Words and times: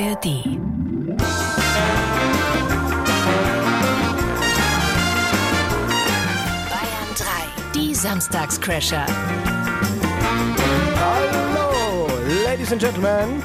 ARD. 0.00 0.24
Bayern 0.24 1.18
3, 7.16 7.24
die 7.74 7.92
Samstagscrasher. 7.96 9.04
Hallo, 11.00 12.06
Ladies 12.44 12.70
and 12.70 12.80
Gentlemen. 12.80 13.42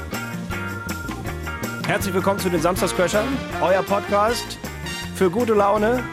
Herzlich 1.88 2.14
willkommen 2.14 2.38
zu 2.38 2.52
den 2.52 2.62
Samstagscrashern, 2.62 3.26
euer 3.62 3.82
Podcast 3.82 4.60
für 5.16 5.32
gute 5.32 5.56
Laune, 5.56 6.04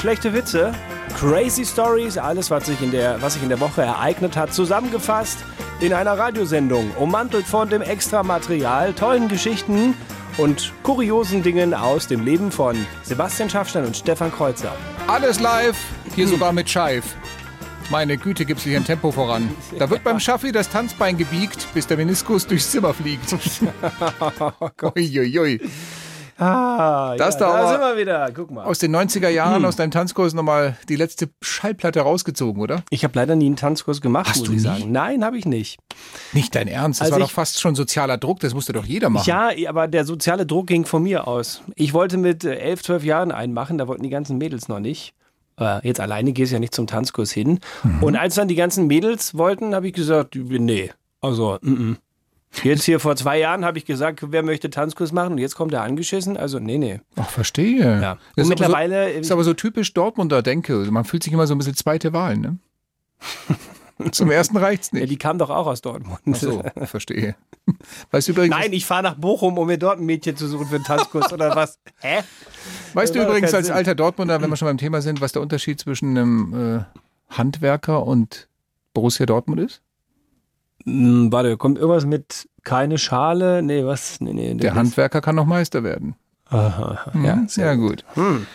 schlechte 0.00 0.32
Witze, 0.32 0.72
crazy 1.18 1.66
Stories, 1.66 2.16
alles, 2.16 2.50
was 2.50 2.64
sich 2.64 2.80
in 2.80 2.90
der, 2.90 3.20
was 3.20 3.34
sich 3.34 3.42
in 3.42 3.50
der 3.50 3.60
Woche 3.60 3.82
ereignet 3.82 4.34
hat, 4.34 4.54
zusammengefasst 4.54 5.44
in 5.80 5.94
einer 5.94 6.18
Radiosendung, 6.18 6.90
ummantelt 6.98 7.46
von 7.46 7.68
dem 7.70 7.80
Extramaterial, 7.80 8.92
tollen 8.92 9.28
Geschichten 9.28 9.94
und 10.36 10.72
kuriosen 10.82 11.42
Dingen 11.42 11.72
aus 11.74 12.06
dem 12.06 12.24
Leben 12.24 12.52
von 12.52 12.76
Sebastian 13.02 13.48
Schaffstein 13.48 13.86
und 13.86 13.96
Stefan 13.96 14.30
Kreuzer. 14.30 14.72
Alles 15.06 15.40
live, 15.40 15.78
hier 16.14 16.28
sogar 16.28 16.52
mit 16.52 16.68
Scheif. 16.68 17.16
Meine 17.90 18.16
Güte, 18.18 18.44
gibt's 18.44 18.62
hier 18.62 18.76
ein 18.76 18.84
Tempo 18.84 19.10
voran. 19.10 19.48
Da 19.78 19.90
wird 19.90 20.04
beim 20.04 20.20
Schaffi 20.20 20.52
das 20.52 20.68
Tanzbein 20.68 21.16
gebiegt, 21.16 21.66
bis 21.74 21.86
der 21.86 21.96
Meniskus 21.96 22.46
durchs 22.46 22.70
Zimmer 22.70 22.94
fliegt. 22.94 23.34
Uiuiui. 24.96 25.60
Ah, 26.40 27.14
Das 27.16 27.34
ja, 27.34 27.40
da 27.40 27.62
da 27.62 27.68
sind 27.70 27.80
wir 27.80 27.96
wieder. 28.00 28.30
Guck 28.34 28.50
mal. 28.50 28.64
Aus 28.64 28.78
den 28.78 28.94
90er 28.96 29.28
Jahren, 29.28 29.64
aus 29.64 29.76
deinem 29.76 29.90
Tanzkurs 29.90 30.32
nochmal 30.34 30.76
die 30.88 30.96
letzte 30.96 31.28
Schallplatte 31.42 32.00
rausgezogen, 32.00 32.62
oder? 32.62 32.82
Ich 32.90 33.04
habe 33.04 33.12
leider 33.18 33.36
nie 33.36 33.46
einen 33.46 33.56
Tanzkurs 33.56 34.00
gemacht, 34.00 34.28
Hast 34.28 34.38
muss 34.38 34.46
du 34.48 34.52
ich 34.54 34.58
nie? 34.58 34.64
sagen. 34.64 34.92
Nein, 34.92 35.24
habe 35.24 35.36
ich 35.38 35.44
nicht. 35.44 35.78
Nicht 36.32 36.54
dein 36.54 36.66
Ernst, 36.68 37.00
das 37.00 37.06
Also 37.06 37.12
war 37.12 37.18
ich- 37.20 37.24
doch 37.26 37.30
fast 37.32 37.60
schon 37.60 37.74
sozialer 37.74 38.16
Druck, 38.18 38.40
das 38.40 38.54
musste 38.54 38.72
doch 38.72 38.84
jeder 38.86 39.10
machen. 39.10 39.28
Ja, 39.28 39.50
aber 39.68 39.86
der 39.88 40.04
soziale 40.04 40.46
Druck 40.46 40.66
ging 40.68 40.84
von 40.86 41.02
mir 41.02 41.26
aus. 41.28 41.62
Ich 41.76 41.92
wollte 41.92 42.16
mit 42.16 42.44
äh, 42.44 42.54
11, 42.54 42.82
12 42.84 43.04
Jahren 43.04 43.32
einen 43.32 43.52
machen, 43.52 43.76
da 43.78 43.86
wollten 43.86 44.02
die 44.02 44.10
ganzen 44.10 44.38
Mädels 44.38 44.68
noch 44.68 44.80
nicht. 44.80 45.12
Äh, 45.58 45.86
Jetzt 45.86 46.00
alleine 46.00 46.32
gehst 46.32 46.52
du 46.52 46.56
ja 46.56 46.60
nicht 46.60 46.74
zum 46.74 46.86
Tanzkurs 46.86 47.30
hin. 47.32 47.60
Mhm. 47.82 48.02
Und 48.02 48.16
als 48.16 48.34
dann 48.36 48.48
die 48.48 48.54
ganzen 48.54 48.86
Mädels 48.86 49.36
wollten, 49.36 49.74
habe 49.74 49.88
ich 49.88 49.92
gesagt, 49.92 50.34
nee, 50.36 50.90
also, 51.20 51.56
-mm. 51.62 51.96
Jetzt 52.64 52.82
hier 52.84 52.98
vor 53.00 53.14
zwei 53.16 53.38
Jahren 53.38 53.64
habe 53.64 53.78
ich 53.78 53.84
gesagt, 53.84 54.20
wer 54.32 54.42
möchte 54.42 54.70
Tanzkurs 54.70 55.12
machen 55.12 55.32
und 55.34 55.38
jetzt 55.38 55.54
kommt 55.54 55.72
er 55.72 55.82
angeschissen. 55.82 56.36
Also, 56.36 56.58
nee, 56.58 56.78
nee. 56.78 57.00
Ach, 57.16 57.30
verstehe. 57.30 58.00
Ja. 58.00 58.12
Ist 58.34 58.40
aber 58.44 58.48
mittlerweile- 58.48 59.12
so, 59.14 59.18
ist 59.20 59.32
aber 59.32 59.44
so 59.44 59.54
typisch 59.54 59.92
Dortmunder 59.94 60.42
Denke. 60.42 60.74
Man 60.90 61.04
fühlt 61.04 61.22
sich 61.22 61.32
immer 61.32 61.46
so 61.46 61.54
ein 61.54 61.58
bisschen 61.58 61.76
zweite 61.76 62.12
Wahl, 62.12 62.36
ne? 62.36 62.58
Zum 64.12 64.30
ersten 64.30 64.56
reicht's 64.56 64.90
Ja, 64.92 65.00
nicht. 65.00 65.10
die 65.10 65.18
kam 65.18 65.36
doch 65.38 65.50
auch 65.50 65.66
aus 65.66 65.82
Dortmund. 65.82 66.20
Ach 66.32 66.34
so, 66.34 66.62
verstehe. 66.86 67.36
Weißt 68.10 68.28
du 68.28 68.32
übrigens, 68.32 68.56
Nein, 68.56 68.72
ich 68.72 68.86
fahre 68.86 69.02
nach 69.02 69.14
Bochum, 69.14 69.58
um 69.58 69.66
mir 69.66 69.76
dort 69.78 69.98
ein 70.00 70.06
Mädchen 70.06 70.36
zu 70.36 70.48
suchen 70.48 70.66
für 70.66 70.76
einen 70.76 70.84
Tanzkurs 70.84 71.32
oder 71.32 71.54
was? 71.54 71.78
Hä? 72.00 72.22
Weißt 72.94 73.14
du 73.14 73.18
Das 73.18 73.26
macht 73.28 73.36
übrigens 73.36 73.54
als 73.54 73.66
Sinn. 73.66 73.76
alter 73.76 73.94
Dortmunder, 73.94 74.40
wenn 74.40 74.48
wir 74.50 74.56
schon 74.56 74.66
beim 74.66 74.78
Thema 74.78 75.02
sind, 75.02 75.20
was 75.20 75.32
der 75.32 75.42
Unterschied 75.42 75.78
zwischen 75.80 76.16
einem 76.16 76.78
äh, 77.30 77.34
Handwerker 77.36 78.06
und 78.06 78.48
Borussia 78.94 79.26
Dortmund 79.26 79.60
ist? 79.60 79.82
Hm, 80.84 81.32
warte, 81.32 81.56
kommt 81.56 81.78
irgendwas 81.78 82.06
mit 82.06 82.48
keine 82.64 82.98
Schale? 82.98 83.62
Nee, 83.62 83.84
was? 83.84 84.20
Nee, 84.20 84.32
nee. 84.32 84.54
Der 84.54 84.70
das- 84.70 84.78
Handwerker 84.78 85.20
kann 85.20 85.34
noch 85.36 85.46
Meister 85.46 85.82
werden. 85.84 86.14
Aha, 86.48 87.12
Ja, 87.14 87.20
ja. 87.22 87.44
sehr 87.46 87.76
gut. 87.76 88.04
Hm. 88.14 88.46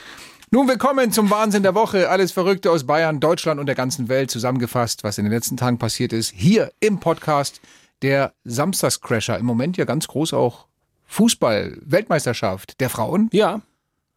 Nun 0.52 0.68
willkommen 0.68 1.12
zum 1.12 1.30
Wahnsinn 1.32 1.64
der 1.64 1.76
Woche. 1.76 2.10
Alles 2.10 2.32
Verrückte 2.32 2.72
aus 2.72 2.86
Bayern, 2.86 3.20
Deutschland 3.20 3.60
und 3.60 3.66
der 3.68 3.76
ganzen 3.76 4.10
Welt 4.10 4.30
zusammengefasst, 4.32 5.04
was 5.04 5.18
in 5.18 5.26
den 5.26 5.32
letzten 5.34 5.58
Tagen 5.58 5.78
passiert 5.78 6.14
ist. 6.14 6.32
Hier 6.36 6.72
im 6.80 7.00
Podcast 7.00 7.62
der 8.02 8.34
Samstagscrasher. 8.44 9.38
Im 9.40 9.46
Moment 9.46 9.78
ja 9.78 9.86
ganz 9.86 10.08
groß 10.08 10.34
auch 10.34 10.66
Fußball, 11.06 11.78
Weltmeisterschaft 11.82 12.80
der 12.80 12.90
Frauen. 12.90 13.30
Ja. 13.32 13.62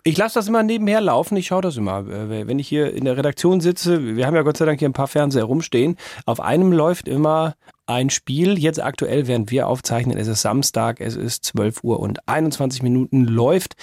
Ich 0.04 0.16
lasse 0.16 0.34
das 0.36 0.48
immer 0.48 0.62
nebenher 0.62 1.00
laufen, 1.00 1.36
ich 1.36 1.46
schaue 1.48 1.62
das 1.62 1.76
immer. 1.76 2.00
Äh, 2.08 2.46
Wenn 2.46 2.58
ich 2.58 2.68
hier 2.68 2.92
in 2.94 3.04
der 3.04 3.16
Redaktion 3.16 3.60
sitze, 3.60 4.16
wir 4.16 4.26
haben 4.26 4.34
ja 4.34 4.42
Gott 4.42 4.56
sei 4.56 4.64
Dank 4.64 4.78
hier 4.78 4.88
ein 4.88 4.92
paar 4.94 5.08
Fernseher 5.08 5.44
rumstehen, 5.44 5.96
auf 6.24 6.40
einem 6.40 6.72
läuft 6.72 7.08
immer 7.08 7.54
ein 7.88 8.10
Spiel. 8.10 8.58
Jetzt 8.58 8.82
aktuell, 8.82 9.26
während 9.26 9.50
wir 9.50 9.66
aufzeichnen, 9.66 10.18
es 10.18 10.28
ist 10.28 10.42
Samstag, 10.42 11.00
es 11.00 11.16
ist 11.16 11.44
12 11.44 11.82
Uhr 11.82 12.00
und 12.00 12.28
21 12.28 12.82
Minuten, 12.82 13.24
läuft 13.24 13.74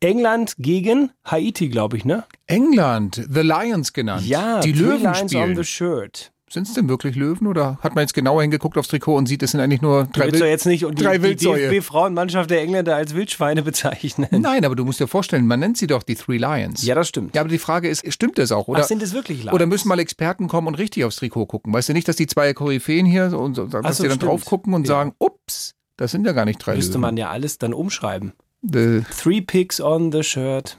England 0.00 0.54
gegen 0.58 1.10
Haiti, 1.24 1.68
glaube 1.68 1.96
ich, 1.96 2.04
ne? 2.04 2.24
England, 2.46 3.26
The 3.30 3.40
Lions 3.40 3.92
genannt. 3.92 4.26
Ja, 4.26 4.60
die 4.60 4.72
Löwen 4.72 5.06
on 5.06 5.28
spielen. 5.28 5.56
the 5.56 5.64
shirt. 5.64 6.32
Sind 6.48 6.68
es 6.68 6.74
denn 6.74 6.88
wirklich 6.88 7.16
Löwen 7.16 7.48
oder 7.48 7.76
hat 7.82 7.96
man 7.96 8.02
jetzt 8.02 8.14
genauer 8.14 8.40
hingeguckt 8.42 8.78
aufs 8.78 8.86
Trikot 8.86 9.16
und 9.16 9.26
sieht, 9.26 9.42
es 9.42 9.50
sind 9.50 9.60
eigentlich 9.60 9.82
nur 9.82 10.04
drei 10.12 10.26
willst 10.26 10.36
doch 10.36 10.40
Wild 10.42 10.50
jetzt 10.52 10.66
nicht 10.66 10.84
und 10.84 10.96
die, 10.96 11.02
drei 11.02 11.18
die 11.18 11.24
Wildsäue. 11.24 11.70
DFB-Frauenmannschaft 11.70 12.48
der 12.50 12.60
Engländer 12.62 12.94
als 12.94 13.14
Wildschweine 13.16 13.62
bezeichnen. 13.64 14.28
Nein, 14.30 14.64
aber 14.64 14.76
du 14.76 14.84
musst 14.84 15.00
dir 15.00 15.08
vorstellen, 15.08 15.48
man 15.48 15.58
nennt 15.58 15.76
sie 15.76 15.88
doch 15.88 16.04
die 16.04 16.14
Three 16.14 16.36
Lions. 16.38 16.84
Ja, 16.84 16.94
das 16.94 17.08
stimmt. 17.08 17.34
Ja, 17.34 17.40
aber 17.40 17.50
die 17.50 17.58
Frage 17.58 17.88
ist, 17.88 18.04
stimmt 18.12 18.38
das 18.38 18.52
auch? 18.52 18.68
Oder, 18.68 18.82
Ach, 18.82 18.84
sind 18.86 19.02
es 19.02 19.12
wirklich 19.12 19.40
Lions? 19.42 19.54
oder 19.54 19.66
müssen 19.66 19.88
mal 19.88 19.98
Experten 19.98 20.46
kommen 20.46 20.68
und 20.68 20.76
richtig 20.76 21.02
aufs 21.04 21.16
Trikot 21.16 21.46
gucken? 21.46 21.72
Weißt 21.74 21.88
du 21.88 21.94
nicht, 21.94 22.06
dass 22.06 22.14
die 22.14 22.28
zwei 22.28 22.54
Koryphäen 22.54 23.06
hier 23.06 23.30
so- 23.30 23.38
und 23.40 23.56
so, 23.56 23.66
dass 23.66 23.96
so, 23.96 24.04
die 24.04 24.08
dann 24.08 24.18
stimmt. 24.18 24.30
drauf 24.30 24.44
gucken 24.44 24.72
und 24.74 24.82
Ja. 24.86 24.94
sagen, 24.94 25.14
ups, 25.18 25.74
das 25.96 26.12
sind 26.12 26.24
ja 26.26 26.32
gar 26.32 26.44
nicht 26.44 26.58
drei 26.64 26.76
Müsste 26.76 26.92
Löwen. 26.92 27.00
man 27.00 27.16
ja 27.16 27.28
alles 27.30 27.58
dann 27.58 27.74
umschreiben. 27.74 28.34
Äh, 28.72 29.00
Three 29.20 29.40
pigs 29.40 29.80
on 29.80 30.12
the 30.12 30.22
shirt. 30.22 30.76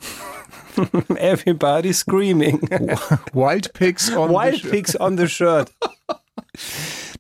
Everybody 1.18 1.94
screaming. 1.94 2.62
Wild 3.34 3.74
Pigs 3.74 4.16
on 4.16 4.30
the 4.30 4.34
Wild 4.36 4.58
Shirt. 4.60 4.72
pigs 4.72 5.00
on 5.00 5.18
the 5.18 5.28
shirt. 5.28 5.72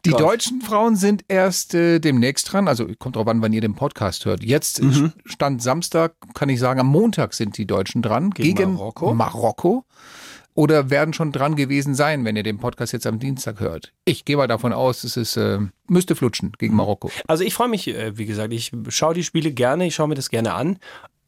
Die 0.06 0.12
Gott. 0.12 0.22
deutschen 0.22 0.62
Frauen 0.62 0.96
sind 0.96 1.26
erst 1.28 1.74
äh, 1.74 2.00
demnächst 2.00 2.52
dran, 2.54 2.68
also 2.68 2.88
kommt 3.00 3.16
drauf 3.16 3.28
an, 3.28 3.42
wann 3.42 3.52
ihr 3.54 3.62
den 3.62 3.76
Podcast 3.76 4.26
hört. 4.26 4.44
Jetzt 4.44 4.82
Mhm. 4.82 5.12
stand 5.26 5.62
Samstag, 5.62 6.14
kann 6.34 6.50
ich 6.50 6.60
sagen, 6.60 6.80
am 6.80 6.88
Montag 6.88 7.34
sind 7.34 7.58
die 7.58 7.66
Deutschen 7.66 8.02
dran 8.02 8.30
Gegen 8.32 8.56
gegen, 8.56 8.74
Marokko? 8.76 9.14
Marokko. 9.14 9.86
Oder 10.54 10.90
werden 10.90 11.14
schon 11.14 11.32
dran 11.32 11.56
gewesen 11.56 11.94
sein, 11.94 12.26
wenn 12.26 12.36
ihr 12.36 12.42
den 12.42 12.58
Podcast 12.58 12.92
jetzt 12.92 13.06
am 13.06 13.20
Dienstag 13.20 13.60
hört. 13.60 13.94
Ich 14.06 14.26
gehe 14.26 14.38
mal 14.38 14.48
davon 14.48 14.74
aus, 14.74 15.04
es 15.04 15.16
ist, 15.16 15.38
äh, 15.38 15.60
müsste 15.88 16.16
flutschen 16.16 16.54
gegen 16.58 16.74
Mhm. 16.74 16.78
Marokko. 16.78 17.12
Also 17.28 17.44
ich 17.44 17.54
freue 17.54 17.68
mich, 17.68 17.88
äh, 17.88 18.18
wie 18.18 18.26
gesagt, 18.26 18.52
ich 18.54 18.72
schaue 18.90 19.14
die 19.14 19.24
Spiele 19.24 19.52
gerne, 19.52 19.86
ich 19.86 19.94
schaue 19.96 20.08
mir 20.08 20.16
das 20.16 20.30
gerne 20.30 20.54
an. 20.54 20.80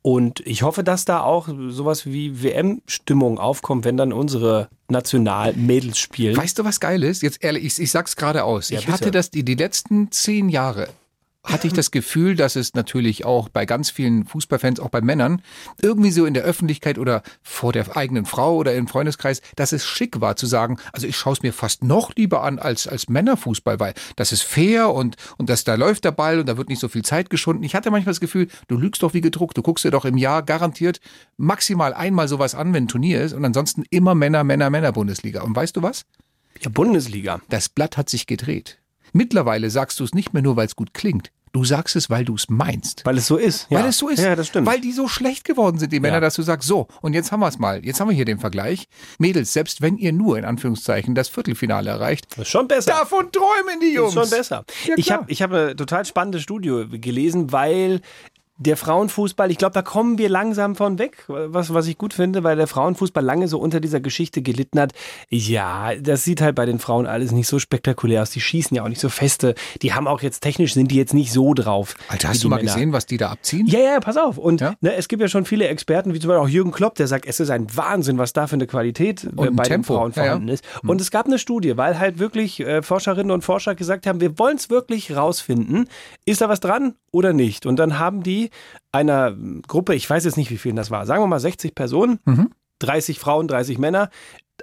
Und 0.01 0.39
ich 0.45 0.63
hoffe, 0.63 0.83
dass 0.83 1.05
da 1.05 1.21
auch 1.21 1.49
sowas 1.69 2.05
wie 2.05 2.41
WM-Stimmung 2.41 3.37
aufkommt, 3.37 3.83
wenn 3.85 3.97
dann 3.97 4.13
unsere 4.13 4.69
Nationalmädels 4.87 5.97
spielen. 5.97 6.37
Weißt 6.37 6.57
du, 6.57 6.63
was 6.63 6.79
geil 6.79 7.03
ist? 7.03 7.21
Jetzt 7.21 7.43
ehrlich, 7.43 7.65
ich, 7.65 7.79
ich 7.79 7.91
sag's 7.91 8.15
gerade 8.15 8.43
aus. 8.45 8.69
Ja, 8.69 8.79
ich 8.79 8.85
bitte. 8.85 8.97
hatte 8.97 9.11
das 9.11 9.29
die, 9.29 9.43
die 9.43 9.55
letzten 9.55 10.11
zehn 10.11 10.49
Jahre 10.49 10.87
hatte 11.51 11.67
ich 11.67 11.73
das 11.73 11.91
Gefühl, 11.91 12.35
dass 12.35 12.55
es 12.55 12.73
natürlich 12.73 13.25
auch 13.25 13.49
bei 13.49 13.65
ganz 13.65 13.89
vielen 13.89 14.25
Fußballfans, 14.25 14.79
auch 14.79 14.89
bei 14.89 15.01
Männern, 15.01 15.41
irgendwie 15.81 16.11
so 16.11 16.25
in 16.25 16.33
der 16.33 16.43
Öffentlichkeit 16.43 16.97
oder 16.97 17.23
vor 17.41 17.73
der 17.73 17.97
eigenen 17.97 18.25
Frau 18.25 18.55
oder 18.55 18.75
im 18.75 18.87
Freundeskreis, 18.87 19.41
dass 19.55 19.71
es 19.71 19.85
schick 19.85 20.21
war 20.21 20.35
zu 20.35 20.45
sagen, 20.45 20.77
also 20.93 21.07
ich 21.07 21.17
schaue 21.17 21.33
es 21.33 21.41
mir 21.41 21.53
fast 21.53 21.83
noch 21.83 22.15
lieber 22.15 22.43
an 22.43 22.59
als, 22.59 22.87
als 22.87 23.09
Männerfußball, 23.09 23.79
weil 23.79 23.93
das 24.15 24.31
ist 24.31 24.43
fair 24.43 24.93
und, 24.93 25.15
und 25.37 25.49
das, 25.49 25.63
da 25.63 25.75
läuft 25.75 26.05
der 26.05 26.11
Ball 26.11 26.39
und 26.39 26.47
da 26.47 26.57
wird 26.57 26.69
nicht 26.69 26.79
so 26.79 26.87
viel 26.87 27.03
Zeit 27.03 27.29
geschunden. 27.29 27.63
Ich 27.63 27.75
hatte 27.75 27.91
manchmal 27.91 28.11
das 28.11 28.19
Gefühl, 28.19 28.47
du 28.67 28.77
lügst 28.77 29.03
doch 29.03 29.13
wie 29.13 29.21
gedruckt, 29.21 29.57
du 29.57 29.61
guckst 29.61 29.85
dir 29.85 29.91
doch 29.91 30.05
im 30.05 30.17
Jahr 30.17 30.43
garantiert 30.43 30.99
maximal 31.37 31.93
einmal 31.93 32.27
sowas 32.27 32.55
an, 32.55 32.73
wenn 32.73 32.85
ein 32.85 32.87
Turnier 32.87 33.21
ist 33.21 33.33
und 33.33 33.43
ansonsten 33.43 33.83
immer 33.89 34.15
Männer, 34.15 34.43
Männer, 34.43 34.69
Männer 34.69 34.91
Bundesliga. 34.91 35.41
Und 35.41 35.55
weißt 35.55 35.75
du 35.75 35.81
was? 35.81 36.05
Ja, 36.61 36.69
Bundesliga. 36.69 37.41
Das 37.49 37.69
Blatt 37.69 37.97
hat 37.97 38.09
sich 38.09 38.27
gedreht. 38.27 38.79
Mittlerweile 39.13 39.69
sagst 39.69 39.99
du 39.99 40.03
es 40.03 40.13
nicht 40.13 40.33
mehr 40.33 40.43
nur, 40.43 40.55
weil 40.55 40.67
es 40.67 40.75
gut 40.75 40.93
klingt. 40.93 41.31
Du 41.51 41.63
sagst 41.65 41.95
es, 41.95 42.09
weil 42.09 42.25
du 42.25 42.35
es 42.35 42.49
meinst. 42.49 43.05
Weil 43.05 43.17
es 43.17 43.27
so 43.27 43.37
ist. 43.37 43.67
Ja. 43.69 43.79
Weil 43.79 43.89
es 43.89 43.97
so 43.97 44.07
ist. 44.09 44.19
Ja, 44.19 44.35
das 44.35 44.47
stimmt. 44.47 44.67
Weil 44.67 44.81
die 44.81 44.91
so 44.91 45.07
schlecht 45.07 45.43
geworden 45.45 45.79
sind, 45.79 45.91
die 45.91 45.99
Männer, 45.99 46.15
Ja. 46.15 46.19
dass 46.21 46.35
du 46.35 46.41
sagst, 46.43 46.67
so, 46.67 46.87
und 47.01 47.13
jetzt 47.13 47.31
haben 47.31 47.39
wir 47.39 47.47
es 47.47 47.57
mal. 47.57 47.83
Jetzt 47.83 47.99
haben 47.99 48.09
wir 48.09 48.15
hier 48.15 48.25
den 48.25 48.39
Vergleich. 48.39 48.87
Mädels, 49.17 49.51
selbst 49.53 49.81
wenn 49.81 49.97
ihr 49.97 50.13
nur 50.13 50.37
in 50.37 50.45
Anführungszeichen 50.45 51.15
das 51.15 51.27
Viertelfinale 51.29 51.89
erreicht, 51.89 52.27
das 52.31 52.39
ist 52.39 52.49
schon 52.49 52.67
besser. 52.67 52.91
davon 52.91 53.31
träumen 53.31 53.79
die 53.81 53.93
Jungs. 53.93 54.15
Ist 54.15 54.21
schon 54.21 54.29
besser. 54.37 54.65
Ja, 54.85 54.93
ich 54.97 55.11
habe 55.11 55.25
ich 55.31 55.41
hab 55.41 55.51
eine 55.51 55.75
total 55.75 56.05
spannende 56.05 56.39
Studie 56.39 56.85
gelesen, 56.99 57.51
weil 57.51 58.01
der 58.61 58.75
Frauenfußball, 58.75 59.49
ich 59.51 59.57
glaube, 59.57 59.73
da 59.73 59.81
kommen 59.81 60.17
wir 60.17 60.27
langsam 60.27 60.75
von 60.75 60.99
weg, 60.99 61.23
was, 61.27 61.73
was 61.73 61.87
ich 61.87 61.97
gut 61.97 62.13
finde, 62.13 62.43
weil 62.43 62.57
der 62.57 62.67
Frauenfußball 62.67 63.23
lange 63.23 63.47
so 63.47 63.57
unter 63.57 63.79
dieser 63.79 64.01
Geschichte 64.01 64.41
gelitten 64.41 64.79
hat. 64.79 64.91
Ja, 65.29 65.95
das 65.95 66.25
sieht 66.25 66.41
halt 66.41 66.55
bei 66.55 66.65
den 66.65 66.77
Frauen 66.79 67.07
alles 67.07 67.31
nicht 67.31 67.47
so 67.47 67.57
spektakulär 67.57 68.21
aus. 68.21 68.31
Die 68.31 68.41
schießen 68.41 68.75
ja 68.75 68.83
auch 68.83 68.89
nicht 68.89 68.99
so 68.99 69.07
feste. 69.09 69.55
Die 69.81 69.93
haben 69.93 70.07
auch 70.07 70.21
jetzt 70.21 70.41
technisch 70.41 70.73
sind 70.73 70.91
die 70.91 70.95
jetzt 70.97 71.13
nicht 71.13 71.31
so 71.31 71.53
drauf. 71.53 71.95
Alter, 72.09 72.29
hast 72.29 72.43
du 72.43 72.49
mal 72.49 72.57
Männer. 72.57 72.73
gesehen, 72.73 72.91
was 72.91 73.05
die 73.05 73.17
da 73.17 73.29
abziehen? 73.31 73.65
Ja, 73.65 73.79
ja, 73.79 73.99
pass 74.01 74.17
auf. 74.17 74.37
Und 74.37 74.59
Ja? 74.59 74.73
ne, 74.81 74.93
es 74.95 75.07
gibt 75.07 75.21
ja 75.21 75.29
schon 75.29 75.45
viele 75.45 75.67
Experten, 75.69 76.13
wie 76.13 76.19
zum 76.19 76.27
Beispiel 76.27 76.43
auch 76.43 76.49
Jürgen 76.49 76.71
Klopp, 76.71 76.95
der 76.95 77.07
sagt, 77.07 77.25
es 77.25 77.39
ist 77.39 77.49
ein 77.49 77.67
Wahnsinn, 77.77 78.17
was 78.17 78.33
da 78.33 78.47
für 78.47 78.55
eine 78.55 78.67
Qualität 78.67 79.23
äh, 79.23 79.27
ein 79.47 79.55
bei 79.55 79.63
Tempo. 79.63 79.93
den 79.93 79.97
Frauen 79.99 80.11
Ja, 80.15 80.21
ja. 80.23 80.29
vorhanden 80.31 80.49
ist. 80.49 80.65
Und 80.83 80.99
es 80.99 81.11
gab 81.11 81.27
eine 81.27 81.39
Studie, 81.39 81.77
weil 81.77 81.97
halt 81.97 82.19
wirklich 82.19 82.59
äh, 82.59 82.81
Forscherinnen 82.81 83.31
und 83.31 83.43
Forscher 83.43 83.73
gesagt 83.75 84.05
haben, 84.05 84.19
wir 84.19 84.37
wollen 84.37 84.57
es 84.57 84.69
wirklich 84.69 85.15
rausfinden, 85.15 85.87
ist 86.25 86.41
da 86.41 86.49
was 86.49 86.59
dran 86.59 86.95
oder 87.11 87.31
nicht? 87.31 87.65
Und 87.65 87.77
dann 87.77 87.97
haben 87.99 88.21
die 88.23 88.48
einer 88.91 89.35
Gruppe, 89.67 89.95
ich 89.95 90.09
weiß 90.09 90.25
jetzt 90.25 90.37
nicht, 90.37 90.51
wie 90.51 90.57
vielen 90.57 90.75
das 90.75 90.91
war, 90.91 91.05
sagen 91.05 91.23
wir 91.23 91.27
mal 91.27 91.39
60 91.39 91.75
Personen, 91.75 92.19
30 92.79 93.19
Frauen, 93.19 93.47
30 93.47 93.77
Männer, 93.77 94.09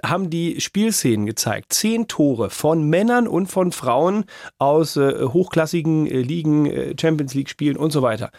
haben 0.03 0.29
die 0.29 0.61
Spielszenen 0.61 1.25
gezeigt. 1.25 1.73
Zehn 1.73 2.07
Tore 2.07 2.49
von 2.49 2.83
Männern 2.83 3.27
und 3.27 3.47
von 3.47 3.71
Frauen 3.71 4.25
aus 4.57 4.95
äh, 4.95 5.23
hochklassigen 5.25 6.07
äh, 6.07 6.21
Ligen, 6.21 6.65
äh, 6.65 6.95
Champions 6.99 7.33
League 7.33 7.49
Spielen 7.49 7.77
und 7.77 7.91
so 7.91 8.01
weiter. 8.01 8.31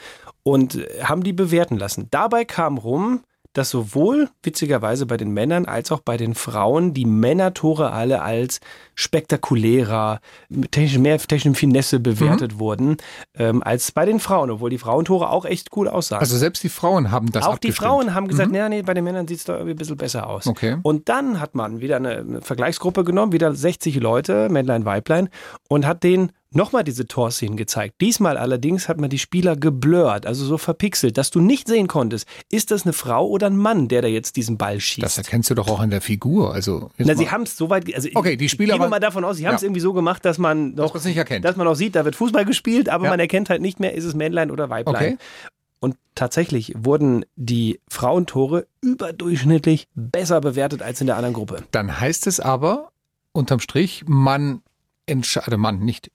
Und 0.43 0.77
äh, 0.77 1.03
haben 1.03 1.23
die 1.23 1.33
bewerten 1.33 1.77
lassen. 1.77 2.09
Dabei 2.11 2.45
kam 2.45 2.79
rum, 2.79 3.25
dass 3.59 3.71
sowohl 3.71 4.29
witzigerweise 4.43 5.05
bei 5.05 5.17
den 5.17 5.33
Männern 5.33 5.65
als 5.67 5.91
auch 5.93 6.01
bei 6.01 6.17
den 6.17 6.35
Frauen 6.35 6.95
die 6.95 7.05
Männertore 7.05 7.91
alle 7.91 8.23
als 8.23 8.61
spektakulärer, 8.95 10.21
mit 10.49 10.73
technisch, 10.73 10.99
mehr 10.99 11.19
technischem 11.19 11.55
Finesse 11.55 12.01
bewertet 12.01 12.55
Mhm. 12.55 12.59
wurden, 12.59 12.97
ähm, 13.37 13.63
als 13.63 13.93
bei 13.93 14.05
den 14.05 14.21
Frauen, 14.21 14.51
obwohl 14.51 14.71
die 14.71 14.79
Frauentore 14.79 15.31
auch 15.31 15.45
echt 15.45 15.69
cool 15.77 15.89
aussahen. 15.89 16.21
Also 16.21 16.37
selbst 16.37 16.63
die 16.63 16.69
Frauen 16.69 17.11
haben 17.11 17.31
das 17.33 17.45
auch 17.45 17.59
die 17.59 17.69
abgestimmt. 17.69 17.77
Frauen 17.89 18.15
haben 18.15 18.29
gesagt, 18.29 18.51
nee, 18.51 18.69
nee, 18.69 18.83
bei 18.83 18.95
den 18.95 19.05
Männern 19.05 19.27
sieht 19.29 19.39
es 19.39 19.45
doch 19.45 19.55
irgendwie 19.55 19.73
ein 19.75 19.77
bisschen 19.77 19.97
besser 19.97 20.29
aus. 20.29 20.47
Okay. 20.47 20.77
Und 20.83 21.09
dann 21.09 21.41
hat 21.41 21.55
man 21.55 21.81
wieder 21.81 21.97
eine, 21.97 22.41
Vergleichsgruppe 22.41 23.05
genommen, 23.05 23.33
wieder 23.33 23.55
60 23.55 23.97
Leute, 23.97 24.49
Männlein, 24.49 24.85
Weiblein, 24.85 25.29
und 25.69 25.87
hat 25.87 26.03
denen 26.05 26.33
nochmal 26.51 26.83
diese 26.85 27.07
Torszenen 27.07 27.57
gezeigt. 27.57 27.97
Diesmal 28.01 28.37
allerdings 28.39 28.89
hat 28.89 28.99
man 28.99 29.11
die 29.11 29.19
Spieler 29.19 29.57
geblurrt, 29.57 30.25
also 30.27 30.45
so 30.47 30.57
verpixelt, 30.59 31.19
dass 31.19 31.31
du 31.31 31.41
nicht 31.41 31.69
sehen 31.69 31.87
konntest, 31.89 32.27
ist 32.51 32.71
das 32.71 32.85
eine 32.85 32.93
Frau 32.93 33.27
oder 33.29 33.49
ein 33.49 33.57
Mann, 33.57 33.89
der 33.89 34.03
da 34.03 34.09
jetzt 34.09 34.37
diesen 34.37 34.57
Ball 34.57 34.81
schießt. 34.81 35.05
Das 35.05 35.19
erkennst 35.19 35.51
du 35.51 35.55
doch 35.55 35.69
auch 35.69 35.81
an 35.81 35.91
der 35.91 36.01
Figur. 36.01 36.55
Also 36.55 36.91
Na, 36.99 37.15
sie 37.15 37.31
haben 37.31 37.43
es 37.43 37.57
so 37.57 37.69
weit, 37.71 37.95
also 37.95 38.09
Okay, 38.15 38.37
die 38.37 38.49
Spieler 38.49 38.75
ich 38.75 38.81
gehe 38.81 38.89
mal 38.89 38.99
davon 39.01 39.25
aus, 39.25 39.37
sie 39.37 39.47
haben 39.47 39.57
es 39.57 39.63
Ja. 39.63 39.67
irgendwie 39.67 39.81
so 39.81 39.93
gemacht, 39.93 40.25
dass 40.25 40.39
man 40.39 40.75
Dass 40.75 40.87
doch, 40.87 40.95
man 40.95 41.01
es 41.01 41.05
nicht 41.07 41.17
erkennt. 41.19 41.45
dass 41.45 41.57
man 41.57 41.67
auch 41.67 41.75
sieht, 41.75 41.95
da 41.95 42.05
wird 42.05 42.17
Fußball 42.17 42.45
gespielt, 42.45 42.89
aber 42.89 43.05
Ja. 43.05 43.11
man 43.11 43.21
erkennt 43.21 43.51
halt 43.51 43.61
nicht 43.61 43.79
mehr, 43.81 43.95
ist 43.95 44.05
es 44.05 44.15
Männlein 44.15 44.51
oder 44.51 44.71
Weiblein. 44.71 44.95
Okay. 45.15 45.19
Und 45.81 45.97
tatsächlich 46.17 46.73
wurden 46.77 47.25
die 47.37 47.79
Frauentore 47.89 48.67
überdurchschnittlich 48.81 49.87
besser 49.95 50.41
bewertet 50.41 50.83
als 50.83 51.01
in 51.01 51.07
der 51.07 51.17
anderen 51.17 51.35
Gruppe. 51.35 51.63
Dann 51.71 52.01
heißt 52.01 52.27
es 52.27 52.41
aber 52.41 52.91
unterm 53.33 53.61
Strich, 53.61 54.05
man 54.07 54.63
entscheidet, 55.07 55.57
Mann, 55.59 55.79
nicht. 55.79 56.11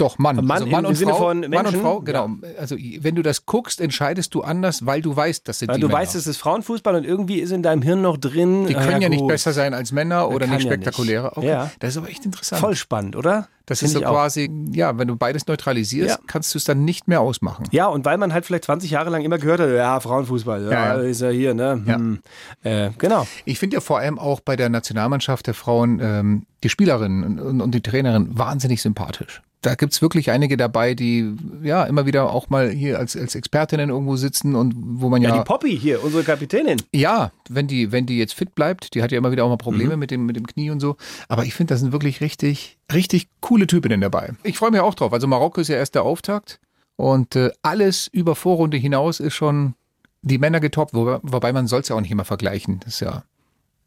Doch, 0.00 0.18
Mann. 0.18 0.36
Mann 0.36 0.50
also 0.50 0.66
Mann 0.66 0.84
im 0.84 0.90
und 0.90 0.94
Sinne 0.96 1.10
Frau, 1.12 1.18
von 1.18 1.40
Mann 1.40 1.44
und 1.44 1.50
Menschen? 1.50 1.80
Frau, 1.80 2.00
genau. 2.00 2.28
Also 2.58 2.76
wenn 3.00 3.14
du 3.14 3.22
das 3.22 3.46
guckst, 3.46 3.80
entscheidest 3.80 4.34
du 4.34 4.42
anders, 4.42 4.86
weil 4.86 5.02
du 5.02 5.14
weißt, 5.14 5.46
das 5.46 5.58
sind 5.58 5.68
Weil 5.68 5.76
die 5.76 5.82
du 5.82 5.88
Männer. 5.88 6.00
weißt, 6.00 6.14
es 6.14 6.26
ist 6.26 6.38
Frauenfußball 6.38 6.94
und 6.94 7.04
irgendwie 7.04 7.40
ist 7.40 7.50
in 7.52 7.62
deinem 7.62 7.82
Hirn 7.82 8.02
noch 8.02 8.16
drin. 8.16 8.66
die 8.66 8.74
können 8.74 9.02
ja, 9.02 9.08
nicht 9.08 9.20
gut. 9.20 9.28
besser 9.28 9.52
sein 9.52 9.74
als 9.74 9.92
Männer 9.92 10.28
oder 10.28 10.46
kann 10.46 10.56
nicht 10.56 10.64
ja 10.64 10.70
nicht. 10.70 10.82
spektakulärer. 10.82 11.36
Okay. 11.36 11.46
Ja. 11.48 11.70
Das 11.80 11.90
ist 11.90 11.96
aber 11.98 12.08
echt 12.08 12.24
interessant. 12.24 12.60
Voll 12.60 12.76
spannend, 12.76 13.16
oder? 13.16 13.48
das 13.70 13.78
Find 13.78 13.92
ist 13.92 13.98
so 13.98 14.00
quasi, 14.00 14.50
ja, 14.72 14.98
wenn 14.98 15.06
du 15.06 15.14
beides 15.14 15.46
neutralisierst, 15.46 16.10
Ja. 16.18 16.24
kannst 16.26 16.52
du 16.54 16.58
es 16.58 16.64
dann 16.64 16.84
nicht 16.84 17.06
mehr 17.06 17.20
ausmachen. 17.20 17.66
Ja, 17.70 17.86
und 17.86 18.04
weil 18.04 18.18
man 18.18 18.32
halt 18.32 18.44
vielleicht 18.44 18.64
20 18.64 18.90
Jahre 18.90 19.10
lang 19.10 19.22
immer 19.22 19.38
gehört 19.38 19.60
hat, 19.60 19.70
ja, 19.70 20.00
Frauenfußball, 20.00 20.64
ja, 20.64 20.70
Ja, 20.72 20.96
ja. 20.96 21.00
ist 21.02 21.20
ja 21.20 21.28
hier, 21.28 21.54
ne? 21.54 21.80
Ja. 21.86 21.94
Hm. 21.94 22.18
Äh, 22.64 22.90
genau. 22.98 23.28
Ich 23.44 23.60
finde 23.60 23.74
ja 23.76 23.80
vor 23.80 23.98
allem 24.00 24.18
auch 24.18 24.40
bei 24.40 24.56
der 24.56 24.70
Nationalmannschaft 24.70 25.46
der 25.46 25.54
Frauen 25.54 26.00
ähm, 26.02 26.46
die 26.64 26.68
Spielerinnen 26.68 27.38
und, 27.38 27.60
und 27.60 27.70
die 27.72 27.80
Trainerin 27.80 28.36
wahnsinnig 28.36 28.82
sympathisch. 28.82 29.40
Da 29.62 29.74
gibt's 29.74 30.00
wirklich 30.00 30.30
einige 30.30 30.56
dabei, 30.56 30.94
die 30.94 31.34
ja 31.62 31.84
immer 31.84 32.06
wieder 32.06 32.30
auch 32.30 32.48
mal 32.48 32.70
hier 32.70 32.98
als, 32.98 33.16
als 33.16 33.34
Expertinnen 33.34 33.90
irgendwo 33.90 34.16
sitzen 34.16 34.54
und 34.54 34.74
wo 34.76 35.08
man 35.10 35.20
Ja, 35.20 35.30
ja, 35.30 35.38
die 35.38 35.44
Poppy 35.44 35.78
hier, 35.78 36.02
unsere 36.02 36.24
Kapitänin. 36.24 36.80
ja, 36.92 37.30
wenn 37.48 37.66
die, 37.66 37.92
wenn 37.92 38.06
die 38.06 38.18
jetzt 38.18 38.32
fit 38.34 38.54
bleibt, 38.54 38.94
die 38.94 39.02
hat 39.02 39.12
ja 39.12 39.18
immer 39.18 39.32
wieder 39.32 39.44
auch 39.44 39.50
mal 39.50 39.56
Probleme 39.56 39.96
mit 39.96 40.10
dem, 40.10 40.24
mit 40.24 40.36
dem 40.36 40.46
Knie 40.46 40.70
und 40.70 40.80
so. 40.80 40.96
Aber 41.28 41.44
ich 41.44 41.52
finde, 41.54 41.74
da 41.74 41.78
sind 41.78 41.92
wirklich 41.92 42.20
richtig, 42.20 42.78
richtig 42.92 43.28
coole 43.40 43.66
Typinnen 43.66 44.00
dabei. 44.00 44.32
Ich 44.44 44.56
freue 44.56 44.70
mich 44.70 44.80
auch 44.80 44.94
drauf. 44.94 45.12
Also 45.12 45.26
Marokko 45.26 45.60
ist 45.60 45.68
ja 45.68 45.76
erst 45.76 45.94
der 45.94 46.04
Auftakt 46.04 46.58
und 46.96 47.36
äh, 47.36 47.50
alles 47.62 48.08
über 48.08 48.34
Vorrunde 48.36 48.76
hinaus 48.78 49.20
ist 49.20 49.34
schon 49.34 49.74
die 50.22 50.38
Männer 50.38 50.60
getoppt, 50.60 50.94
wobei, 50.94 51.18
wobei 51.22 51.52
man 51.52 51.66
soll 51.66 51.80
es 51.80 51.88
ja 51.88 51.96
auch 51.96 52.00
nicht 52.00 52.10
immer 52.10 52.24
vergleichen. 52.24 52.80
Das 52.80 52.94
ist 52.94 53.00
ja. 53.00 53.24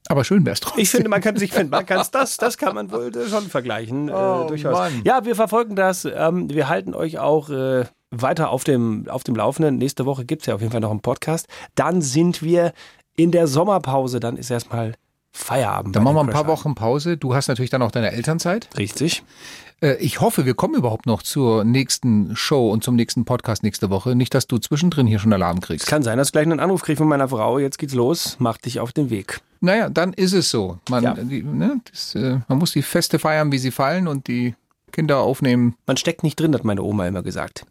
Aber 0.09 0.23
schön 0.23 0.45
wär's 0.45 0.59
trotzdem. 0.59 0.81
Ich 0.83 0.89
finde, 0.89 1.09
man 1.09 1.21
kann 1.21 1.37
sich, 1.37 1.55
man 1.55 1.69
das, 2.11 2.37
das 2.37 2.57
kann 2.57 2.75
man 2.75 2.91
wohl 2.91 3.11
schon 3.29 3.49
vergleichen, 3.49 4.09
Oh, 4.09 4.43
äh, 4.43 4.47
durchaus. 4.47 4.77
Mann. 4.77 5.01
Ja, 5.05 5.25
wir 5.25 5.35
verfolgen 5.35 5.75
das. 5.75 6.05
Ähm, 6.05 6.49
wir 6.49 6.67
halten 6.69 6.93
euch 6.93 7.19
auch 7.19 7.49
äh, 7.49 7.85
weiter 8.11 8.49
auf 8.49 8.63
dem, 8.63 9.07
auf 9.09 9.23
dem 9.23 9.35
Laufenden. 9.35 9.77
Nächste 9.77 10.05
Woche 10.05 10.25
gibt's 10.25 10.45
ja 10.45 10.55
auf 10.55 10.61
jeden 10.61 10.71
Fall 10.71 10.81
noch 10.81 10.91
einen 10.91 11.01
Podcast. 11.01 11.47
Dann 11.75 12.01
sind 12.01 12.43
wir 12.43 12.73
in 13.15 13.31
der 13.31 13.47
Sommerpause. 13.47 14.19
Dann 14.19 14.37
ist 14.37 14.51
erstmal 14.51 14.93
Feierabend. 15.31 15.95
Dann 15.95 16.03
machen 16.03 16.15
wir 16.15 16.21
ein 16.21 16.29
paar. 16.29 16.47
Wochen 16.47 16.75
Pause. 16.75 17.17
Du 17.17 17.33
hast 17.33 17.47
natürlich 17.47 17.71
dann 17.71 17.81
auch 17.81 17.91
deine 17.91 18.11
Elternzeit. 18.11 18.69
Richtig. 18.77 19.23
Äh, 19.83 19.95
Ich 19.99 20.21
hoffe, 20.21 20.45
wir 20.45 20.53
kommen 20.53 20.75
überhaupt 20.75 21.05
noch 21.05 21.21
zur 21.21 21.63
nächsten 21.63 22.35
Show 22.35 22.71
und 22.71 22.83
zum 22.83 22.95
nächsten 22.95 23.25
Podcast 23.25 23.63
nächste 23.63 23.89
Woche. 23.89 24.15
Nicht, 24.15 24.33
dass 24.33 24.47
du 24.47 24.57
zwischendrin 24.57 25.05
hier 25.07 25.19
schon 25.19 25.33
Alarm 25.33 25.57
Es 25.57 25.63
kriegst. 25.65 25.87
kann 25.87 26.03
sein, 26.03 26.17
dass 26.17 26.29
ich 26.29 26.31
gleich 26.31 26.43
einen 26.45 26.59
Anruf 26.59 26.81
kriege 26.81 26.97
von 26.97 27.07
meiner 27.07 27.27
Frau. 27.27 27.59
Jetzt 27.59 27.77
geht's 27.77 27.93
los. 27.93 28.35
Mach 28.39 28.57
dich 28.57 28.79
auf 28.79 28.91
den 28.93 29.09
Weg. 29.09 29.41
Naja, 29.61 29.89
dann 29.89 30.13
ist 30.13 30.33
es 30.33 30.49
so. 30.49 30.77
Man, 30.89 31.03
Ja. 31.03 31.13
die, 31.13 31.43
ne, 31.43 31.79
das, 31.89 32.15
äh, 32.15 32.39
man 32.47 32.57
muss 32.57 32.71
die 32.71 32.81
Feste 32.81 33.19
feiern, 33.19 33.51
wie 33.51 33.57
sie 33.59 33.71
fallen 33.71 34.07
und 34.07 34.27
die 34.27 34.55
Kinder 34.91 35.19
aufnehmen. 35.19 35.75
Man 35.87 35.97
steckt 35.97 36.23
nicht 36.23 36.39
drin, 36.39 36.53
hat 36.53 36.63
meine 36.65 36.81
Oma 36.83 37.07
immer 37.07 37.23
gesagt. 37.23 37.65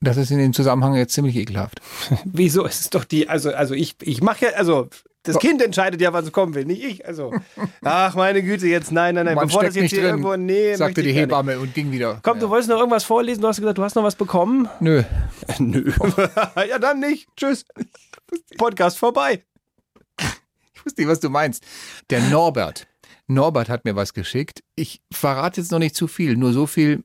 Das 0.00 0.18
ist 0.18 0.30
in 0.30 0.38
dem 0.38 0.52
Zusammenhang 0.52 0.94
jetzt 0.94 1.14
ziemlich 1.14 1.36
ekelhaft. 1.36 1.80
Wieso? 2.24 2.66
Es 2.66 2.80
ist 2.80 2.94
doch 2.94 3.04
die, 3.04 3.28
also, 3.28 3.50
also 3.54 3.74
ich, 3.74 3.96
ich 4.02 4.20
mache 4.22 4.46
ja, 4.46 4.52
also 4.52 4.88
das 5.26 5.38
Kind 5.38 5.62
entscheidet 5.62 6.00
ja, 6.00 6.12
wann 6.12 6.24
es 6.24 6.32
kommen 6.32 6.54
will, 6.54 6.64
nicht 6.64 6.82
ich. 6.82 7.06
Also, 7.06 7.32
ach 7.82 8.14
meine 8.14 8.42
Güte, 8.42 8.66
jetzt 8.66 8.92
nein, 8.92 9.14
nein, 9.14 9.26
nein, 9.26 9.34
Man 9.34 9.46
bevor 9.46 9.64
das 9.64 9.74
jetzt 9.74 9.82
nicht 9.82 9.92
hier 9.92 10.02
drin, 10.02 10.10
irgendwo, 10.10 10.36
nee, 10.36 10.74
sagte 10.74 11.02
die. 11.02 11.12
Hebamme 11.12 11.58
und 11.58 11.74
ging 11.74 11.90
wieder. 11.90 12.20
Komm, 12.22 12.40
du 12.40 12.48
wolltest 12.48 12.70
noch 12.70 12.78
irgendwas 12.78 13.04
vorlesen, 13.04 13.40
du 13.40 13.48
hast 13.48 13.58
gesagt, 13.58 13.78
du 13.78 13.82
hast 13.82 13.94
noch 13.94 14.02
was 14.02 14.16
bekommen. 14.16 14.68
Nö. 14.80 15.02
Nö. 15.58 15.92
ja, 16.68 16.78
dann 16.78 17.00
nicht. 17.00 17.28
Tschüss. 17.36 17.64
Podcast 18.56 18.98
vorbei. 18.98 19.44
Ich 20.74 20.84
wusste 20.84 21.02
nicht, 21.02 21.10
was 21.10 21.20
du 21.20 21.30
meinst. 21.30 21.64
Der 22.10 22.20
Norbert. 22.20 22.86
Norbert 23.26 23.68
hat 23.68 23.84
mir 23.84 23.96
was 23.96 24.14
geschickt. 24.14 24.62
Ich 24.76 25.02
verrate 25.12 25.60
jetzt 25.60 25.72
noch 25.72 25.78
nicht 25.78 25.96
zu 25.96 26.06
viel, 26.06 26.36
nur 26.36 26.52
so 26.52 26.66
viel. 26.66 27.02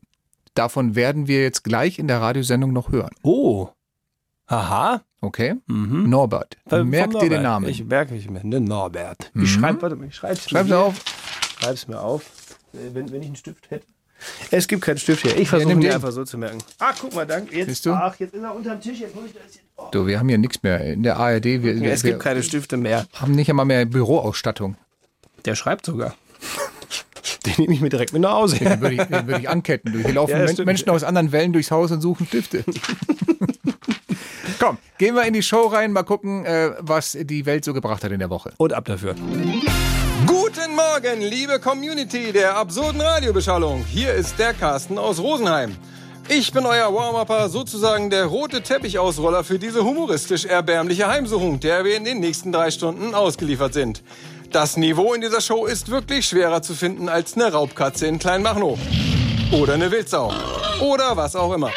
Davon 0.53 0.95
werden 0.95 1.27
wir 1.27 1.41
jetzt 1.41 1.63
gleich 1.63 1.97
in 1.97 2.07
der 2.07 2.21
Radiosendung 2.21 2.73
noch 2.73 2.91
hören. 2.91 3.11
Oh. 3.23 3.69
Aha. 4.47 5.01
Okay? 5.21 5.55
Mhm. 5.67 6.09
Norbert. 6.09 6.57
Vom 6.67 6.89
Merk 6.89 7.11
dir 7.19 7.29
den. 7.29 7.43
Namen. 7.43 7.69
Ich 7.69 7.83
merke 7.85 8.15
ich 8.15 8.29
mir, 8.29 8.41
ne 8.43 8.59
Norbert. 8.59 9.29
Mhm. 9.33 9.43
Ich 9.43 9.51
schreibe, 9.53 9.81
warte 9.83 9.95
mal, 9.95 10.07
ich 10.07 10.15
schreib's 10.15 10.49
Schreib's 10.49 10.69
mir. 10.69 10.77
auf. 10.79 10.95
Schreib's 11.59 11.87
mir 11.87 11.99
auf. 12.01 12.23
Äh, 12.73 12.93
Wenn, 12.93 13.11
wenn 13.11 13.21
ich 13.21 13.27
einen 13.27 13.35
Stift 13.35 13.69
hätte. 13.69 13.85
Es 14.51 14.67
gibt 14.67 14.83
keinen 14.83 14.97
Stift 14.97 15.23
hier. 15.23 15.35
Ich 15.37 15.49
versuche 15.49 15.69
nimm 15.69 15.79
mir 15.79 15.95
einfach 15.95 16.11
so 16.11 16.23
zu 16.23 16.37
merken. 16.37 16.59
Ah, 16.79 16.93
guck 16.99 17.13
mal, 17.15 17.25
danke. 17.25 17.55
Jetzt, 17.55 17.69
Siehst 17.69 17.85
du? 17.87 17.91
Ach, 17.93 18.15
jetzt 18.19 18.33
ist 18.35 18.43
er 18.43 18.53
unterm 18.55 18.79
Tisch. 18.79 18.99
Jetzt 18.99 19.15
muss 19.15 19.25
ich 19.25 19.33
das 19.33 19.43
jetzt. 19.55 19.61
Oh. 19.77 19.87
Du, 19.91 20.05
wir 20.05 20.19
haben 20.19 20.29
hier 20.29 20.37
nichts 20.37 20.61
mehr 20.61 20.79
in 20.93 21.01
der 21.03 21.17
ARD. 21.17 21.43
Wir, 21.45 21.63
wir, 21.63 21.91
Es 21.91 22.03
wir 22.03 22.11
gibt 22.11 22.23
keine 22.23 22.43
Stifte 22.43 22.77
mehr. 22.77 23.07
haben 23.13 23.31
nicht 23.33 23.49
einmal 23.49 23.65
mehr 23.65 23.85
Büroausstattung. 23.85 24.75
Der 25.45 25.55
schreibt 25.55 25.85
sogar. 25.87 26.15
Den 27.47 27.53
nehme 27.57 27.73
ich 27.73 27.81
mir 27.81 27.89
direkt 27.89 28.13
mit 28.13 28.21
nach 28.21 28.33
Hause. 28.33 28.57
Den 28.59 28.79
würde 28.81 28.95
ich, 28.95 29.01
den 29.01 29.25
würde 29.27 29.39
ich 29.41 29.49
anketten. 29.49 29.91
Hier 30.03 30.13
laufen 30.13 30.31
Ja. 30.55 30.65
Menschen 30.65 30.89
aus 30.91 31.03
anderen 31.03 31.31
Wellen 31.31 31.53
durchs 31.53 31.71
Haus 31.71 31.91
und 31.91 32.01
suchen 32.01 32.27
Stifte. 32.27 32.63
Komm, 34.61 34.77
gehen 34.99 35.15
wir 35.15 35.23
in 35.23 35.33
die 35.33 35.41
Show 35.41 35.65
rein, 35.65 35.91
mal 35.91 36.03
gucken, 36.03 36.45
äh, 36.45 36.73
was 36.77 37.17
die 37.19 37.47
Welt 37.47 37.65
so 37.65 37.73
gebracht 37.73 38.03
hat 38.03 38.11
in 38.11 38.19
der 38.19 38.29
Woche. 38.29 38.53
Und 38.57 38.73
ab 38.73 38.85
dafür. 38.85 39.15
Guten 40.27 40.75
Morgen, 40.75 41.19
liebe 41.19 41.59
Community 41.59 42.31
der 42.31 42.57
absurden 42.57 43.01
Radiobeschallung. 43.01 43.83
Hier 43.85 44.13
ist 44.13 44.37
der 44.37 44.53
Carsten 44.53 44.99
aus 44.99 45.19
Rosenheim. 45.19 45.75
Ich 46.29 46.53
bin 46.53 46.67
euer 46.67 46.93
Warm-Upper, 46.93 47.49
sozusagen 47.49 48.11
der 48.11 48.25
rote 48.25 48.61
Teppichausroller 48.61 49.43
für 49.43 49.57
diese 49.57 49.83
humoristisch 49.83 50.45
erbärmliche 50.45 51.07
Heimsuchung, 51.07 51.59
der 51.59 51.83
wir 51.83 51.97
in 51.97 52.05
den 52.05 52.19
nächsten 52.19 52.51
drei 52.51 52.69
Stunden 52.69 53.15
ausgeliefert 53.15 53.73
sind. 53.73 54.03
Das 54.51 54.77
Niveau 54.77 55.15
in 55.15 55.21
dieser 55.21 55.41
Show 55.41 55.65
ist 55.65 55.89
wirklich 55.89 56.27
schwerer 56.27 56.61
zu 56.61 56.75
finden 56.75 57.09
als 57.09 57.33
eine 57.33 57.51
Raubkatze 57.51 58.05
in 58.05 58.19
Kleinmachnow. 58.19 58.77
Oder 59.53 59.73
eine 59.73 59.89
Wildsau. 59.89 60.31
Oder 60.81 61.17
was 61.17 61.35
auch 61.35 61.51
immer. 61.51 61.71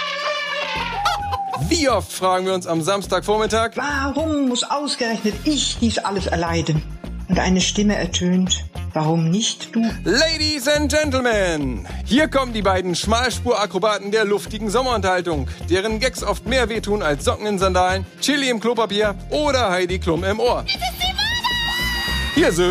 Wie 1.68 1.88
oft 1.88 2.12
fragen 2.12 2.46
wir 2.46 2.54
uns 2.54 2.66
am 2.66 2.82
Samstagvormittag, 2.82 3.72
Warum 3.76 4.48
muss 4.48 4.64
ausgerechnet 4.64 5.34
ich 5.44 5.78
dies 5.80 5.98
alles 5.98 6.26
erleiden? 6.26 6.82
Und 7.28 7.38
eine 7.38 7.60
Stimme 7.60 7.96
ertönt, 7.96 8.64
warum 8.92 9.30
nicht 9.30 9.74
du? 9.74 9.80
Ladies 10.04 10.68
and 10.68 10.92
Gentlemen, 10.92 11.86
hier 12.04 12.28
kommen 12.28 12.52
die 12.52 12.62
beiden 12.62 12.94
Schmalspurakrobaten 12.94 14.10
der 14.10 14.24
luftigen 14.24 14.68
Sommerunterhaltung, 14.68 15.48
deren 15.70 16.00
Gags 16.00 16.22
oft 16.22 16.46
mehr 16.46 16.68
wehtun 16.68 17.02
als 17.02 17.24
Socken 17.24 17.46
in 17.46 17.58
Sandalen, 17.58 18.04
Chili 18.20 18.50
im 18.50 18.60
Klopapier 18.60 19.14
oder 19.30 19.70
Heidi 19.70 19.98
Klum 19.98 20.22
im 20.24 20.40
Ohr. 20.40 20.64
Hier 22.34 22.52
sind 22.52 22.66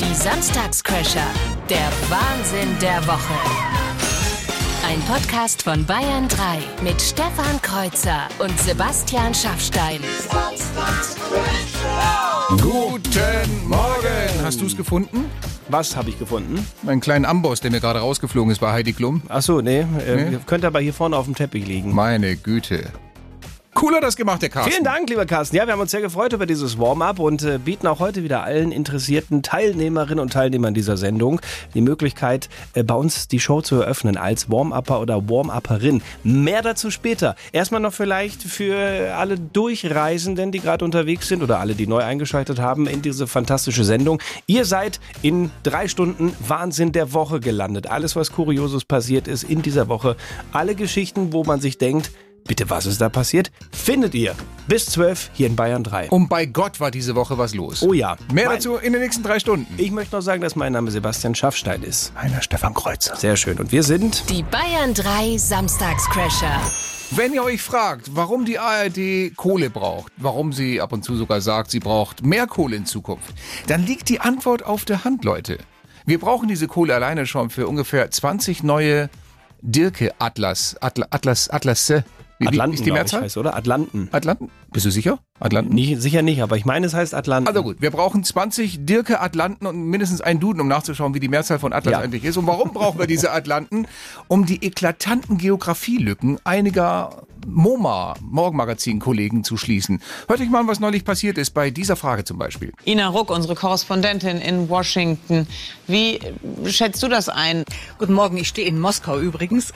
Die 0.00 0.14
Samstagscrasher. 0.14 1.26
Der 1.68 1.90
Wahnsinn 2.08 2.76
der 2.80 3.04
Woche. 3.06 3.75
Ein 4.96 5.02
Podcast 5.02 5.62
von 5.62 5.84
Bayern 5.84 6.26
3 6.26 6.58
mit 6.82 7.02
Stefan 7.02 7.60
Kreuzer 7.60 8.28
und 8.38 8.58
Sebastian 8.58 9.34
Schaffstein. 9.34 10.00
Guten 12.48 13.68
Morgen! 13.68 14.42
Hast 14.42 14.62
du 14.62 14.64
es 14.64 14.74
gefunden? 14.74 15.26
Was 15.68 15.94
habe 15.96 16.08
ich 16.08 16.18
gefunden? 16.18 16.66
Einen 16.86 17.02
kleinen 17.02 17.26
Amboss, 17.26 17.60
der 17.60 17.72
mir 17.72 17.80
gerade 17.80 17.98
rausgeflogen 17.98 18.50
ist 18.50 18.60
bei 18.60 18.72
Heidi 18.72 18.94
Klum. 18.94 19.20
Achso, 19.28 19.60
nee, 19.60 19.80
äh, 19.80 20.30
Nee? 20.30 20.38
Könnte 20.46 20.66
aber 20.66 20.80
hier 20.80 20.94
vorne 20.94 21.18
auf 21.18 21.26
dem 21.26 21.34
Teppich 21.34 21.66
liegen. 21.66 21.94
Meine 21.94 22.34
Güte. 22.34 22.90
Cooler 23.76 24.00
das 24.00 24.16
gemacht, 24.16 24.40
der 24.40 24.48
Carsten. 24.48 24.72
Vielen 24.72 24.84
Dank, 24.84 25.10
lieber 25.10 25.26
Carsten. 25.26 25.54
Ja, 25.54 25.66
wir 25.66 25.74
haben 25.74 25.80
uns 25.80 25.90
sehr 25.90 26.00
gefreut 26.00 26.32
über 26.32 26.46
dieses 26.46 26.78
Warm-up 26.78 27.18
und 27.18 27.42
äh, 27.42 27.58
bieten 27.62 27.86
auch 27.86 28.00
heute 28.00 28.24
wieder 28.24 28.42
allen 28.42 28.72
interessierten 28.72 29.42
Teilnehmerinnen 29.42 30.18
und 30.18 30.32
Teilnehmern 30.32 30.72
dieser 30.72 30.96
Sendung 30.96 31.42
die 31.74 31.82
Möglichkeit, 31.82 32.48
äh, 32.72 32.82
bei 32.82 32.94
uns 32.94 33.28
die 33.28 33.38
Show 33.38 33.60
zu 33.60 33.76
eröffnen 33.76 34.16
als 34.16 34.50
Warm-Upper 34.50 34.98
oder 34.98 35.28
Warm-Upperin. 35.28 36.00
Mehr 36.24 36.62
dazu 36.62 36.90
später. 36.90 37.36
Erstmal 37.52 37.82
noch 37.82 37.92
vielleicht 37.92 38.42
für 38.42 39.14
alle 39.14 39.38
Durchreisenden, 39.38 40.52
die 40.52 40.60
gerade 40.60 40.82
unterwegs 40.82 41.28
sind 41.28 41.42
oder 41.42 41.60
alle, 41.60 41.74
die 41.74 41.86
neu 41.86 42.02
eingeschaltet 42.02 42.58
haben 42.58 42.86
in 42.86 43.02
diese 43.02 43.26
fantastische 43.26 43.84
Sendung. 43.84 44.22
Ihr 44.46 44.64
seid 44.64 45.00
in 45.20 45.50
drei 45.64 45.86
Stunden 45.86 46.32
Wahnsinn 46.40 46.92
der 46.92 47.12
Woche 47.12 47.40
gelandet. 47.40 47.90
Alles, 47.90 48.16
was 48.16 48.32
Kurioses 48.32 48.86
passiert 48.86 49.28
ist 49.28 49.44
in 49.44 49.60
dieser 49.60 49.88
Woche. 49.88 50.16
Alle 50.50 50.74
Geschichten, 50.74 51.34
wo 51.34 51.44
man 51.44 51.60
sich 51.60 51.76
denkt, 51.76 52.10
Bitte, 52.46 52.70
was 52.70 52.86
ist 52.86 53.00
da 53.00 53.08
passiert? 53.08 53.50
Findet 53.72 54.14
ihr 54.14 54.34
bis 54.68 54.86
12 54.86 55.30
hier 55.32 55.46
in 55.48 55.56
Bayern 55.56 55.82
3. 55.82 56.10
Und 56.10 56.28
bei 56.28 56.46
Gott 56.46 56.78
war 56.80 56.90
diese 56.90 57.14
Woche 57.14 57.38
was 57.38 57.54
los. 57.54 57.82
Oh 57.82 57.92
ja. 57.92 58.16
Mehr 58.32 58.46
Mein- 58.46 58.56
dazu 58.56 58.76
in 58.76 58.92
den 58.92 59.02
nächsten 59.02 59.22
drei 59.22 59.38
Stunden. 59.40 59.66
Ich 59.78 59.90
möchte 59.90 60.14
noch 60.16 60.22
sagen, 60.22 60.42
dass 60.42 60.54
mein 60.56 60.72
Name 60.72 60.90
Sebastian 60.90 61.34
Schaffstein 61.34 61.82
ist. 61.82 62.14
Meiner 62.14 62.42
Stefan 62.42 62.74
Kreuzer. 62.74 63.16
Sehr 63.16 63.36
schön. 63.36 63.58
Und 63.58 63.72
wir 63.72 63.82
sind 63.82 64.28
Die 64.30 64.42
Bayern 64.44 64.94
3 64.94 65.36
Samstagscrasher. 65.38 66.60
Wenn 67.12 67.32
ihr 67.32 67.44
euch 67.44 67.62
fragt, 67.62 68.10
warum 68.16 68.44
die 68.44 68.58
ARD 68.58 69.30
Kohle 69.36 69.70
braucht, 69.70 70.12
warum 70.16 70.52
sie 70.52 70.80
ab 70.80 70.92
und 70.92 71.04
zu 71.04 71.16
sogar 71.16 71.40
sagt, 71.40 71.70
sie 71.70 71.78
braucht 71.80 72.24
mehr 72.24 72.46
Kohle 72.48 72.76
in 72.76 72.84
Zukunft, 72.86 73.32
dann 73.68 73.84
liegt 73.86 74.08
die 74.08 74.20
Antwort 74.20 74.64
auf 74.64 74.84
der 74.84 75.04
Hand, 75.04 75.24
Leute. 75.24 75.58
Wir 76.04 76.18
brauchen 76.18 76.48
diese 76.48 76.66
Kohle 76.66 76.94
alleine 76.94 77.26
schon 77.26 77.50
für 77.50 77.68
ungefähr 77.68 78.10
20 78.10 78.62
neue 78.64 79.08
Dirke 79.62 80.14
Atlas, 80.18 80.76
Atlas, 80.80 81.08
Atlas, 81.10 81.48
Atlas, 81.48 81.90
wie, 81.90 81.94
wie 81.94 82.15
Atlanten, 82.44 82.74
ist 82.74 82.84
die 82.84 82.92
Mehrzahl? 82.92 83.20
Ich, 83.20 83.24
heißt, 83.24 83.36
oder? 83.38 83.56
Atlanten. 83.56 84.08
Atlanten? 84.12 84.50
Bist 84.72 84.86
du 84.86 84.90
sicher? 84.90 85.18
Atlanten? 85.40 85.74
Nie, 85.74 85.96
sicher 85.96 86.22
nicht, 86.22 86.42
aber 86.42 86.56
ich 86.56 86.64
meine, 86.64 86.86
es 86.86 86.94
heißt 86.94 87.14
Atlanten. 87.14 87.48
Also 87.48 87.62
gut, 87.62 87.80
wir 87.80 87.90
brauchen 87.90 88.24
20 88.24 88.84
Dirke 88.86 89.20
Atlanten 89.20 89.66
und 89.66 89.84
mindestens 89.84 90.20
einen 90.20 90.40
Duden, 90.40 90.60
um 90.60 90.68
nachzuschauen, 90.68 91.14
wie 91.14 91.20
die 91.20 91.28
Mehrzahl 91.28 91.58
von 91.58 91.72
Atlas 91.72 91.92
Ja. 91.92 91.98
eigentlich 92.00 92.24
ist. 92.24 92.36
Und 92.36 92.46
warum 92.46 92.72
brauchen 92.72 92.98
wir 92.98 93.06
diese 93.06 93.30
Atlanten? 93.32 93.86
Um 94.28 94.46
die 94.46 94.64
eklatanten 94.64 95.38
Geografielücken 95.38 96.38
einiger 96.44 97.22
MoMA, 97.48 98.14
Morgenmagazin-Kollegen 98.22 99.44
zu 99.44 99.56
schließen. 99.56 100.00
Hört 100.26 100.40
euch 100.40 100.48
mal 100.50 100.60
an, 100.60 100.66
was 100.66 100.80
neulich 100.80 101.04
passiert 101.04 101.38
ist, 101.38 101.50
bei 101.50 101.70
dieser 101.70 101.94
Frage 101.94 102.24
zum 102.24 102.38
Beispiel. 102.38 102.72
Ina 102.84 103.06
Ruck, 103.06 103.30
unsere 103.30 103.54
Korrespondentin 103.54 104.38
in 104.38 104.68
Washington. 104.68 105.46
Wie 105.86 106.18
schätzt 106.66 107.04
du 107.04 107.08
das 107.08 107.28
ein? 107.28 107.64
Guten 107.98 108.14
Morgen, 108.14 108.36
ich 108.36 108.48
stehe 108.48 108.66
in 108.66 108.80
Moskau 108.80 109.20
übrigens. 109.20 109.72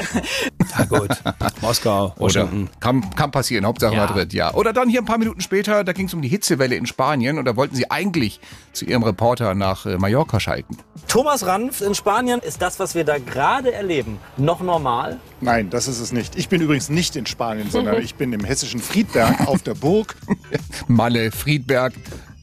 Na 0.76 0.84
gut. 0.86 1.10
Moskau, 1.62 2.12
Washington. 2.18 2.62
Oder 2.62 2.70
kann, 2.80 3.10
kann 3.14 3.30
passieren, 3.30 3.64
Hauptsache 3.64 3.94
Ja. 3.94 4.06
Madrid, 4.06 4.32
ja. 4.32 4.52
Oder 4.54 4.72
dann 4.72 4.88
hier 4.88 5.00
ein 5.02 5.06
paar 5.06 5.18
Minuten 5.18 5.40
später, 5.40 5.49
da 5.50 5.92
ging 5.92 6.06
es 6.06 6.14
um 6.14 6.22
die 6.22 6.28
Hitzewelle 6.28 6.76
in 6.76 6.86
Spanien 6.86 7.38
und 7.38 7.44
da 7.44 7.56
wollten 7.56 7.74
sie 7.74 7.90
eigentlich 7.90 8.40
zu 8.72 8.84
ihrem 8.84 9.02
Reporter 9.02 9.54
nach 9.54 9.84
äh, 9.84 9.96
Mallorca 9.96 10.40
schalten. 10.40 10.78
Thomas 11.08 11.44
Ranf 11.44 11.80
in 11.80 11.94
Spanien, 11.94 12.40
ist 12.40 12.62
das, 12.62 12.78
was 12.78 12.94
wir 12.94 13.04
da 13.04 13.18
gerade 13.18 13.72
erleben, 13.72 14.18
noch 14.36 14.60
normal? 14.60 15.18
Nein, 15.40 15.70
das 15.70 15.88
ist 15.88 16.00
es 16.00 16.12
nicht. 16.12 16.36
Ich 16.36 16.48
bin 16.48 16.62
übrigens 16.62 16.88
nicht 16.88 17.16
in 17.16 17.26
Spanien, 17.26 17.70
sondern 17.70 18.00
ich 18.02 18.14
bin 18.14 18.32
im 18.32 18.44
hessischen 18.44 18.80
Friedberg 18.80 19.48
auf 19.48 19.62
der 19.62 19.74
Burg. 19.74 20.16
Malle, 20.86 21.32
Friedberg, 21.32 21.94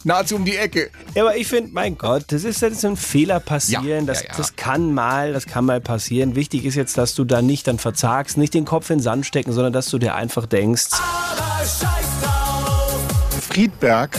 nahezu 0.04 0.36
um 0.36 0.46
die 0.46 0.56
Ecke. 0.56 0.90
Ja, 1.16 1.24
aber 1.24 1.38
ich 1.38 1.48
finde, 1.48 1.72
mein 1.74 1.98
Gott, 1.98 2.26
das 2.28 2.44
ist 2.44 2.62
jetzt 2.62 2.84
ein 2.84 2.98
Fehler 2.98 3.40
passieren. 3.40 3.86
Ja, 3.86 4.02
das, 4.02 4.24
ja, 4.24 4.30
ja. 4.30 4.38
das 4.38 4.56
kann 4.56 4.94
mal, 4.94 5.34
das 5.34 5.46
kann 5.46 5.66
mal 5.66 5.80
passieren. 5.80 6.36
Wichtig 6.36 6.66
ist 6.66 6.76
jetzt, 6.76 6.98
dass 6.98 7.16
du 7.16 7.24
da 7.24 7.42
nicht 7.42 7.68
dann 7.68 7.80
verzagst, 7.80 8.38
nicht 8.38 8.54
den 8.54 8.66
Kopf 8.66 8.90
in 8.90 8.98
den 8.98 9.04
Sand 9.04 9.26
stecken, 9.26 9.54
sondern 9.54 9.74
dass 9.74 9.90
du 9.90 9.98
dir 9.98 10.16
einfach 10.16 10.46
denkst, 10.46 10.90
Friedberg. 13.58 14.16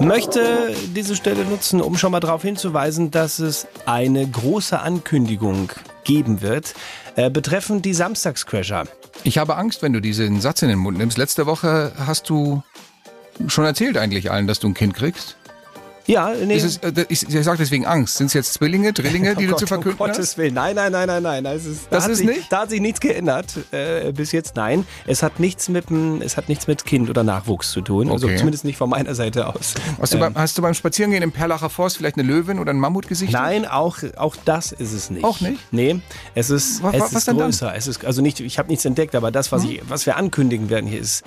möchte 0.00 0.74
diese 0.94 1.16
Stelle 1.16 1.46
nutzen, 1.46 1.80
um 1.80 1.96
schon 1.96 2.12
mal 2.12 2.20
darauf 2.20 2.42
hinzuweisen, 2.42 3.10
dass 3.10 3.38
es 3.38 3.66
eine 3.86 4.28
große 4.28 4.78
Ankündigung 4.78 5.72
geben 6.04 6.42
wird, 6.42 6.74
äh, 7.16 7.30
betreffend 7.30 7.86
die 7.86 7.94
Samstagscrasher. 7.94 8.84
Ich 9.24 9.38
habe 9.38 9.56
Angst, 9.56 9.80
wenn 9.80 9.94
du 9.94 10.00
diesen 10.00 10.42
Satz 10.42 10.60
in 10.60 10.68
den 10.68 10.78
Mund 10.78 10.98
nimmst. 10.98 11.16
Letzte 11.16 11.46
Woche 11.46 11.92
hast 11.96 12.28
du 12.28 12.62
schon 13.46 13.64
erzählt 13.64 13.96
eigentlich 13.96 14.30
allen, 14.30 14.46
dass 14.46 14.60
du 14.60 14.68
ein 14.68 14.74
Kind 14.74 14.92
kriegst. 14.92 15.38
Ja, 16.06 16.32
nee. 16.34 16.56
Ist 16.56 16.64
es, 16.64 16.76
äh, 16.78 17.06
ich 17.08 17.22
ich 17.28 17.44
sage 17.44 17.58
deswegen 17.58 17.86
Angst. 17.86 18.16
Sind 18.16 18.26
es 18.26 18.32
jetzt 18.32 18.54
Zwillinge, 18.54 18.92
Drillinge, 18.92 19.34
die 19.36 19.44
Oh 19.44 19.46
du 19.46 19.50
Gott, 19.52 19.58
zu 19.60 19.66
verkünden 19.66 20.00
um 20.00 20.06
Gottes 20.08 20.18
hast? 20.30 20.38
Willen. 20.38 20.54
Nein, 20.54 20.74
nein, 20.74 20.90
nein, 20.92 21.06
nein, 21.06 21.22
nein. 21.22 21.44
Das 21.44 21.64
ist, 21.64 21.86
da 21.90 21.96
Das 21.96 22.08
ist 22.08 22.18
sich, 22.18 22.26
nicht? 22.26 22.50
Da 22.52 22.60
hat 22.62 22.70
sich 22.70 22.80
nichts 22.80 23.00
geändert. 23.00 23.54
Äh, 23.70 24.12
bis 24.12 24.32
jetzt 24.32 24.56
nein. 24.56 24.86
Es 25.06 25.22
hat 25.22 25.38
nichts 25.40 25.68
mit 25.68 25.84
es 26.20 26.36
hat 26.36 26.48
nichts 26.48 26.66
mit 26.66 26.84
Kind 26.84 27.08
oder 27.10 27.22
Nachwuchs 27.22 27.70
zu 27.70 27.80
tun. 27.80 28.10
Also 28.10 28.26
Okay. 28.26 28.36
zumindest 28.36 28.64
nicht 28.64 28.76
von 28.78 28.90
meiner 28.90 29.14
Seite 29.14 29.46
aus. 29.46 29.74
Hast 30.00 30.12
du, 30.12 30.16
Ähm, 30.16 30.20
beim, 30.20 30.34
hast 30.36 30.58
du 30.58 30.62
beim 30.62 30.74
Spazierengehen 30.74 31.22
im 31.22 31.32
Perlacher 31.32 31.70
Forst 31.70 31.96
vielleicht 31.98 32.16
eine 32.18 32.26
Löwin 32.26 32.58
oder 32.58 32.72
ein 32.72 32.78
Mammut 32.80 33.06
gesichtet? 33.08 33.38
Nein, 33.40 33.66
auch, 33.66 33.98
auch 34.16 34.36
das 34.44 34.72
ist 34.72 34.92
es 34.92 35.10
nicht. 35.10 35.24
Auch 35.24 35.40
nicht? 35.40 35.58
Nee, 35.72 36.00
es 36.34 36.50
ist, 36.50 36.82
Wa- 36.82 36.88
wa- 36.92 36.96
es 36.96 37.00
was 37.00 37.12
ist 37.12 37.28
denn 37.28 37.36
dann? 37.36 37.46
Hm? 37.46 37.50
größer. 37.52 37.74
Es 37.76 37.86
ist, 37.86 38.04
also 38.04 38.22
nicht, 38.22 38.40
ich 38.40 38.58
habe 38.58 38.68
nichts 38.68 38.84
entdeckt, 38.84 39.14
aber 39.14 39.30
das, 39.30 39.52
was, 39.52 39.64
ich, 39.64 39.80
was 39.88 40.06
wir 40.06 40.16
ankündigen 40.16 40.68
werden 40.70 40.86
hier, 40.88 41.00
ist, 41.00 41.22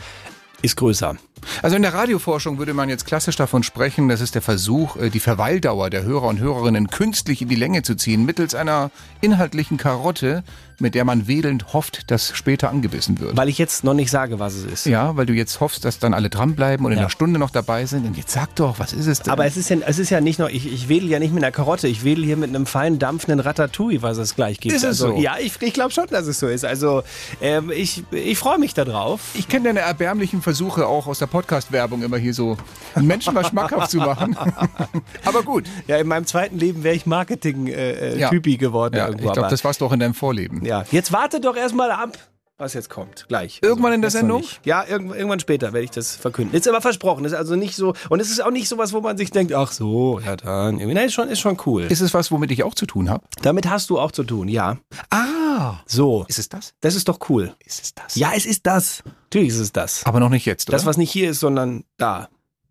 ist 0.66 0.76
größer. 0.76 1.16
Also 1.62 1.76
in 1.76 1.82
der 1.84 1.94
Radioforschung 1.94 2.58
würde 2.58 2.74
man 2.74 2.90
jetzt 2.90 3.06
klassisch 3.06 3.36
davon 3.36 3.64
sprechen, 3.64 4.10
das 4.10 4.20
ist 4.22 4.36
der 4.36 4.42
Versuch, 4.42 4.98
äh, 4.98 5.10
die 5.10 5.20
Verweildauer 5.20 5.90
der 5.90 6.04
Hörer 6.04 6.28
und 6.28 6.40
Hörerinnen 6.40 6.90
künstlich 6.90 7.42
in 7.42 7.50
die 7.50 7.56
Länge 7.56 7.84
zu 7.84 7.96
ziehen, 7.96 8.26
mittels 8.26 8.56
einer 8.56 8.92
inhaltlichen 9.22 9.78
Karotte, 9.78 10.44
mit 10.80 10.96
der 10.96 11.06
man 11.06 11.28
wedelnd 11.28 11.74
hofft, 11.74 12.10
dass 12.12 12.36
später 12.36 12.70
angebissen 12.70 13.20
wird. 13.20 13.36
Weil 13.38 13.50
ich 13.50 13.58
jetzt 13.58 13.84
noch 13.84 13.94
nicht 13.94 14.12
sage, 14.12 14.40
was 14.40 14.54
es 14.56 14.66
ist. 14.66 14.86
Ja, 14.86 15.16
weil 15.18 15.26
du 15.26 15.34
jetzt 15.34 15.60
hoffst, 15.60 15.86
dass 15.86 16.00
dann 16.00 16.14
alle 16.14 16.30
dranbleiben 16.30 16.86
und 16.86 16.92
in 16.92 16.98
Ja. 16.98 17.04
einer 17.04 17.10
Stunde 17.10 17.40
noch 17.40 17.50
dabei 17.50 17.86
sind. 17.86 18.06
Und 18.06 18.18
jetzt 18.18 18.32
sag 18.32 18.56
doch, 18.56 18.80
was 18.80 18.94
ist 18.94 19.08
es 19.08 19.22
denn? 19.22 19.32
Aber 19.32 19.46
es 19.46 19.58
ist 19.58 19.70
ja, 19.70 19.78
es 19.86 20.00
ist 20.00 20.10
ja 20.10 20.22
nicht 20.22 20.40
nur, 20.40 20.50
ich, 20.50 20.72
ich 20.72 20.90
wedel 20.90 21.10
ja 21.10 21.20
nicht 21.20 21.34
mit 21.34 21.44
einer 21.44 21.52
Karotte, 21.52 21.88
ich 21.88 22.04
wedel 22.04 22.24
hier 22.26 22.38
mit 22.38 22.50
einem 22.50 22.66
fein 22.66 23.00
dampfenden 23.00 23.40
Ratatouille, 23.40 24.02
was 24.02 24.18
es 24.18 24.36
gleich 24.36 24.60
gibt. 24.60 24.74
Ist 24.76 24.82
es 24.84 25.02
also, 25.02 25.16
so? 25.16 25.22
Ja, 25.22 25.36
ich, 25.40 25.62
ich 25.62 25.74
glaube 25.74 25.92
schon, 25.92 26.08
dass 26.08 26.28
es 26.28 26.40
so 26.40 26.48
ist. 26.48 26.66
Also 26.66 27.04
ähm, 27.42 27.72
ich, 27.74 28.04
ich 28.12 28.38
freue 28.38 28.58
mich 28.60 28.74
darauf. 28.74 29.22
ich 29.34 29.48
kenne 29.48 29.66
deine 29.66 29.80
erbärmlichen 29.82 30.42
Versuche 30.42 30.88
auch 30.88 31.08
aus 31.08 31.20
der 31.20 31.28
Podcast-Werbung 31.28 32.04
immer 32.04 32.18
hier 32.18 32.34
so 32.34 32.58
Menschen 32.96 33.34
mal 33.34 33.46
schmackhaft 33.46 33.92
zu 33.92 33.98
machen. 33.98 34.36
Aber 35.26 35.44
gut. 35.44 35.66
Ja, 35.88 35.98
in 35.98 36.08
meinem 36.08 36.26
zweiten 36.26 36.58
Leben 36.58 36.84
wäre 36.84 36.96
ich 36.96 37.06
Marketing-Typi 37.06 37.72
äh, 37.74 38.20
Ja. 38.20 38.30
Typi 38.30 38.58
geworden. 38.58 38.96
Ja, 38.96 39.04
ich 39.06 39.08
irgendwo, 39.12 39.24
glaube, 39.28 39.40
aber- 39.42 39.50
das 39.50 39.64
war's 39.64 39.78
doch 39.78 39.92
in 39.92 40.00
deinem 40.00 40.14
Vorleben. 40.14 40.65
Ja, 40.66 40.84
jetzt 40.92 41.12
warte 41.12 41.40
doch 41.40 41.56
erstmal 41.56 41.92
ab, 41.92 42.18
was 42.58 42.74
jetzt 42.74 42.90
kommt. 42.90 43.26
Gleich. 43.28 43.60
Irgendwann 43.62 43.94
in 43.94 44.02
der 44.02 44.12
Sendung? 44.12 44.44
Ja, 44.64 44.86
irgend, 44.88 45.14
irgendwann 45.14 45.40
später 45.42 45.74
werde 45.74 45.84
ich 45.84 45.92
das 45.92 46.16
verkünden. 46.16 46.56
Ist 46.56 46.68
aber 46.68 46.80
versprochen. 46.82 47.26
Ist 47.26 47.34
also 47.34 47.56
nicht 47.56 47.76
so. 47.76 47.94
Und 48.10 48.20
es 48.22 48.30
ist 48.32 48.42
auch 48.44 48.52
nicht 48.52 48.68
sowas, 48.70 48.94
wo 48.94 49.02
man 49.02 49.18
sich 49.18 49.30
denkt, 49.32 49.54
ach 49.54 49.72
so, 49.72 50.20
ja 50.22 50.36
dann. 50.38 50.78
Nein, 50.78 50.98
ist 51.08 51.14
schon, 51.14 51.28
ist 51.30 51.40
schon 51.42 51.58
cool. 51.66 51.84
Ist 51.84 52.00
es 52.02 52.14
was, 52.14 52.32
womit 52.32 52.52
ich 52.52 52.64
auch 52.64 52.74
zu 52.74 52.86
tun 52.86 53.10
habe? 53.10 53.24
Damit 53.42 53.70
hast 53.70 53.90
du 53.90 54.00
auch 54.00 54.12
zu 54.14 54.24
tun, 54.24 54.48
ja. 54.48 54.78
Ah, 55.10 55.80
So. 55.86 56.26
ist 56.30 56.40
es 56.40 56.48
das? 56.50 56.74
Das 56.80 56.96
ist 56.96 57.08
doch 57.10 57.20
cool. 57.30 57.54
Ist 57.66 57.84
es 57.84 57.94
das? 57.94 58.16
Ja, 58.16 58.32
es 58.36 58.46
ist 58.46 58.66
das. 58.66 59.04
Natürlich 59.26 59.50
ist 59.50 59.60
es 59.60 59.74
das. 59.74 60.06
Aber 60.06 60.20
noch 60.22 60.30
nicht 60.30 60.46
jetzt, 60.46 60.70
oder? 60.70 60.78
Das, 60.78 60.86
was 60.86 60.96
nicht 60.98 61.12
hier 61.12 61.32
ist, 61.32 61.42
sondern 61.42 61.84
da. 61.98 62.30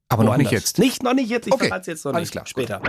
Aber 0.08 0.24
noch 0.24 0.36
nicht 0.36 0.46
Woanders. 0.46 0.62
jetzt. 0.64 0.78
Nicht, 0.78 1.02
noch 1.02 1.14
nicht 1.14 1.28
jetzt. 1.28 1.46
Ich 1.46 1.52
Okay, 1.52 1.68
verrat's 1.68 1.86
jetzt 1.88 2.04
noch 2.04 2.14
alles 2.14 2.28
nicht. 2.28 2.32
klar, 2.32 2.46
Später. 2.46 2.80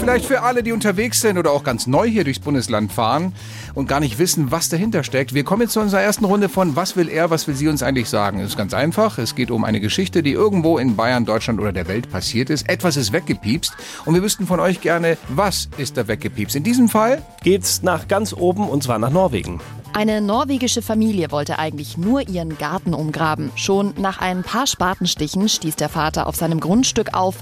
Vielleicht 0.00 0.24
für 0.24 0.40
alle, 0.40 0.62
die 0.62 0.72
unterwegs 0.72 1.20
sind 1.20 1.36
oder 1.36 1.52
auch 1.52 1.62
ganz 1.62 1.86
neu 1.86 2.08
hier 2.08 2.24
durchs 2.24 2.38
Bundesland 2.38 2.90
fahren 2.90 3.34
und 3.74 3.86
gar 3.86 4.00
nicht 4.00 4.18
wissen, 4.18 4.50
was 4.50 4.70
dahinter 4.70 5.04
steckt. 5.04 5.34
Wir 5.34 5.44
kommen 5.44 5.60
jetzt 5.60 5.74
zu 5.74 5.80
unserer 5.80 6.00
ersten 6.00 6.24
Runde 6.24 6.48
von 6.48 6.74
Was 6.74 6.96
will 6.96 7.10
er, 7.10 7.28
was 7.28 7.46
will 7.46 7.54
sie 7.54 7.68
uns 7.68 7.82
eigentlich 7.82 8.08
sagen? 8.08 8.40
Es 8.40 8.52
ist 8.52 8.56
ganz 8.56 8.72
einfach. 8.72 9.18
Es 9.18 9.34
geht 9.34 9.50
um 9.50 9.62
eine 9.62 9.78
Geschichte, 9.78 10.22
die 10.22 10.32
irgendwo 10.32 10.78
in 10.78 10.96
Bayern, 10.96 11.26
Deutschland 11.26 11.60
oder 11.60 11.72
der 11.72 11.86
Welt 11.86 12.10
passiert 12.10 12.48
ist. 12.48 12.66
Etwas 12.66 12.96
ist 12.96 13.12
weggepiepst 13.12 13.74
und 14.06 14.14
wir 14.14 14.22
wüssten 14.22 14.46
von 14.46 14.58
euch 14.58 14.80
gerne, 14.80 15.18
was 15.28 15.68
ist 15.76 15.98
da 15.98 16.08
weggepiepst? 16.08 16.56
In 16.56 16.64
diesem 16.64 16.88
Fall 16.88 17.22
Geht's 17.42 17.82
nach 17.82 18.08
ganz 18.08 18.32
oben 18.32 18.70
und 18.70 18.82
zwar 18.82 18.98
nach 18.98 19.10
Norwegen. 19.10 19.60
Eine 19.92 20.22
norwegische 20.22 20.80
Familie 20.80 21.30
wollte 21.30 21.58
eigentlich 21.58 21.98
nur 21.98 22.26
ihren 22.26 22.56
Garten 22.56 22.94
umgraben. 22.94 23.50
Schon 23.54 23.92
nach 23.98 24.18
ein 24.20 24.44
paar 24.44 24.66
Spatenstichen 24.66 25.48
stieß 25.48 25.76
der 25.76 25.90
Vater 25.90 26.26
auf 26.26 26.36
seinem 26.36 26.60
Grundstück 26.60 27.12
auf 27.12 27.36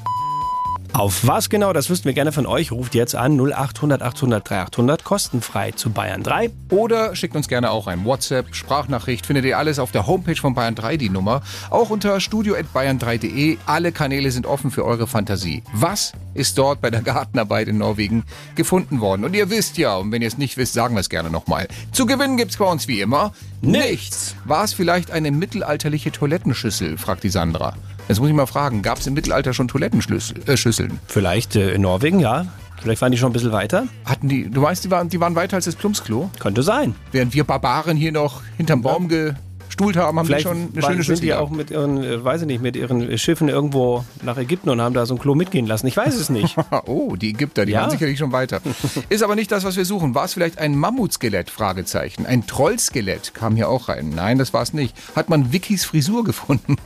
Auf 0.93 1.27
was 1.27 1.51
genau, 1.51 1.73
das 1.73 1.91
wüssten 1.91 2.07
wir 2.07 2.15
gerne 2.15 2.33
von 2.33 2.47
euch. 2.47 2.73
Ruft 2.73 2.95
jetzt 2.95 3.15
an 3.15 3.39
0800 3.39 4.03
800 4.03 4.49
3800 4.49 5.05
kostenfrei 5.05 5.73
zu 5.73 5.91
Bayern 5.91 6.23
3. 6.23 6.51
Oder 6.71 7.15
schickt 7.15 7.37
uns 7.37 7.47
gerne 7.47 7.71
auch 7.71 7.87
ein 7.87 8.05
WhatsApp, 8.05 8.55
Sprachnachricht, 8.55 9.27
findet 9.27 9.45
ihr 9.45 9.59
alles 9.59 9.79
auf 9.79 9.93
der 9.93 10.07
Homepage 10.07 10.37
von 10.37 10.55
Bayern 10.55 10.75
3, 10.75 10.97
die 10.97 11.11
Nummer. 11.11 11.43
Auch 11.71 11.91
unter 11.91 12.21
studio.bayern3.de. 12.21 13.59
Alle 13.67 13.93
Kanäle 13.93 14.31
sind 14.31 14.47
offen 14.47 14.71
für 14.71 14.85
eure 14.85 15.07
Fantasie. 15.07 15.63
Was 15.73 16.13
ist 16.35 16.57
dort 16.59 16.81
bei 16.81 16.91
der 16.91 17.03
Gartenarbeit 17.03 17.69
in 17.69 17.79
Norwegen 17.79 18.25
gefunden 18.55 19.01
worden? 19.01 19.25
Und 19.25 19.35
ihr 19.35 19.51
wisst 19.51 19.79
ja, 19.79 19.97
und 19.97 20.11
wenn 20.11 20.23
ihr 20.23 20.29
es 20.29 20.39
nicht 20.39 20.57
wisst, 20.57 20.73
sagen 20.73 20.95
wir 20.95 21.01
es 21.01 21.11
gerne 21.11 21.31
nochmal. 21.31 21.69
Zu 21.93 22.07
gewinnen 22.07 22.37
gibt's 22.37 22.57
bei 22.57 22.65
uns 22.65 22.89
wie 22.89 23.01
immer 23.01 23.33
nichts. 23.61 24.35
War 24.45 24.65
es 24.65 24.73
vielleicht 24.73 25.11
eine 25.11 25.31
mittelalterliche 25.31 26.13
Toilettenschüssel, 26.13 26.97
fragt 26.97 27.25
die 27.25 27.31
Sandra. 27.31 27.75
Jetzt 28.09 28.21
muss 28.21 28.29
ich 28.29 28.35
mal 28.35 28.47
fragen, 28.47 28.81
gab 28.83 28.99
es 28.99 29.07
im 29.07 29.15
Mittelalter 29.15 29.53
schon 29.53 29.69
Toilettenschüsseln? 29.69 30.91
Äh? 30.91 30.95
Vielleicht 31.07 31.57
äh, 31.57 31.73
in 31.73 31.83
Norwegen, 31.83 32.21
ja. 32.21 32.47
Vielleicht 32.81 33.03
waren 33.03 33.13
die 33.13 33.19
schon 33.19 33.31
ein 33.31 33.33
bisschen 33.33 33.53
weiter. 33.53 33.85
Hatten 34.05 34.29
die, 34.29 34.49
du 34.49 34.63
weißt, 34.63 34.85
die 34.85 34.91
waren, 34.91 35.09
die 35.09 35.21
waren 35.21 35.35
weiter 35.35 35.57
als 35.57 35.67
das 35.67 35.77
Plumpsklo? 35.77 36.31
Könnte 36.39 36.63
sein. 36.63 36.95
Während 37.13 37.35
wir 37.35 37.45
Barbaren 37.45 37.97
hier 37.97 38.13
noch 38.13 38.43
hinterm 38.57 38.83
Baum 38.83 39.09
gestuhlt 39.09 39.48
haben, 39.81 40.19
haben 40.19 40.27
Vielleicht 40.27 40.45
die 40.45 40.49
schon 40.49 40.69
eine 40.73 40.83
schöne 40.83 40.95
sind 40.97 41.05
Schüssel 41.05 41.21
die 41.23 41.27
gehabt. 41.29 41.43
auch 41.43 41.51
mit 41.51 41.71
ihren, 41.71 42.03
äh, 42.03 42.23
weiß 42.25 42.43
ich 42.43 42.47
nicht, 42.47 42.63
mit 42.63 42.77
ihren 42.77 43.17
Schiffen 43.19 43.49
irgendwo 43.49 44.05
nach 44.23 44.37
Ägypten 44.37 44.71
und 44.71 44.81
haben 44.81 44.95
da 44.95 45.07
so 45.07 45.15
ein 45.15 45.19
Klo 45.19 45.35
mitgehen 45.35 45.67
lassen. 45.67 45.87
Ich 45.87 45.97
weiß 45.97 46.15
es 46.15 46.29
nicht. 46.31 46.57
Oh, 46.87 47.17
die 47.17 47.31
Ägypter, 47.31 47.67
die 47.67 47.73
Ja. 47.73 47.83
waren 47.83 47.91
sicherlich 47.91 48.19
schon 48.19 48.33
weiter. 48.33 48.61
Ist 49.09 49.23
aber 49.23 49.35
nicht 49.35 49.51
das, 49.53 49.65
was 49.65 49.77
wir 49.77 49.85
suchen. 49.85 50.15
War 50.15 50.25
es 50.25 50.35
vielleicht 50.35 50.59
ein 50.59 50.77
Mammutskelett? 50.77 51.51
Fragezeichen. 51.51 52.25
Ein 52.27 52.47
Trollskelett 52.47 53.35
kam 53.35 53.57
hier 53.57 53.69
auch 53.69 53.89
rein. 53.89 54.11
Nein, 54.15 54.39
das 54.39 54.53
war 54.53 54.63
es 54.63 54.73
nicht. 54.73 54.95
Hat 55.17 55.29
man 55.29 55.53
Vickys 55.53 55.85
Frisur 55.85 56.25
gefunden? 56.25 56.77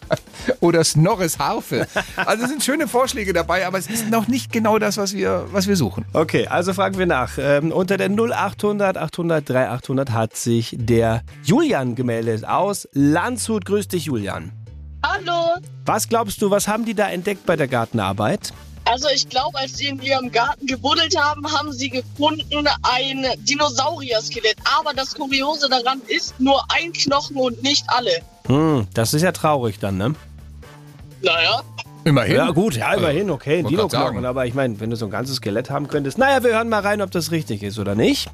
Oder 0.60 0.84
Snorres 0.84 1.38
Harfe? 1.38 1.86
Also 2.16 2.44
es 2.44 2.50
sind 2.50 2.62
schöne 2.62 2.88
Vorschläge 2.88 3.32
dabei, 3.32 3.66
aber 3.66 3.78
es 3.78 3.88
ist 3.88 4.10
noch 4.10 4.28
nicht 4.28 4.52
genau 4.52 4.78
das, 4.78 4.96
was 4.96 5.14
wir, 5.14 5.46
was 5.52 5.68
wir 5.68 5.76
suchen. 5.76 6.04
Okay, 6.12 6.46
also 6.46 6.72
fragen 6.72 6.98
wir 6.98 7.06
nach. 7.06 7.32
Ähm, 7.38 7.70
unter 7.72 7.96
der 7.96 8.08
0800 8.10 8.96
800 8.96 9.48
3800 9.48 10.10
hat 10.12 10.36
sich 10.36 10.74
der 10.78 11.22
Julian 11.44 11.94
gemeldet 11.94 12.31
aus 12.44 12.88
Landshut. 12.92 13.64
Grüß 13.64 13.88
dich, 13.88 14.06
Julian. 14.06 14.52
Hallo. 15.04 15.56
Was 15.84 16.08
glaubst 16.08 16.40
du, 16.40 16.50
was 16.50 16.68
haben 16.68 16.84
die 16.84 16.94
da 16.94 17.08
entdeckt 17.08 17.44
bei 17.44 17.56
der 17.56 17.68
Gartenarbeit? 17.68 18.52
Also 18.84 19.08
ich 19.14 19.28
glaube, 19.28 19.58
als 19.58 19.76
sie 19.76 19.86
in 19.86 20.00
ihrem 20.02 20.30
Garten 20.30 20.66
gebuddelt 20.66 21.16
haben, 21.16 21.46
haben 21.52 21.72
sie 21.72 21.88
gefunden 21.88 22.66
ein 22.82 23.26
Dinosaurier-Skelett. 23.38 24.56
Aber 24.78 24.92
das 24.92 25.14
Kuriose 25.14 25.68
daran 25.68 26.00
ist 26.08 26.38
nur 26.40 26.62
ein 26.68 26.92
Knochen 26.92 27.36
und 27.36 27.62
nicht 27.62 27.84
alle. 27.88 28.22
Hm, 28.46 28.86
das 28.94 29.14
ist 29.14 29.22
ja 29.22 29.32
traurig 29.32 29.78
dann, 29.78 29.98
ne? 29.98 30.14
Naja. 31.22 31.62
Immerhin. 32.04 32.36
Ja 32.36 32.50
gut, 32.50 32.76
ja, 32.76 32.92
immerhin, 32.94 33.30
okay, 33.30 33.60
ein 33.60 33.66
Dino-Knochen. 33.66 34.24
Aber 34.24 34.46
ich 34.46 34.54
meine, 34.54 34.80
wenn 34.80 34.90
du 34.90 34.96
so 34.96 35.04
ein 35.06 35.10
ganzes 35.10 35.36
Skelett 35.36 35.70
haben 35.70 35.88
könntest. 35.88 36.18
Naja, 36.18 36.42
wir 36.42 36.52
hören 36.54 36.68
mal 36.68 36.80
rein, 36.80 37.00
ob 37.00 37.10
das 37.10 37.30
richtig 37.30 37.62
ist 37.62 37.78
oder 37.78 37.94
nicht. 37.94 38.28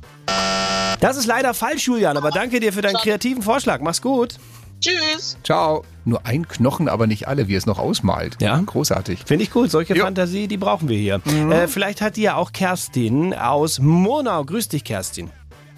Das 1.00 1.16
ist 1.16 1.26
leider 1.26 1.54
falsch, 1.54 1.87
Julian, 1.87 2.16
aber 2.16 2.30
danke 2.30 2.60
dir 2.60 2.72
für 2.72 2.82
deinen 2.82 2.96
kreativen 2.96 3.42
Vorschlag. 3.42 3.80
Mach's 3.80 4.02
gut. 4.02 4.37
Tschüss. 4.80 5.37
Ciao. 5.44 5.84
Nur 6.04 6.25
ein 6.25 6.46
Knochen, 6.46 6.88
aber 6.88 7.06
nicht 7.06 7.26
alle, 7.28 7.48
wie 7.48 7.54
es 7.56 7.66
noch 7.66 7.78
ausmalt. 7.78 8.37
Ja. 8.40 8.60
Großartig. 8.64 9.20
Finde 9.26 9.44
ich 9.44 9.50
gut, 9.50 9.70
solche 9.70 9.96
Ja. 9.96 10.04
Fantasie, 10.04 10.46
die 10.48 10.56
brauchen 10.56 10.88
wir 10.88 10.96
hier. 10.98 11.20
Äh, 11.50 11.66
vielleicht 11.68 12.00
hat 12.00 12.16
die 12.16 12.22
ja 12.22 12.37
auch 12.37 12.52
Kerstin 12.52 13.34
aus 13.34 13.80
Murnau. 13.80 14.44
Grüß 14.44 14.68
dich, 14.68 14.84
Kerstin. 14.84 15.30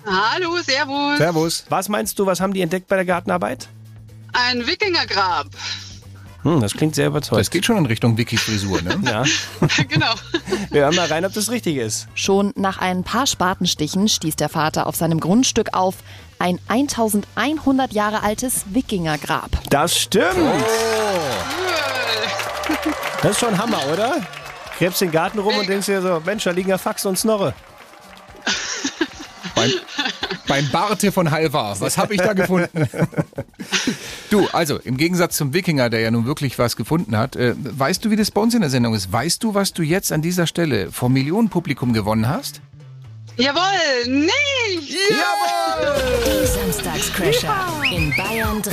Hallo, 0.06 0.56
servus. 0.62 1.18
Servus. 1.18 1.64
Was 1.70 1.88
meinst 1.88 2.18
du, 2.18 2.26
was 2.26 2.40
haben 2.40 2.52
die 2.52 2.60
entdeckt 2.60 2.88
bei 2.88 2.96
der 2.96 3.04
Gartenarbeit? 3.04 3.68
Ein 4.32 4.66
Wikingergrab. 4.66 5.46
Hm, 6.42 6.60
das 6.60 6.72
klingt 6.74 6.94
sehr 6.94 7.08
überzeugend. 7.08 7.40
Das 7.40 7.50
geht 7.50 7.64
schon 7.64 7.76
in 7.76 7.86
Richtung 7.86 8.16
Vickys 8.16 8.42
Frisur, 8.42 8.80
ne? 8.82 8.98
Ja. 9.10 9.24
genau. 9.88 10.14
Wir 10.70 10.82
hören 10.82 10.94
mal 10.94 11.06
rein, 11.06 11.24
ob 11.24 11.32
das 11.32 11.50
richtig 11.50 11.76
ist. 11.76 12.08
Schon 12.14 12.52
nach 12.56 12.78
ein 12.78 13.04
paar 13.04 13.26
Spatenstichen 13.26 14.08
stieß 14.08 14.36
der 14.36 14.48
Vater 14.48 14.86
auf 14.86 14.96
seinem 14.96 15.20
Grundstück 15.20 15.68
auf 15.72 15.96
ein 16.38 16.58
1100 16.68 17.92
Jahre 17.92 18.22
altes 18.22 18.64
Wikingergrab. 18.70 19.50
Das 19.68 19.98
stimmt. 19.98 20.36
Das 23.22 23.32
ist 23.32 23.40
schon 23.40 23.58
Hammer, 23.58 23.80
oder? 23.92 24.16
Krebst 24.78 25.00
den 25.02 25.10
Garten 25.10 25.38
rum 25.38 25.54
und 25.58 25.68
denkst 25.68 25.86
dir 25.86 26.00
so, 26.00 26.22
Mensch, 26.24 26.44
da 26.44 26.52
liegen 26.52 26.70
ja 26.70 26.78
Fax 26.78 27.04
und 27.04 27.18
Snorre. 27.18 27.54
Beim, 30.50 30.68
Barte 30.72 31.12
von 31.12 31.30
Halvar. 31.30 31.80
Was 31.80 31.96
habe 31.96 32.12
ich 32.12 32.20
da 32.20 32.32
gefunden? 32.32 32.88
du, 34.30 34.48
also 34.52 34.80
im 34.80 34.96
Gegensatz 34.96 35.36
zum 35.36 35.54
Wikinger, 35.54 35.90
der 35.90 36.00
ja 36.00 36.10
nun 36.10 36.26
wirklich 36.26 36.58
was 36.58 36.74
gefunden 36.74 37.16
hat, 37.16 37.36
äh, 37.36 37.54
weißt 37.56 38.04
du, 38.04 38.10
wie 38.10 38.16
das 38.16 38.32
bei 38.32 38.40
uns 38.40 38.52
in 38.54 38.60
der 38.60 38.68
Sendung 38.68 38.94
ist? 38.94 39.12
Weißt 39.12 39.44
du, 39.44 39.54
was 39.54 39.72
du 39.72 39.84
jetzt 39.84 40.10
an 40.10 40.22
dieser 40.22 40.48
Stelle 40.48 40.90
vor 40.90 41.08
Millionenpublikum 41.08 41.92
gewonnen 41.92 42.26
hast? 42.28 42.62
Jawohl, 43.36 44.08
nicht! 44.08 44.90
Die 46.26 46.46
Samstagscrasher 46.46 47.54
in 47.94 48.12
Bayern 48.16 48.60
3. 48.60 48.72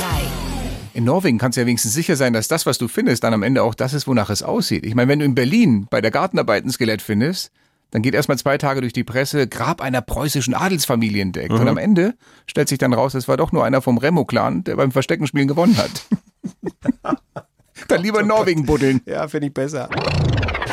In 0.94 1.04
Norwegen 1.04 1.38
kannst 1.38 1.56
du 1.56 1.60
ja 1.60 1.66
wenigstens 1.68 1.94
sicher 1.94 2.16
sein, 2.16 2.32
dass 2.32 2.48
das, 2.48 2.66
was 2.66 2.78
du 2.78 2.88
findest, 2.88 3.22
dann 3.22 3.34
am 3.34 3.44
Ende 3.44 3.62
auch 3.62 3.76
das 3.76 3.94
ist, 3.94 4.08
wonach 4.08 4.30
es 4.30 4.42
aussieht. 4.42 4.84
Ich 4.84 4.96
meine, 4.96 5.12
wenn 5.12 5.20
du 5.20 5.24
in 5.24 5.36
Berlin 5.36 5.86
bei 5.88 6.00
der 6.00 6.10
Gartenarbeit 6.10 6.64
ein 6.64 6.72
Skelett 6.72 7.02
findest, 7.02 7.52
dann 7.90 8.02
geht 8.02 8.14
erstmal 8.14 8.38
zwei 8.38 8.58
Tage 8.58 8.80
durch 8.80 8.92
die 8.92 9.04
Presse, 9.04 9.46
Grab 9.46 9.80
einer 9.80 10.02
preußischen 10.02 10.54
Adelsfamilie 10.54 11.22
entdeckt. 11.22 11.52
Und 11.52 11.68
am 11.68 11.78
Ende 11.78 12.14
stellt 12.46 12.68
sich 12.68 12.78
dann 12.78 12.92
raus, 12.92 13.14
es 13.14 13.28
war 13.28 13.36
doch 13.36 13.52
nur 13.52 13.64
einer 13.64 13.80
vom 13.80 13.98
Remo-Clan, 13.98 14.64
der 14.64 14.76
beim 14.76 14.92
Versteckenspielen 14.92 15.48
gewonnen 15.48 15.76
hat. 15.76 16.06
dann 17.88 18.02
lieber 18.02 18.20
in 18.20 18.26
Norwegen 18.26 18.66
buddeln. 18.66 19.00
Ja, 19.06 19.26
finde 19.28 19.48
ich 19.48 19.54
besser. 19.54 19.88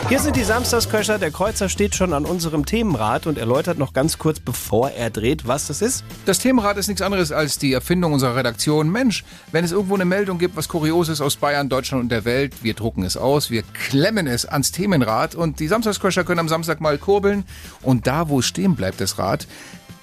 Hier 0.08 0.20
sind 0.20 0.36
die 0.36 0.44
Samstagscrasher. 0.44 1.18
Der 1.18 1.32
Kreuzer 1.32 1.68
steht 1.68 1.96
schon 1.96 2.14
an 2.14 2.26
unserem 2.26 2.64
Themenrad 2.64 3.26
und 3.26 3.40
erläutert 3.40 3.80
noch 3.80 3.92
ganz 3.92 4.20
kurz, 4.20 4.40
bevor 4.40 4.92
er 4.92 5.10
dreht, 5.10 5.48
was 5.48 5.66
das 5.66 5.82
ist. 5.82 6.04
Das 6.28 6.38
Themenrad 6.38 6.78
ist 6.78 6.88
nichts 6.88 7.02
anderes 7.02 7.32
als 7.32 7.58
die 7.58 7.74
Erfindung 7.74 8.14
unserer 8.14 8.36
Redaktion. 8.36 8.92
Mensch, 8.92 9.24
wenn 9.52 9.66
es 9.66 9.72
irgendwo 9.72 9.96
eine 9.96 10.06
Meldung 10.06 10.38
gibt, 10.38 10.56
was 10.56 10.68
Kurioses 10.70 11.22
aus 11.22 11.38
Bayern, 11.38 11.70
Deutschland 11.70 12.04
und 12.04 12.10
der 12.10 12.24
Welt, 12.24 12.54
wir 12.62 12.76
drucken 12.76 13.02
es 13.02 13.18
aus, 13.18 13.50
wir 13.50 13.64
klemmen 13.64 14.28
es 14.28 14.46
ans 14.46 14.72
Themenrad 14.72 15.34
und 15.34 15.60
die 15.60 15.68
Samstagscrasher 15.68 16.24
können 16.24 16.40
am 16.40 16.50
Samstag 16.50 16.82
mal 16.82 17.00
kurbeln 17.00 17.44
und 17.82 18.06
da, 18.06 18.30
wo 18.30 18.40
es 18.40 18.46
stehen 18.46 18.76
bleibt, 18.76 19.02
das 19.02 19.18
Rad, 19.18 19.48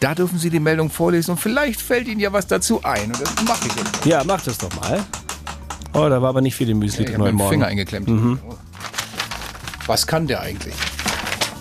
da 0.00 0.16
dürfen 0.16 0.36
Sie 0.40 0.50
die 0.50 0.58
Meldung 0.58 0.90
vorlesen 0.90 1.30
und 1.30 1.38
vielleicht 1.38 1.80
fällt 1.80 2.08
Ihnen 2.08 2.18
ja 2.18 2.32
was 2.32 2.48
dazu 2.48 2.80
ein 2.82 3.06
und 3.06 3.20
das 3.20 3.32
mache 3.46 3.68
ich 3.68 3.76
jetzt. 3.76 4.04
Ja, 4.04 4.24
mach 4.26 4.42
das 4.42 4.58
doch 4.58 4.74
mal. 4.80 4.98
Oh, 5.94 6.08
da 6.08 6.20
war 6.20 6.30
aber 6.30 6.40
nicht 6.40 6.56
viel 6.56 6.68
im 6.70 6.80
Müsli 6.80 7.04
Ich 7.04 7.06
drin 7.06 7.18
habe 7.18 7.26
heute 7.26 7.34
Morgen. 7.36 7.50
Finger 7.50 7.66
eingeklemmt. 7.66 8.08
Was 9.86 10.06
kann 10.06 10.26
der 10.26 10.40
eigentlich? 10.40 10.74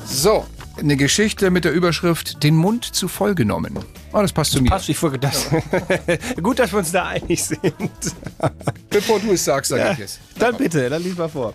So, 0.05 0.45
eine 0.77 0.95
Geschichte 0.97 1.49
mit 1.49 1.65
der 1.65 1.71
Überschrift 1.71 2.43
Den 2.43 2.55
Mund 2.55 2.85
zu 2.85 3.07
voll 3.07 3.35
genommen. 3.35 3.77
Oh, 4.13 4.21
das 4.21 4.33
passt 4.33 4.51
zu 4.51 4.61
mir. 4.61 4.69
Passt, 4.69 4.89
ich 4.89 4.97
folge 4.97 5.17
das. 5.19 5.47
Gut, 6.43 6.59
dass 6.59 6.71
wir 6.73 6.79
uns 6.79 6.91
da 6.91 7.07
einig 7.07 7.43
sind. 7.43 7.73
Bevor 8.89 9.19
du 9.19 9.31
es 9.31 9.45
sagst, 9.45 9.69
sage 9.69 9.81
Ja, 9.83 9.91
ich 9.93 9.99
es. 9.99 10.19
dann 10.37 10.55
bitte, 10.57 10.89
dann 10.89 11.01
lies 11.01 11.17
mal 11.17 11.29
vor. 11.29 11.53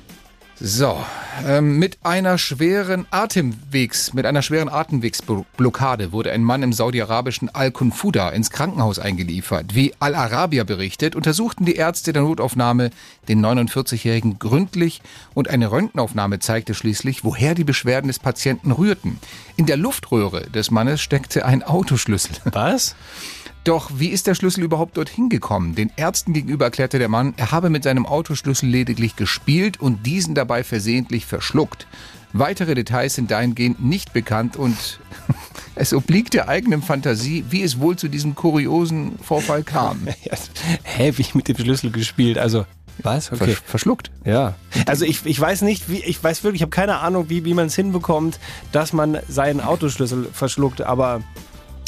So, 0.58 1.04
ähm, 1.44 1.78
mit 1.78 1.98
einer 2.02 2.38
schweren 2.38 3.06
Atemwegs, 3.10 4.12
mit 4.12 4.26
einer 4.26 4.42
schweren 4.42 4.68
Atemwegsblockade 4.68 6.12
wurde 6.12 6.32
ein 6.32 6.42
Mann 6.42 6.62
im 6.62 6.72
saudi-arabischen 6.72 7.54
Al-Kunfuda 7.54 8.30
ins 8.30 8.50
Krankenhaus 8.50 8.98
eingeliefert. 8.98 9.74
Wie 9.74 9.92
Al-Arabiya 9.98 10.64
berichtet, 10.64 11.16
untersuchten 11.16 11.64
die 11.64 11.76
Ärzte 11.76 12.12
der 12.12 12.22
Notaufnahme 12.22 12.90
den 13.28 13.44
49-Jährigen 13.44 14.38
gründlich 14.38 15.02
und 15.34 15.48
eine 15.48 15.70
Röntgenaufnahme 15.70 16.38
zeigte 16.38 16.74
schließlich, 16.74 17.24
woher 17.24 17.54
die 17.54 17.64
Beschwerden 17.64 18.08
des 18.08 18.18
Patienten 18.18 18.72
rührten. 18.72 19.18
In 19.56 19.66
der 19.66 19.76
Luftröhre 19.76 20.50
des 20.50 20.70
Mannes 20.70 21.00
steckte 21.00 21.44
ein 21.44 21.62
Autoschlüssel. 21.62 22.36
Was? 22.44 22.94
Doch 23.66 23.90
wie 23.96 24.10
ist 24.10 24.28
der 24.28 24.36
Schlüssel 24.36 24.62
überhaupt 24.62 24.96
dorthin 24.96 25.28
gekommen? 25.28 25.74
Den 25.74 25.90
Ärzten 25.96 26.32
gegenüber 26.32 26.66
erklärte 26.66 27.00
der 27.00 27.08
Mann, 27.08 27.34
er 27.36 27.50
habe 27.50 27.68
mit 27.68 27.82
seinem 27.82 28.06
Autoschlüssel 28.06 28.68
lediglich 28.68 29.16
gespielt 29.16 29.80
und 29.80 30.06
diesen 30.06 30.36
dabei 30.36 30.62
versehentlich 30.62 31.26
verschluckt. 31.26 31.88
Weitere 32.32 32.76
Details 32.76 33.14
sind 33.16 33.32
dahingehend 33.32 33.84
nicht 33.84 34.12
bekannt 34.12 34.56
und 34.56 35.00
es 35.74 35.92
obliegt 35.92 36.34
der 36.34 36.48
eigenen 36.48 36.80
Fantasie, 36.80 37.44
wie 37.50 37.64
es 37.64 37.80
wohl 37.80 37.96
zu 37.96 38.06
diesem 38.06 38.36
kuriosen 38.36 39.18
Vorfall 39.18 39.64
kam. 39.64 40.06
Hä, 40.84 41.12
wie 41.16 41.26
mit 41.34 41.48
dem 41.48 41.56
Schlüssel 41.56 41.90
gespielt? 41.90 42.38
Also, 42.38 42.66
was? 43.02 43.32
Okay. 43.32 43.44
Versch- 43.52 43.62
verschluckt. 43.64 44.12
Ja. 44.24 44.54
Also 44.86 45.04
ich, 45.04 45.26
ich 45.26 45.40
weiß 45.40 45.62
nicht, 45.62 45.88
wie, 45.90 46.04
ich 46.04 46.22
weiß 46.22 46.44
wirklich, 46.44 46.60
ich 46.60 46.62
habe 46.62 46.70
keine 46.70 46.98
Ahnung, 46.98 47.28
wie, 47.30 47.44
wie 47.44 47.54
man 47.54 47.66
es 47.66 47.74
hinbekommt, 47.74 48.38
dass 48.70 48.92
man 48.92 49.18
seinen 49.28 49.60
Autoschlüssel 49.60 50.28
verschluckt, 50.32 50.82
aber 50.82 51.22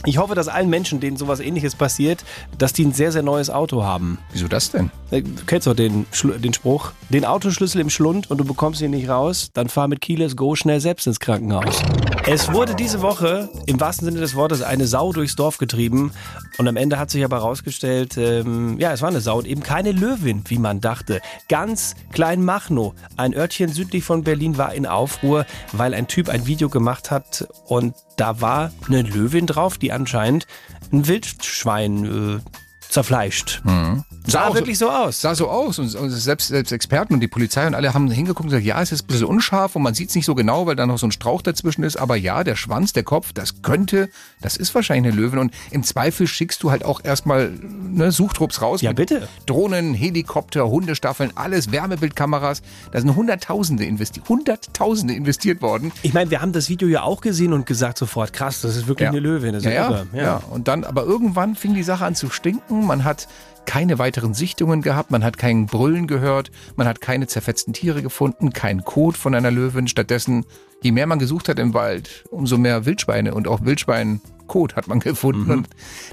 ich 0.05 0.19
hoffe, 0.19 0.35
dass 0.35 0.49
allen 0.49 0.71
Menschen, 0.71 1.01
denen 1.01 1.17
sowas 1.17 1.41
ähnliches 1.41 1.75
passiert, 1.75 2.25
dass 2.57 2.73
die 2.73 2.85
ein 2.85 2.93
sehr, 2.93 3.13
sehr 3.13 3.23
neues 3.23 3.51
Auto 3.51 3.83
haben. 3.83 4.19
Wieso 4.33 4.49
das 4.49 4.71
denn? 4.71 4.91
Äh, 5.11 5.23
Du 5.23 5.45
kennst 5.47 5.67
doch 5.67 5.75
den, 5.75 6.07
Schlu- 6.13 6.39
den 6.39 6.55
Spruch, 6.55 6.93
den 7.09 7.25
Autoschlüssel 7.25 7.81
im 7.81 7.91
Schlund 7.91 8.31
und 8.31 8.39
du 8.39 8.45
bekommst 8.45 8.81
ihn 8.81 8.91
nicht 8.93 9.09
raus, 9.09 9.51
dann 9.55 9.69
fahr 9.69 9.89
mit 9.89 10.01
Keyless 10.01 10.37
Go 10.37 10.55
schnell 10.55 10.81
selbst 10.81 11.07
ins 11.07 11.21
Krankenhaus. 11.21 11.83
Es 12.31 12.53
wurde 12.53 12.75
diese 12.75 13.01
Woche 13.01 13.49
im 13.65 13.81
wahrsten 13.81 14.05
Sinne 14.05 14.21
des 14.21 14.35
Wortes 14.35 14.61
eine 14.61 14.87
Sau 14.87 15.15
durchs 15.15 15.35
Dorf 15.35 15.57
getrieben 15.57 16.13
und 16.59 16.69
am 16.69 16.77
Ende 16.77 16.99
hat 16.99 17.09
sich 17.09 17.25
aber 17.25 17.37
herausgestellt, 17.37 18.19
ähm, 18.19 18.79
ja, 18.79 18.93
es 18.93 19.01
war 19.01 19.09
eine 19.09 19.23
Sau 19.23 19.39
und 19.39 19.47
eben 19.47 19.63
keine 19.63 19.93
Löwin, 19.93 20.45
wie 20.47 20.59
man 20.59 20.83
dachte. 20.83 21.23
Ganz 21.49 21.95
klein 22.13 22.45
Machnow, 22.45 22.93
ein 23.17 23.35
Örtchen 23.35 23.73
südlich 23.73 24.05
von 24.05 24.25
Berlin, 24.25 24.59
war 24.59 24.75
in 24.75 24.85
Aufruhr, 24.85 25.47
weil 25.73 25.95
ein 25.95 26.07
Typ 26.07 26.29
ein 26.29 26.47
Video 26.47 26.69
gemacht 26.69 27.11
hat 27.11 27.49
und 27.65 27.95
da 28.19 28.43
war 28.43 28.73
eine 28.87 29.01
Löwin 29.01 29.47
drauf, 29.47 29.79
die 29.79 29.91
anscheinend 29.91 30.47
ein 30.93 31.09
Wildschwein 31.09 32.41
äh, 32.45 32.68
zerfleischt. 32.89 33.63
Sah 34.27 34.47
auch 34.49 34.55
wirklich 34.55 34.79
so 34.79 34.91
aus. 34.91 35.21
Sah 35.21 35.35
so 35.35 35.49
aus. 35.49 35.79
Und, 35.79 35.95
und 35.95 36.11
selbst, 36.11 36.49
selbst 36.49 36.73
Experten 36.73 37.15
und 37.15 37.21
die 37.21 37.29
Polizei 37.29 37.67
und 37.67 37.75
alle 37.75 37.95
haben 37.95 38.11
hingeguckt 38.11 38.41
und 38.45 38.51
gesagt, 38.51 38.65
ja, 38.67 38.81
es 38.83 38.93
ist 38.93 39.05
ein 39.05 39.07
bisschen 39.07 39.27
unscharf 39.27 39.77
und 39.77 39.83
man 39.83 39.95
sieht 39.95 40.11
es 40.11 40.15
nicht 40.15 40.27
so 40.27 40.35
genau, 40.35 40.67
weil 40.67 40.77
da 40.77 40.87
noch 40.87 40.99
so 40.99 41.07
ein 41.07 41.13
Strauch 41.13 41.43
dazwischen 41.43 41.83
ist. 41.83 41.97
Aber 41.97 42.17
ja, 42.17 42.45
der 42.45 42.57
Schwanz, 42.57 42.93
der 42.93 43.05
Kopf, 43.05 43.33
das 43.33 43.63
könnte, 43.63 44.11
das 44.41 44.57
ist 44.57 44.75
wahrscheinlich 44.75 45.13
eine 45.13 45.23
Löwin. 45.23 45.39
Und 45.39 45.55
im 45.71 45.83
Zweifel 45.83 46.27
schickst 46.27 46.63
du 46.63 46.71
halt 46.71 46.85
auch 46.85 47.03
erstmal 47.05 47.51
ne, 47.51 48.13
Suchtrupps 48.13 48.61
raus. 48.61 48.83
Ja, 48.83 48.93
bitte. 48.93 49.29
Drohnen, 49.47 49.95
Helikopter, 49.95 50.69
Hundestaffeln, 50.69 51.33
alles, 51.35 51.73
Wärmebildkameras. 51.73 52.63
Da 52.93 53.01
sind 53.01 53.15
Hunderttausende 53.17 53.85
investiert, 53.85 54.29
Hunderttausende 54.29 55.15
investiert 55.15 55.63
worden. 55.63 55.93
Ich 56.03 56.13
meine, 56.15 56.31
wir 56.31 56.41
haben 56.41 56.53
das 56.53 56.69
Video 56.69 56.89
ja 56.89 57.03
auch 57.03 57.21
gesehen 57.21 57.53
und 57.53 57.67
gesagt 57.67 57.99
sofort, 57.99 58.33
krass, 58.33 58.61
das 58.61 58.77
ist 58.77 58.87
wirklich 58.89 59.05
Ja. 59.07 59.11
eine 59.11 59.21
Löwin. 59.21 59.53
Das 59.55 59.65
ist 59.65 59.73
ja, 59.73 60.05
ja, 60.13 60.23
ja. 60.23 60.37
Und 60.51 60.69
dann, 60.69 60.85
aber 60.85 61.05
irgendwann 61.05 61.55
fing 61.55 61.75
die 61.75 61.83
Sache 61.83 62.05
an 62.05 62.15
zu 62.15 62.31
stinken. 62.31 62.78
Man 62.87 63.05
hat 63.05 63.29
keine 63.69 63.99
weiteren 63.99 64.33
Sichtungen 64.33 64.81
gehabt, 64.81 65.11
man 65.11 65.23
hat 65.23 65.37
kein 65.37 65.67
Brüllen 65.67 66.07
gehört, 66.07 66.51
man 66.77 66.89
hat 66.89 67.03
keine 67.03 67.27
zerfetzten 67.27 67.75
Tiere 67.75 68.01
gefunden, 68.01 68.55
kein 68.55 68.83
Kot 68.83 69.15
von 69.15 69.35
einer 69.35 69.51
Löwin. 69.51 69.89
Stattdessen, 69.89 70.47
je 70.81 70.91
mehr 70.91 71.07
man 71.07 71.19
gesucht 71.19 71.51
hat 71.51 71.59
im 71.59 71.75
Wald, 71.75 72.25
umso 72.31 72.57
mehr 72.57 72.87
Wildschweine 72.87 73.35
und 73.35 73.47
auch 73.47 73.63
Wildschweinkot 73.67 74.75
hat 74.75 74.89
man 74.89 75.01
gefunden. 75.01 75.51
Und 75.51 75.69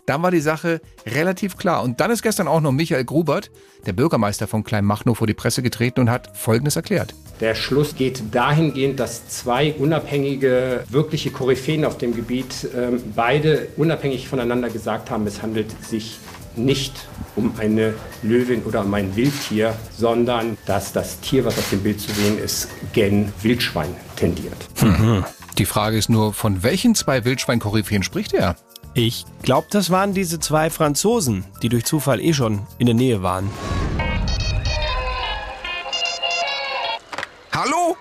dann 0.06 0.22
war 0.22 0.32
die 0.32 0.42
Sache 0.42 0.82
relativ 1.06 1.56
klar. 1.56 1.82
Und 1.82 2.02
dann 2.02 2.12
ist 2.12 2.24
gestern 2.24 2.50
auch 2.50 2.60
noch 2.60 2.74
Michael 2.74 3.06
Grubert, 3.06 3.52
der 3.86 3.94
Bürgermeister 3.94 4.48
von 4.48 4.66
Kleinmachnow, 4.66 5.18
vor 5.18 5.28
die 5.28 5.34
Presse 5.34 5.62
getreten 5.62 6.02
und 6.02 6.10
hat 6.10 6.36
Folgendes 6.36 6.76
erklärt. 6.76 7.16
Der 7.40 7.56
Schluss 7.56 7.96
geht 7.96 8.22
dahingehend, 8.34 9.00
dass 9.00 9.30
zwei 9.30 9.74
unabhängige, 9.76 10.84
wirkliche 10.90 11.32
Koryphäen 11.32 11.86
auf 11.86 11.98
dem 11.98 12.14
Gebiet 12.14 12.68
ähm, 12.76 13.02
beide 13.16 13.70
unabhängig 13.78 14.28
voneinander 14.28 14.70
gesagt 14.70 15.10
haben, 15.10 15.26
es 15.26 15.42
handelt 15.42 15.68
sich 15.86 16.20
nicht 16.58 17.08
um 17.36 17.54
eine 17.60 17.94
Löwin 18.24 18.64
oder 18.64 18.82
um 18.82 18.94
ein 18.94 19.16
Wildtier, 19.16 19.76
sondern 19.98 20.58
dass 20.66 20.94
das 20.94 21.20
Tier, 21.20 21.46
was 21.46 21.58
auf 21.58 21.70
dem 21.70 21.84
Bild 21.84 22.00
zu 22.00 22.12
sehen 22.14 22.38
ist, 22.40 22.70
gen 22.94 23.34
Wildschwein 23.42 23.94
tendiert. 24.16 24.56
Die 25.58 25.66
Frage 25.66 25.98
ist 25.98 26.10
nur, 26.10 26.34
von 26.34 26.64
welchen 26.64 26.96
zwei 26.96 27.26
Wildschwein-Koryphäen 27.26 28.04
spricht 28.04 28.34
er? 28.34 28.56
Ich 28.94 29.26
glaube, 29.44 29.68
das 29.72 29.90
waren 29.90 30.14
diese 30.14 30.40
zwei 30.40 30.70
Franzosen, 30.70 31.44
die 31.62 31.68
durch 31.70 31.84
Zufall 31.86 32.22
eh 32.22 32.34
schon 32.34 32.66
in 32.78 32.86
der 32.86 32.96
Nähe 32.96 33.22
waren. 33.22 33.50
Hallo? 37.54 37.98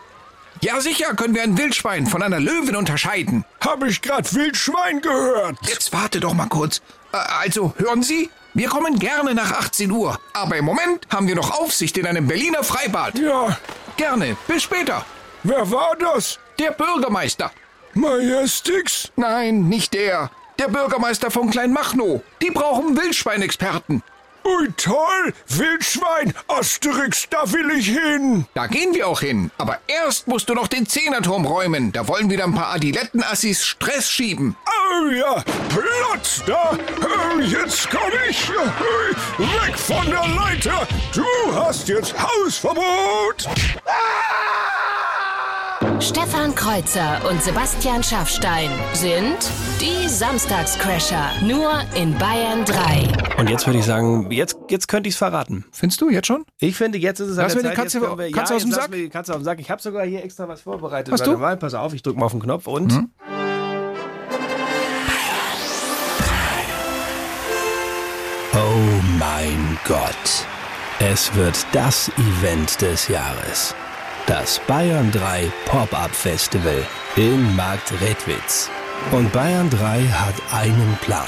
Ja, 0.60 0.80
sicher 0.80 1.14
können 1.14 1.34
wir 1.34 1.42
ein 1.42 1.58
Wildschwein 1.58 2.06
von 2.06 2.22
einer 2.22 2.40
Löwin 2.40 2.76
unterscheiden. 2.76 3.44
Hab 3.60 3.82
ich 3.84 4.00
grad 4.02 4.32
Wildschwein 4.34 5.00
gehört? 5.00 5.58
Jetzt 5.68 5.92
warte 5.92 6.20
doch 6.20 6.32
mal 6.34 6.46
kurz. 6.48 6.80
Äh, 7.12 7.16
Also, 7.44 7.74
hören 7.76 8.02
Sie? 8.02 8.30
Wir 8.56 8.68
kommen 8.68 9.00
gerne 9.00 9.34
nach 9.34 9.50
18 9.50 9.90
Uhr. 9.90 10.16
Aber 10.32 10.56
im 10.56 10.64
Moment 10.64 11.08
haben 11.12 11.26
wir 11.26 11.34
noch 11.34 11.58
Aufsicht 11.58 11.98
in 11.98 12.06
einem 12.06 12.28
Berliner 12.28 12.62
Freibad. 12.62 13.18
Ja. 13.18 13.58
Gerne. 13.96 14.36
Bis 14.46 14.62
später. 14.62 15.04
Wer 15.42 15.68
war 15.72 15.96
das? 15.98 16.38
Der 16.60 16.70
Bürgermeister. 16.70 17.50
Majestix? 17.94 19.10
Nein, 19.16 19.68
nicht 19.68 19.92
der. 19.92 20.30
Der 20.60 20.68
Bürgermeister 20.68 21.32
von 21.32 21.50
Kleinmachnow. 21.50 22.22
Die 22.42 22.52
brauchen 22.52 22.96
Wildschweinexperten. 22.96 24.04
Ui, 24.46 24.68
toll! 24.76 25.32
Wildschwein! 25.48 26.34
Asterix, 26.48 27.26
da 27.30 27.50
will 27.50 27.70
ich 27.70 27.88
hin! 27.88 28.44
Da 28.52 28.66
gehen 28.66 28.94
wir 28.94 29.08
auch 29.08 29.20
hin. 29.20 29.50
Aber 29.56 29.78
erst 29.86 30.28
musst 30.28 30.48
du 30.50 30.54
noch 30.54 30.68
den 30.68 30.86
Zehnerturm 30.86 31.46
räumen. 31.46 31.92
Da 31.92 32.06
wollen 32.08 32.28
wieder 32.28 32.44
ein 32.44 32.54
paar 32.54 32.74
Adilettenassis 32.74 33.64
Stress 33.64 34.10
schieben. 34.10 34.56
Oh 34.66 35.08
ja, 35.10 35.42
Platz 35.70 36.42
da! 36.46 36.76
Jetzt 37.40 37.88
komm 37.90 38.12
ich! 38.28 38.48
Weg 39.38 39.78
von 39.78 40.06
der 40.06 40.26
Leiter! 40.28 40.86
Du 41.14 41.24
hast 41.54 41.88
jetzt 41.88 42.14
Hausverbot! 42.20 43.48
Stefan 46.04 46.54
Kreuzer 46.54 47.18
und 47.30 47.42
Sebastian 47.42 48.02
Schaffstein 48.02 48.68
sind 48.92 49.38
die 49.80 50.06
Samstagscrasher. 50.06 51.30
Nur 51.42 51.80
in 51.96 52.16
Bayern 52.18 52.62
3. 52.66 53.38
Und 53.38 53.48
jetzt 53.48 53.66
würde 53.66 53.78
ich 53.78 53.86
sagen, 53.86 54.30
jetzt, 54.30 54.56
jetzt 54.68 54.86
könnte 54.88 55.08
ich 55.08 55.14
es 55.14 55.18
verraten. 55.18 55.64
Findest 55.72 56.02
du 56.02 56.10
jetzt 56.10 56.26
schon? 56.26 56.44
Ich 56.58 56.76
finde, 56.76 56.98
jetzt 56.98 57.20
ist 57.20 57.28
es 57.30 57.38
an 57.38 57.44
Lass 57.44 57.54
der 57.54 57.62
mir 57.62 57.68
die 57.70 57.74
Zeit, 57.74 57.84
Katze- 57.86 57.98
jetzt 57.98 58.06
können 58.06 58.18
wir- 58.18 58.32
Katze 58.32 58.52
ja, 58.52 58.56
aus 58.56 58.62
dem 58.62 58.70
jetzt 58.70 58.80
Sack? 58.82 58.90
mir 58.90 58.96
die 58.98 59.08
Katze 59.08 59.32
aus 59.32 59.38
dem 59.38 59.44
Sack. 59.44 59.60
Ich 59.60 59.70
habe 59.70 59.80
sogar 59.80 60.04
hier 60.04 60.22
extra 60.22 60.46
was 60.46 60.60
vorbereitet. 60.60 61.10
Hast 61.12 61.20
Warte 61.20 61.32
du? 61.32 61.38
Mal, 61.38 61.56
pass 61.56 61.72
auf, 61.74 61.94
ich 61.94 62.02
drücke 62.02 62.18
mal 62.18 62.26
auf 62.26 62.32
den 62.32 62.40
Knopf 62.42 62.66
und... 62.66 62.92
Mhm. 62.92 63.10
Oh 68.52 69.02
mein 69.18 69.78
Gott. 69.86 70.46
Es 71.00 71.34
wird 71.34 71.66
das 71.72 72.08
Event 72.18 72.80
des 72.80 73.08
Jahres. 73.08 73.74
Das 74.26 74.58
Bayern 74.66 75.12
3 75.12 75.52
Pop-Up 75.66 76.14
Festival 76.14 76.86
in 77.14 77.54
Markt 77.56 77.92
Redwitz. 78.00 78.70
Und 79.12 79.30
Bayern 79.34 79.68
3 79.68 80.00
hat 80.00 80.34
einen 80.50 80.96
Plan. 81.02 81.26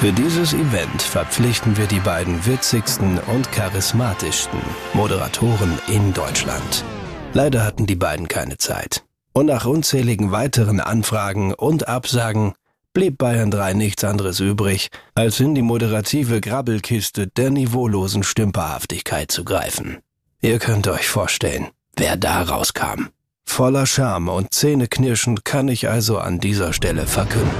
Für 0.00 0.12
dieses 0.12 0.54
Event 0.54 1.02
verpflichten 1.02 1.76
wir 1.76 1.88
die 1.88 1.98
beiden 1.98 2.46
witzigsten 2.46 3.18
und 3.18 3.50
charismatischsten 3.50 4.60
Moderatoren 4.92 5.76
in 5.88 6.14
Deutschland. 6.14 6.84
Leider 7.32 7.64
hatten 7.64 7.84
die 7.84 7.96
beiden 7.96 8.28
keine 8.28 8.58
Zeit. 8.58 9.02
Und 9.32 9.46
nach 9.46 9.66
unzähligen 9.66 10.30
weiteren 10.30 10.78
Anfragen 10.78 11.52
und 11.52 11.88
Absagen 11.88 12.54
blieb 12.92 13.18
Bayern 13.18 13.50
3 13.50 13.72
nichts 13.72 14.04
anderes 14.04 14.38
übrig, 14.38 14.88
als 15.16 15.40
in 15.40 15.56
die 15.56 15.62
moderative 15.62 16.40
Grabbelkiste 16.40 17.26
der 17.26 17.50
niveaulosen 17.50 18.22
Stümperhaftigkeit 18.22 19.32
zu 19.32 19.42
greifen. 19.42 19.98
Ihr 20.40 20.60
könnt 20.60 20.86
euch 20.86 21.08
vorstellen, 21.08 21.70
wer 21.96 22.16
da 22.16 22.42
rauskam. 22.42 23.08
Voller 23.46 23.86
Scham 23.86 24.28
und 24.28 24.52
Zähneknirschend 24.52 25.44
kann 25.44 25.68
ich 25.68 25.88
also 25.88 26.18
an 26.18 26.40
dieser 26.40 26.72
Stelle 26.72 27.06
verkünden. 27.06 27.50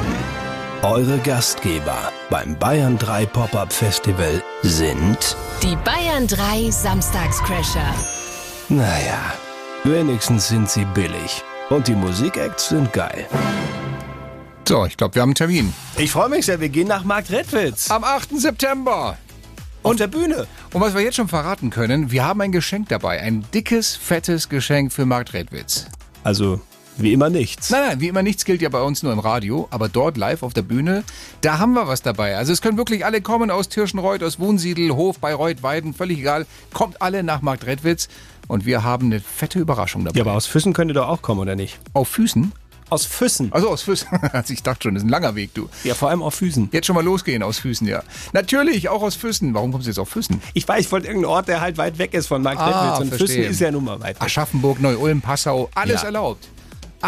Eure 0.82 1.18
Gastgeber 1.18 2.10
beim 2.30 2.58
Bayern 2.58 2.98
3 2.98 3.26
Pop-Up 3.26 3.72
Festival 3.72 4.42
sind, 4.62 5.36
Die 5.62 5.76
Bayern 5.76 6.26
3 6.26 6.70
Samstagscrasher. 6.70 7.94
naja, 8.68 9.18
wenigstens 9.84 10.48
sind 10.48 10.68
sie 10.70 10.84
billig. 10.86 11.42
Und 11.70 11.88
die 11.88 11.94
Musikacts 11.94 12.68
sind 12.68 12.92
geil. 12.92 13.26
So, 14.68 14.84
ich 14.84 14.96
glaube, 14.98 15.14
wir 15.14 15.22
haben 15.22 15.30
einen 15.30 15.34
Termin. 15.34 15.72
Ich 15.96 16.10
freue 16.10 16.28
mich 16.28 16.44
sehr, 16.46 16.60
wir 16.60 16.68
gehen 16.68 16.88
nach 16.88 17.04
Markt 17.04 17.30
Redwitz. 17.30 17.90
Am 17.90 18.04
8. 18.04 18.38
September. 18.38 19.16
Und 19.84 20.00
der 20.00 20.06
Bühne. 20.06 20.46
Und 20.72 20.80
was 20.80 20.94
wir 20.94 21.02
jetzt 21.02 21.16
schon 21.16 21.28
verraten 21.28 21.68
können, 21.68 22.10
wir 22.10 22.24
haben 22.24 22.40
ein 22.40 22.52
Geschenk 22.52 22.88
dabei. 22.88 23.20
Ein 23.20 23.44
dickes, 23.52 23.94
fettes 23.94 24.48
Geschenk 24.48 24.94
für 24.94 25.04
Markt 25.04 25.34
Redwitz. 25.34 25.84
Also, 26.22 26.58
wie 26.96 27.12
immer 27.12 27.28
nichts. 27.28 27.68
Nein, 27.68 27.82
nein, 27.88 28.00
wie 28.00 28.08
immer 28.08 28.22
nichts 28.22 28.46
gilt 28.46 28.62
ja 28.62 28.70
bei 28.70 28.80
uns 28.80 29.02
nur 29.02 29.12
im 29.12 29.18
Radio, 29.18 29.68
aber 29.70 29.90
dort 29.90 30.16
live 30.16 30.42
auf 30.42 30.54
der 30.54 30.62
Bühne, 30.62 31.04
da 31.42 31.58
haben 31.58 31.74
wir 31.74 31.86
was 31.86 32.00
dabei. 32.00 32.38
Also 32.38 32.50
es 32.50 32.62
können 32.62 32.78
wirklich 32.78 33.04
alle 33.04 33.20
kommen 33.20 33.50
aus 33.50 33.68
Tirschenreuth, 33.68 34.22
aus 34.22 34.38
Wunsiedel, 34.38 34.90
Hof, 34.92 35.18
Bayreuth, 35.18 35.62
Weiden, 35.62 35.92
völlig 35.92 36.20
egal. 36.20 36.46
Kommt 36.72 37.02
alle 37.02 37.22
nach 37.22 37.42
Markt 37.42 37.66
Redwitz 37.66 38.08
und 38.48 38.64
wir 38.64 38.84
haben 38.84 39.06
eine 39.06 39.20
fette 39.20 39.58
Überraschung 39.58 40.06
dabei. 40.06 40.16
Ja, 40.16 40.24
aber 40.24 40.32
aus 40.32 40.46
Füssen 40.46 40.72
könnt 40.72 40.90
ihr 40.90 40.94
doch 40.94 41.08
auch 41.08 41.20
kommen, 41.20 41.40
oder 41.40 41.56
nicht? 41.56 41.78
Auf 41.92 42.08
Füßen? 42.08 42.52
Aus 42.90 43.06
Füssen. 43.06 43.52
Also 43.52 43.70
aus 43.70 43.82
Füßen. 43.82 44.08
Also 44.32 44.52
ich 44.52 44.62
dachte 44.62 44.84
schon, 44.84 44.94
das 44.94 45.02
ist 45.02 45.06
ein 45.06 45.10
langer 45.10 45.34
Weg, 45.34 45.54
du. 45.54 45.68
Ja, 45.84 45.94
vor 45.94 46.10
allem 46.10 46.22
auf 46.22 46.34
Füßen. 46.34 46.68
Jetzt 46.72 46.86
schon 46.86 46.94
mal 46.94 47.04
losgehen 47.04 47.42
aus 47.42 47.58
Füßen, 47.58 47.86
ja. 47.86 48.02
Natürlich, 48.32 48.88
auch 48.88 49.02
aus 49.02 49.14
Füßen. 49.14 49.54
Warum 49.54 49.72
kommst 49.72 49.86
du 49.86 49.90
jetzt 49.90 49.98
auf 49.98 50.08
Füßen? 50.08 50.40
Ich 50.54 50.66
weiß, 50.68 50.84
ich 50.86 50.92
wollte 50.92 51.06
irgendeinen 51.06 51.32
Ort, 51.32 51.48
der 51.48 51.60
halt 51.60 51.78
weit 51.78 51.98
weg 51.98 52.14
ist 52.14 52.26
von 52.26 52.42
Markt 52.42 52.60
Ah. 52.60 52.96
Und 52.98 53.08
verstehe. 53.08 53.26
Füssen 53.26 53.42
ist 53.50 53.60
ja 53.60 53.70
nun 53.70 53.84
mal 53.84 54.00
weit 54.00 54.16
weg. 54.16 54.22
Aschaffenburg, 54.22 54.80
Neu-Ulm, 54.80 55.20
Passau, 55.20 55.70
alles 55.74 56.02
Ja. 56.02 56.06
erlaubt. 56.08 56.46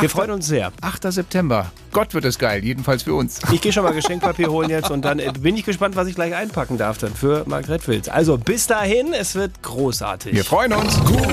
Wir 0.00 0.10
freuen 0.10 0.30
uns 0.30 0.46
sehr. 0.46 0.72
8. 0.80 1.12
September. 1.12 1.70
Gott 1.92 2.12
wird 2.12 2.26
es 2.26 2.38
geil, 2.38 2.62
jedenfalls 2.62 3.04
für 3.04 3.14
uns. 3.14 3.40
Ich 3.50 3.60
gehe 3.62 3.72
schon 3.72 3.82
mal 3.82 3.94
Geschenkpapier 3.94 4.48
holen 4.50 4.68
jetzt 4.68 4.90
und 4.90 5.02
dann 5.04 5.18
äh, 5.18 5.32
bin 5.40 5.56
ich 5.56 5.64
gespannt, 5.64 5.96
was 5.96 6.06
ich 6.08 6.14
gleich 6.14 6.34
einpacken 6.34 6.76
darf 6.76 6.98
dann 6.98 7.14
für 7.14 7.44
Mark 7.46 7.70
Redwitz. 7.70 8.08
Also 8.08 8.36
bis 8.36 8.66
dahin, 8.66 9.14
es 9.14 9.34
wird 9.34 9.62
großartig. 9.62 10.34
Wir 10.34 10.44
freuen 10.44 10.74
uns. 10.74 10.94
Guten 11.04 11.24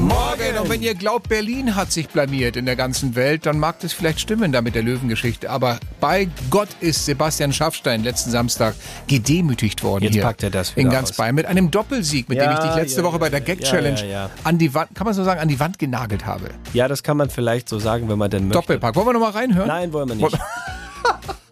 Morgen. 0.00 0.58
Und 0.58 0.70
wenn 0.70 0.82
ihr 0.82 0.94
glaubt, 0.94 1.28
Berlin 1.28 1.76
hat 1.76 1.92
sich 1.92 2.08
blamiert 2.08 2.56
in 2.56 2.64
der 2.64 2.76
ganzen 2.76 3.14
Welt, 3.14 3.44
dann 3.44 3.58
mag 3.58 3.80
das 3.80 3.92
vielleicht 3.92 4.20
stimmen 4.20 4.52
da 4.52 4.62
mit 4.62 4.74
der 4.74 4.82
Löwengeschichte. 4.82 5.50
Aber 5.50 5.78
bei 6.00 6.28
Gott 6.48 6.68
ist 6.80 7.04
Sebastian 7.04 7.52
Schaffstein 7.52 8.02
letzten 8.04 8.30
Samstag 8.30 8.74
gedemütigt 9.06 9.82
worden 9.82 10.04
Jetzt 10.04 10.14
hier. 10.14 10.22
packt 10.22 10.42
er 10.42 10.50
das 10.50 10.76
wieder 10.76 10.86
In 10.86 10.90
ganz 10.90 11.10
aus. 11.10 11.16
Bayern 11.16 11.34
mit 11.34 11.44
einem 11.44 11.70
Doppelsieg, 11.70 12.30
mit 12.30 12.38
dem 12.38 12.44
Ja, 12.44 12.54
ich 12.54 12.60
dich 12.60 12.74
letzte 12.74 13.02
ja, 13.02 13.06
Woche 13.06 13.18
bei 13.18 13.28
der 13.28 13.42
Gag 13.42 13.60
Challenge 13.60 14.02
ja. 14.10 14.30
an 14.44 14.56
die 14.56 14.72
Wand, 14.72 14.94
kann 14.94 15.04
man 15.04 15.12
so 15.12 15.24
sagen, 15.24 15.40
an 15.40 15.48
die 15.48 15.60
Wand 15.60 15.78
genagelt 15.78 16.24
habe. 16.24 16.48
Ja, 16.72 16.88
das 16.88 17.02
kann 17.02 17.18
man 17.18 17.28
vielleicht 17.28 17.68
so 17.68 17.73
sagen, 17.78 18.08
wenn 18.08 18.18
man 18.18 18.30
denn 18.30 18.44
möchte. 18.44 18.58
Doppelpack. 18.58 18.94
Wollen 18.96 19.06
wir 19.08 19.12
noch 19.14 19.20
mal 19.20 19.30
reinhören? 19.30 19.68
Nein, 19.68 19.92
wollen 19.92 20.08
wir 20.08 20.16
nicht. 20.16 20.38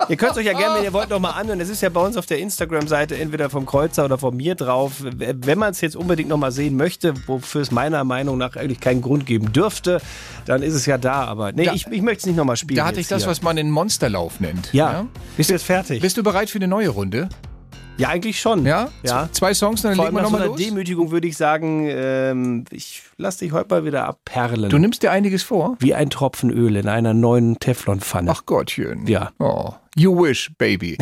Ihr 0.08 0.16
könnt 0.16 0.32
es 0.32 0.38
euch 0.38 0.46
ja 0.46 0.52
gerne, 0.52 0.76
wenn 0.78 0.84
ihr 0.84 0.92
wollt, 0.92 1.10
noch 1.10 1.20
mal 1.20 1.30
anhören. 1.30 1.60
Es 1.60 1.68
ist 1.68 1.80
ja 1.80 1.88
bei 1.88 2.00
uns 2.00 2.16
auf 2.16 2.26
der 2.26 2.38
Instagram-Seite 2.40 3.16
entweder 3.16 3.48
vom 3.50 3.64
Kreuzer 3.66 4.04
oder 4.04 4.18
von 4.18 4.36
mir 4.36 4.56
drauf. 4.56 4.94
Wenn 5.00 5.58
man 5.58 5.70
es 5.70 5.80
jetzt 5.80 5.94
unbedingt 5.94 6.28
noch 6.28 6.38
mal 6.38 6.50
sehen 6.50 6.76
möchte, 6.76 7.14
wofür 7.28 7.60
es 7.60 7.70
meiner 7.70 8.02
Meinung 8.02 8.36
nach 8.36 8.56
eigentlich 8.56 8.80
keinen 8.80 9.00
Grund 9.00 9.26
geben 9.26 9.52
dürfte, 9.52 10.00
dann 10.44 10.62
ist 10.62 10.74
es 10.74 10.86
ja 10.86 10.98
da. 10.98 11.24
Aber 11.24 11.52
nee, 11.52 11.64
Da- 11.66 11.72
ich, 11.74 11.86
ich 11.86 12.02
möchte 12.02 12.18
es 12.22 12.26
nicht 12.26 12.36
noch 12.36 12.44
mal 12.44 12.56
spielen. 12.56 12.78
Da 12.78 12.84
hatte 12.86 12.98
ich 12.98 13.06
das, 13.06 13.22
hier. 13.22 13.30
was 13.30 13.42
man 13.42 13.54
den 13.54 13.70
Monsterlauf 13.70 14.40
nennt. 14.40 14.72
Ja. 14.72 15.06
Bist 15.36 15.50
du 15.50 15.54
jetzt 15.54 15.64
fertig? 15.64 16.02
Bist 16.02 16.16
du 16.16 16.22
bereit 16.24 16.50
für 16.50 16.58
eine 16.58 16.68
neue 16.68 16.88
Runde? 16.88 17.28
Ja, 17.98 18.08
eigentlich 18.08 18.40
schon. 18.40 18.64
Ja? 18.64 18.88
Ja. 19.02 19.28
Zwei 19.32 19.54
Songs, 19.54 19.82
dann 19.82 19.94
Vor 19.94 20.06
legen 20.06 20.16
wir 20.16 20.22
nach 20.22 20.28
so 20.28 20.32
nochmal 20.32 20.48
einer 20.48 20.56
los. 20.56 20.66
Demütigung 20.66 21.10
würde 21.10 21.28
ich 21.28 21.36
sagen, 21.36 21.86
ähm, 21.88 22.64
ich 22.70 23.02
lass 23.16 23.36
dich 23.36 23.52
heute 23.52 23.74
mal 23.74 23.84
wieder 23.84 24.06
abperlen. 24.06 24.70
Du 24.70 24.78
nimmst 24.78 25.02
dir 25.02 25.10
einiges 25.12 25.42
vor? 25.42 25.76
Wie 25.78 25.94
ein 25.94 26.10
Tropfen 26.10 26.50
Öl 26.50 26.76
in 26.76 26.88
einer 26.88 27.14
neuen 27.14 27.58
Teflonpfanne. 27.58 28.30
Ach 28.30 28.46
Gottchen. 28.46 29.06
Ja. 29.06 29.30
Oh, 29.38 29.72
you 29.94 30.14
wish, 30.16 30.50
baby. 30.58 30.96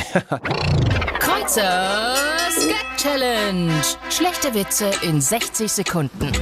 Kreuzer 1.21 2.15
Sketch 2.51 3.03
Challenge. 3.03 3.73
Schlechte 4.11 4.53
Witze 4.55 4.91
in 5.03 5.21
60 5.21 5.71
Sekunden. 5.71 6.33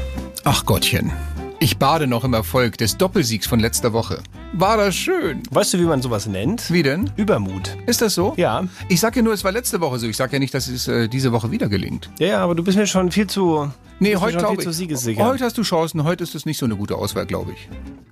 Ach 0.44 0.64
Gottchen. 0.64 1.12
Ich 1.60 1.76
bade 1.76 2.06
noch 2.06 2.22
im 2.22 2.34
Erfolg 2.34 2.78
des 2.78 2.98
Doppelsiegs 2.98 3.48
von 3.48 3.58
letzter 3.58 3.92
Woche. 3.92 4.22
War 4.52 4.76
das 4.76 4.94
schön. 4.94 5.42
Weißt 5.50 5.74
du, 5.74 5.78
wie 5.78 5.86
man 5.86 6.00
sowas 6.00 6.28
nennt? 6.28 6.70
Wie 6.70 6.84
denn? 6.84 7.10
Übermut. 7.16 7.76
Ist 7.86 8.00
das 8.00 8.14
so? 8.14 8.32
Ja. 8.36 8.68
Ich 8.88 9.00
sag 9.00 9.16
ja 9.16 9.22
nur, 9.22 9.32
es 9.32 9.42
war 9.42 9.50
letzte 9.50 9.80
Woche 9.80 9.98
so. 9.98 10.06
Ich 10.06 10.16
sag 10.16 10.32
ja 10.32 10.38
nicht, 10.38 10.54
dass 10.54 10.68
es 10.68 10.86
äh, 10.86 11.08
diese 11.08 11.32
Woche 11.32 11.50
wieder 11.50 11.68
gelingt. 11.68 12.10
Ja, 12.20 12.26
ja, 12.28 12.38
aber 12.44 12.54
du 12.54 12.62
bist 12.62 12.78
mir 12.78 12.86
schon 12.86 13.10
viel 13.10 13.26
zu. 13.26 13.72
Nee, 13.98 14.14
heute 14.14 14.38
glaube 14.38 14.62
viel 14.62 14.72
zu 14.96 15.10
ich. 15.10 15.18
Heute 15.18 15.44
hast 15.44 15.58
du 15.58 15.62
Chancen. 15.62 16.04
Heute 16.04 16.22
ist 16.22 16.36
es 16.36 16.46
nicht 16.46 16.58
so 16.58 16.66
eine 16.66 16.76
gute 16.76 16.94
Auswahl, 16.94 17.26
glaube 17.26 17.52
ich. 17.52 17.68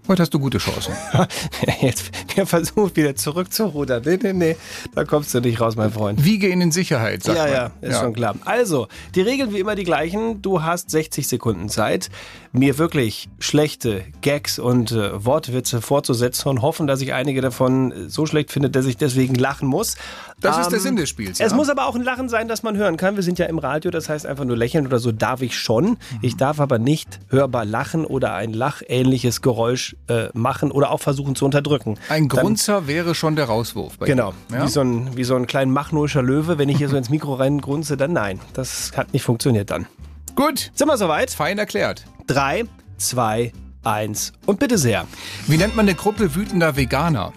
Heute 0.08 0.22
hast 0.22 0.34
du 0.34 0.38
gute 0.38 0.58
Chancen. 0.58 0.94
Jetzt 1.80 2.10
der 2.36 2.46
versucht 2.46 2.96
wieder 2.96 3.16
zurückzurudern. 3.16 4.02
Nee, 4.04 4.18
nee, 4.22 4.32
nee. 4.32 4.56
Da 4.94 5.04
kommst 5.04 5.34
du 5.34 5.40
nicht 5.40 5.60
raus, 5.60 5.74
mein 5.74 5.92
Freund. 5.92 6.24
Wiege 6.24 6.48
ihn 6.48 6.60
in 6.60 6.70
Sicherheit, 6.70 7.24
sagt 7.24 7.38
ja, 7.38 7.44
man. 7.44 7.52
ja, 7.52 7.70
ist 7.80 8.00
schon 8.00 8.12
klar. 8.12 8.36
Also, 8.44 8.86
die 9.14 9.20
Regeln 9.20 9.52
wie 9.52 9.58
immer 9.58 9.74
die 9.74 9.84
gleichen. 9.84 10.42
Du 10.42 10.62
hast 10.62 10.90
60 10.90 11.26
Sekunden 11.26 11.68
Zeit, 11.68 12.10
mir 12.52 12.78
wirklich 12.78 13.28
schlechte 13.38 14.02
Gags 14.22 14.58
und 14.58 14.92
äh, 14.92 15.24
Wortwitze 15.24 15.82
vorzusetzen 15.82 16.48
und 16.48 16.62
hoffen, 16.62 16.86
dass 16.86 17.00
ich 17.00 17.12
einige 17.12 17.40
davon 17.40 17.92
äh, 17.92 18.08
so 18.08 18.26
schlecht 18.26 18.50
finde, 18.50 18.70
dass 18.70 18.86
ich 18.86 18.96
deswegen 18.96 19.34
lachen 19.34 19.68
muss. 19.68 19.96
Das 20.40 20.58
ist 20.58 20.70
der 20.70 20.80
Sinn 20.80 20.96
des 20.96 21.08
Spiels, 21.08 21.40
Es 21.40 21.50
ja. 21.52 21.56
muss 21.56 21.68
aber 21.68 21.86
auch 21.86 21.94
ein 21.94 22.02
Lachen 22.02 22.28
sein, 22.28 22.48
das 22.48 22.62
man 22.62 22.76
hören 22.76 22.96
kann. 22.96 23.16
Wir 23.16 23.22
sind 23.22 23.38
ja 23.38 23.46
im 23.46 23.58
Radio, 23.58 23.90
das 23.90 24.08
heißt 24.08 24.26
einfach 24.26 24.44
nur 24.44 24.56
lächeln 24.56 24.86
oder 24.86 24.98
so 24.98 25.12
darf 25.12 25.42
ich 25.42 25.58
schon. 25.58 25.90
Mhm. 25.90 25.96
Ich 26.22 26.36
darf 26.36 26.60
aber 26.60 26.78
nicht 26.78 27.20
hörbar 27.28 27.64
lachen 27.64 28.04
oder 28.04 28.34
ein 28.34 28.52
lachähnliches 28.52 29.42
Geräusch 29.42 29.96
äh, 30.08 30.28
machen 30.34 30.70
oder 30.70 30.90
auch 30.90 31.00
versuchen 31.00 31.34
zu 31.34 31.44
unterdrücken. 31.44 31.98
Ein 32.08 32.28
Dann- 32.28 32.40
Grunzer 32.40 32.86
wäre 32.86 33.14
schon 33.14 33.36
der 33.36 33.46
Rauswurf. 33.46 33.98
Bei 33.98 34.06
Genau, 34.06 34.32
dir. 34.50 34.56
Ja? 34.58 34.64
wie, 34.64 34.68
so 34.68 34.80
ein, 34.80 35.16
wie 35.16 35.24
so 35.24 35.36
ein 35.36 35.46
klein 35.46 35.70
machnoischer 35.70 36.22
Löwe. 36.22 36.58
Wenn 36.58 36.68
ich 36.68 36.78
hier 36.78 36.88
so 36.88 36.96
ins 36.96 37.10
Mikro 37.10 37.34
reingrunze, 37.34 37.96
dann 37.96 38.12
nein. 38.12 38.40
Das 38.54 38.92
hat 38.96 39.12
nicht 39.12 39.22
funktioniert 39.24 39.70
dann. 39.70 39.86
Gut. 40.34 40.70
Sind 40.74 40.88
wir 40.88 40.96
soweit? 40.96 41.30
Fein 41.30 41.58
erklärt. 41.58 42.04
Drei, 42.26 42.64
zwei, 42.96 43.52
eins 43.82 44.32
und 44.46 44.58
bitte 44.58 44.78
sehr. 44.78 45.06
Wie 45.46 45.56
nennt 45.56 45.76
man 45.76 45.86
eine 45.86 45.94
Gruppe 45.94 46.34
wütender 46.34 46.76
Veganer? 46.76 47.32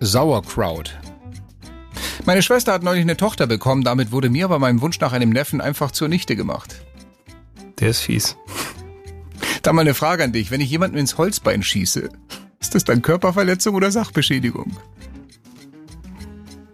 Sauerkraut. 0.00 0.98
Meine 2.24 2.42
Schwester 2.42 2.72
hat 2.72 2.82
neulich 2.82 3.02
eine 3.02 3.16
Tochter 3.16 3.46
bekommen, 3.46 3.84
damit 3.84 4.10
wurde 4.10 4.30
mir 4.30 4.48
bei 4.48 4.58
meinem 4.58 4.80
Wunsch 4.80 4.98
nach 5.00 5.12
einem 5.12 5.30
Neffen 5.30 5.60
einfach 5.60 5.92
zur 5.92 6.08
Nichte 6.08 6.34
gemacht. 6.34 6.84
Der 7.78 7.90
ist 7.90 8.00
fies. 8.00 8.36
Dann 9.62 9.76
mal 9.76 9.82
eine 9.82 9.94
Frage 9.94 10.24
an 10.24 10.32
dich. 10.32 10.50
Wenn 10.50 10.60
ich 10.60 10.70
jemanden 10.70 10.96
ins 10.96 11.18
Holzbein 11.18 11.62
schieße, 11.62 12.08
ist 12.60 12.74
das 12.74 12.84
dann 12.84 13.02
Körperverletzung 13.02 13.74
oder 13.74 13.90
Sachbeschädigung? 13.90 14.76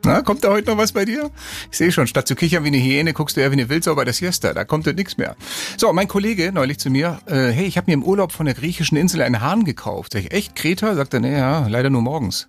Na, 0.04 0.20
kommt 0.22 0.42
da 0.42 0.48
heute 0.48 0.70
noch 0.70 0.78
was 0.78 0.92
bei 0.92 1.04
dir? 1.04 1.30
Ich 1.70 1.78
sehe 1.78 1.92
schon, 1.92 2.06
statt 2.08 2.26
zu 2.26 2.34
kichern 2.34 2.64
wie 2.64 2.68
eine 2.68 2.78
Hyäne, 2.78 3.12
guckst 3.12 3.36
du 3.36 3.40
eher 3.40 3.50
wie 3.50 3.54
eine 3.54 3.68
Wildsau 3.68 3.94
der 3.94 4.12
Siesta. 4.12 4.52
Da 4.52 4.64
kommt 4.64 4.86
nichts 4.86 5.16
mehr. 5.16 5.36
So, 5.76 5.92
mein 5.92 6.08
Kollege 6.08 6.50
neulich 6.52 6.78
zu 6.78 6.90
mir, 6.90 7.20
äh, 7.26 7.50
hey, 7.50 7.66
ich 7.66 7.76
habe 7.76 7.90
mir 7.90 7.94
im 7.94 8.02
Urlaub 8.02 8.32
von 8.32 8.46
der 8.46 8.54
griechischen 8.54 8.96
Insel 8.96 9.22
einen 9.22 9.40
Hahn 9.40 9.64
gekauft. 9.64 10.12
Sag 10.12 10.22
ich, 10.24 10.32
echt, 10.32 10.56
Kreta? 10.56 10.94
Sagt 10.96 11.14
er, 11.14 11.20
nee, 11.20 11.36
ja, 11.36 11.68
leider 11.68 11.88
nur 11.88 12.02
morgens. 12.02 12.48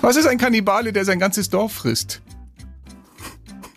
Was 0.00 0.16
ist 0.16 0.26
ein 0.26 0.38
Kannibale, 0.38 0.92
der 0.92 1.04
sein 1.04 1.18
ganzes 1.18 1.50
Dorf 1.50 1.72
frisst? 1.72 2.20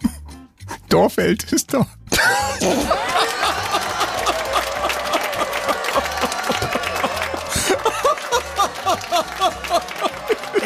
Dorfältester. 0.89 1.88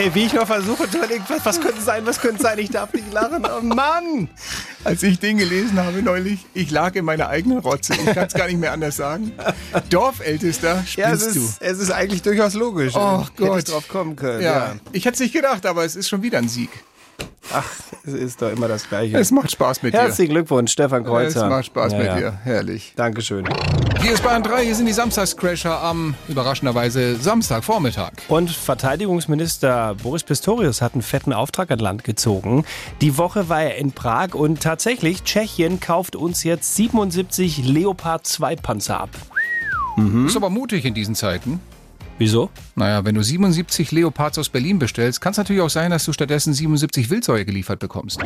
Ey, 0.01 0.15
wie 0.15 0.25
ich 0.25 0.33
noch 0.33 0.47
versuche 0.47 0.89
zu 0.89 0.97
überlegen, 0.97 1.23
was, 1.27 1.45
was 1.45 1.61
könnte 1.61 1.79
sein, 1.79 2.03
was 2.07 2.19
könnte 2.19 2.41
sein, 2.41 2.57
ich 2.57 2.71
darf 2.71 2.91
nicht 2.91 3.13
lachen. 3.13 3.45
Oh 3.45 3.61
Mann! 3.63 4.29
Als 4.83 5.03
ich 5.03 5.19
den 5.19 5.37
gelesen 5.37 5.77
habe 5.77 6.01
neulich, 6.01 6.39
ich 6.55 6.71
lag 6.71 6.95
in 6.95 7.05
meiner 7.05 7.29
eigenen 7.29 7.59
Rotze. 7.59 7.93
Ich 7.93 8.05
kann 8.15 8.25
es 8.25 8.33
gar 8.33 8.47
nicht 8.47 8.59
mehr 8.59 8.71
anders 8.71 8.95
sagen. 8.95 9.31
Dorfältester, 9.91 10.77
spinnst 10.87 10.97
Ja, 10.97 11.11
es 11.11 11.21
ist, 11.21 11.35
du. 11.35 11.65
es 11.65 11.77
ist 11.77 11.91
eigentlich 11.91 12.23
durchaus 12.23 12.55
logisch. 12.55 12.95
Oh 12.95 13.19
Hätte 13.19 13.31
ich 13.43 13.47
Gott. 13.47 13.69
drauf 13.71 13.87
kommen 13.89 14.15
können. 14.15 14.41
Ja. 14.41 14.53
Ja. 14.53 14.75
Ich 14.91 15.05
hätte 15.05 15.13
es 15.15 15.19
nicht 15.19 15.33
gedacht, 15.33 15.67
aber 15.67 15.85
es 15.85 15.95
ist 15.95 16.09
schon 16.09 16.23
wieder 16.23 16.39
ein 16.39 16.49
Sieg. 16.49 16.71
Ach, 17.53 17.69
es 18.03 18.13
ist 18.13 18.41
doch 18.41 18.51
immer 18.51 18.67
das 18.67 18.89
Gleiche. 18.89 19.19
Es 19.19 19.29
macht 19.29 19.51
Spaß 19.51 19.83
mit 19.83 19.93
dir. 19.93 19.99
Herzlichen 19.99 20.31
Glückwunsch, 20.31 20.71
Stefan 20.71 21.03
Kreuzer. 21.03 21.43
Es 21.43 21.49
macht 21.49 21.65
Spaß 21.67 21.91
Ja, 21.93 21.97
mit 21.99 22.17
dir. 22.17 22.39
Herrlich. 22.43 22.93
Dankeschön. 22.95 23.47
Hier 24.01 24.13
ist 24.13 24.23
Bahn 24.23 24.41
3, 24.41 24.65
hier 24.65 24.75
sind 24.75 24.87
die 24.87 24.93
Samstagscrasher 24.93 25.79
am 25.79 26.15
überraschenderweise 26.27 27.17
Samstagvormittag. 27.17 28.13
Und 28.29 28.49
Verteidigungsminister 28.49 29.95
Boris 30.01 30.23
Pistorius 30.23 30.81
hat 30.81 30.93
einen 30.93 31.03
fetten 31.03 31.33
Auftrag 31.33 31.69
an 31.69 31.77
Land 31.77 32.03
gezogen. 32.03 32.65
Die 33.01 33.19
Woche 33.19 33.47
war 33.47 33.61
er 33.61 33.75
in 33.75 33.91
Prag 33.91 34.33
und 34.33 34.61
tatsächlich, 34.61 35.23
Tschechien 35.23 35.79
kauft 35.79 36.15
uns 36.15 36.43
jetzt 36.43 36.75
77 36.75 37.63
Leopard 37.63 38.25
2 38.25 38.55
Panzer 38.55 39.01
ab. 39.01 39.11
Ist 40.25 40.35
aber 40.35 40.49
mutig 40.49 40.83
in 40.85 40.95
diesen 40.95 41.13
Zeiten. 41.13 41.59
Wieso? 42.17 42.49
Naja, 42.75 43.05
wenn 43.05 43.13
du 43.13 43.23
77 43.23 43.91
Leopards 43.91 44.39
aus 44.39 44.49
Berlin 44.49 44.79
bestellst, 44.79 45.21
kann 45.21 45.31
es 45.31 45.37
natürlich 45.37 45.61
auch 45.61 45.69
sein, 45.69 45.91
dass 45.91 46.05
du 46.05 46.13
stattdessen 46.13 46.53
77 46.53 47.11
Wildsäue 47.11 47.45
geliefert 47.45 47.79
bekommst. 47.79 48.19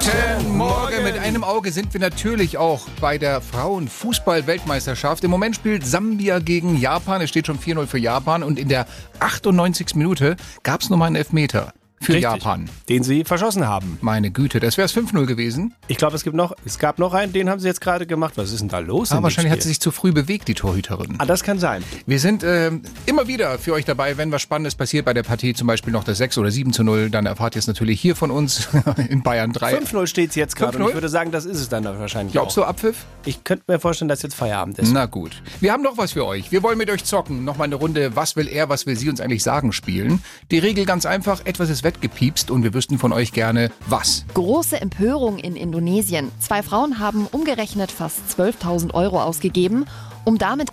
Guten 0.00 0.56
Morgen. 0.56 1.02
Mit 1.04 1.18
einem 1.18 1.44
Auge 1.44 1.72
sind 1.72 1.92
wir 1.92 2.00
natürlich 2.00 2.56
auch 2.56 2.88
bei 3.02 3.18
der 3.18 3.42
Frauenfußball-Weltmeisterschaft. 3.42 5.24
Im 5.24 5.30
Moment 5.30 5.56
spielt 5.56 5.86
Sambia 5.86 6.38
gegen 6.38 6.78
Japan. 6.78 7.20
Es 7.20 7.28
steht 7.28 7.46
schon 7.46 7.58
4-0 7.58 7.86
für 7.86 7.98
Japan. 7.98 8.42
Und 8.42 8.58
in 8.58 8.70
der 8.70 8.86
98. 9.18 9.96
Minute 9.96 10.36
gab 10.62 10.80
es 10.80 10.88
nochmal 10.88 11.08
einen 11.08 11.16
Elfmeter 11.16 11.74
für 12.02 12.14
Richtig. 12.14 12.22
Japan. 12.22 12.68
Den 12.88 13.02
sie 13.02 13.24
verschossen 13.24 13.66
haben. 13.66 13.98
Meine 14.00 14.30
Güte, 14.30 14.58
das 14.58 14.78
wäre 14.78 14.86
es 14.86 14.96
5-0 14.96 15.26
gewesen. 15.26 15.74
Ich 15.86 15.98
glaube, 15.98 16.16
es 16.16 16.24
gibt 16.24 16.34
noch, 16.34 16.54
es 16.64 16.78
gab 16.78 16.98
noch 16.98 17.12
einen, 17.12 17.34
den 17.34 17.50
haben 17.50 17.60
sie 17.60 17.68
jetzt 17.68 17.82
gerade 17.82 18.06
gemacht. 18.06 18.34
Was 18.36 18.52
ist 18.52 18.60
denn 18.60 18.68
da 18.68 18.78
los? 18.78 19.10
Dem 19.10 19.22
wahrscheinlich 19.22 19.52
hat 19.52 19.60
sie 19.60 19.68
sich 19.68 19.80
zu 19.80 19.90
früh 19.90 20.10
bewegt, 20.12 20.48
die 20.48 20.54
Torhüterin. 20.54 21.16
Ah, 21.18 21.26
das 21.26 21.42
kann 21.42 21.58
sein. 21.58 21.84
Wir 22.06 22.18
sind 22.18 22.42
ähm, 22.42 22.80
immer 23.04 23.26
wieder 23.28 23.58
für 23.58 23.74
euch 23.74 23.84
dabei, 23.84 24.16
wenn 24.16 24.32
was 24.32 24.40
Spannendes 24.40 24.74
passiert 24.76 25.04
bei 25.04 25.12
der 25.12 25.24
Partie, 25.24 25.52
zum 25.52 25.66
Beispiel 25.66 25.92
noch 25.92 26.04
das 26.04 26.16
6 26.18 26.38
oder 26.38 26.50
7 26.50 26.72
zu 26.72 26.84
0, 26.84 27.10
dann 27.10 27.26
erfahrt 27.26 27.54
ihr 27.54 27.58
es 27.58 27.66
natürlich 27.66 28.00
hier 28.00 28.16
von 28.16 28.30
uns 28.30 28.68
in 29.10 29.22
Bayern 29.22 29.52
3. 29.52 29.78
5-0 29.80 30.06
steht 30.06 30.30
es 30.30 30.36
jetzt 30.36 30.56
gerade. 30.56 30.78
Und 30.78 30.84
5-0? 30.84 30.88
ich 30.88 30.94
würde 30.94 31.08
sagen, 31.10 31.30
das 31.32 31.44
ist 31.44 31.60
es 31.60 31.68
dann 31.68 31.84
wahrscheinlich 31.84 32.32
Glaubst 32.32 32.58
auch. 32.58 32.62
du 32.62 32.68
Abpfiff? 32.68 33.04
Ich 33.26 33.44
könnte 33.44 33.64
mir 33.68 33.78
vorstellen, 33.78 34.08
dass 34.08 34.22
jetzt 34.22 34.34
Feierabend 34.34 34.78
ist. 34.78 34.90
Na 34.92 35.04
gut. 35.04 35.42
Wir 35.60 35.72
haben 35.72 35.82
noch 35.82 35.98
was 35.98 36.12
für 36.12 36.24
euch. 36.24 36.50
Wir 36.50 36.62
wollen 36.62 36.78
mit 36.78 36.88
euch 36.90 37.04
zocken. 37.04 37.44
Nochmal 37.44 37.66
eine 37.66 37.74
Runde 37.74 38.16
Was 38.16 38.36
will 38.36 38.48
er, 38.48 38.70
was 38.70 38.86
will 38.86 38.96
sie 38.96 39.10
uns 39.10 39.20
eigentlich 39.20 39.42
sagen 39.42 39.72
spielen. 39.72 40.22
Die 40.50 40.58
Regel 40.58 40.86
ganz 40.86 41.04
einfach, 41.04 41.44
etwas 41.44 41.68
ist 41.68 41.84
wettgepiepst 41.90 42.52
und 42.52 42.62
wir 42.62 42.72
wüssten 42.72 42.98
von 42.98 43.12
euch 43.12 43.32
gerne 43.32 43.70
was. 43.88 44.24
Große 44.34 44.80
Empörung 44.80 45.38
in 45.38 45.56
Indonesien. 45.56 46.30
Zwei 46.38 46.62
Frauen 46.62 47.00
haben 47.00 47.26
umgerechnet 47.26 47.90
fast 47.90 48.20
12.000 48.38 48.94
Euro 48.94 49.20
ausgegeben, 49.20 49.86
um 50.24 50.38
damit 50.38 50.70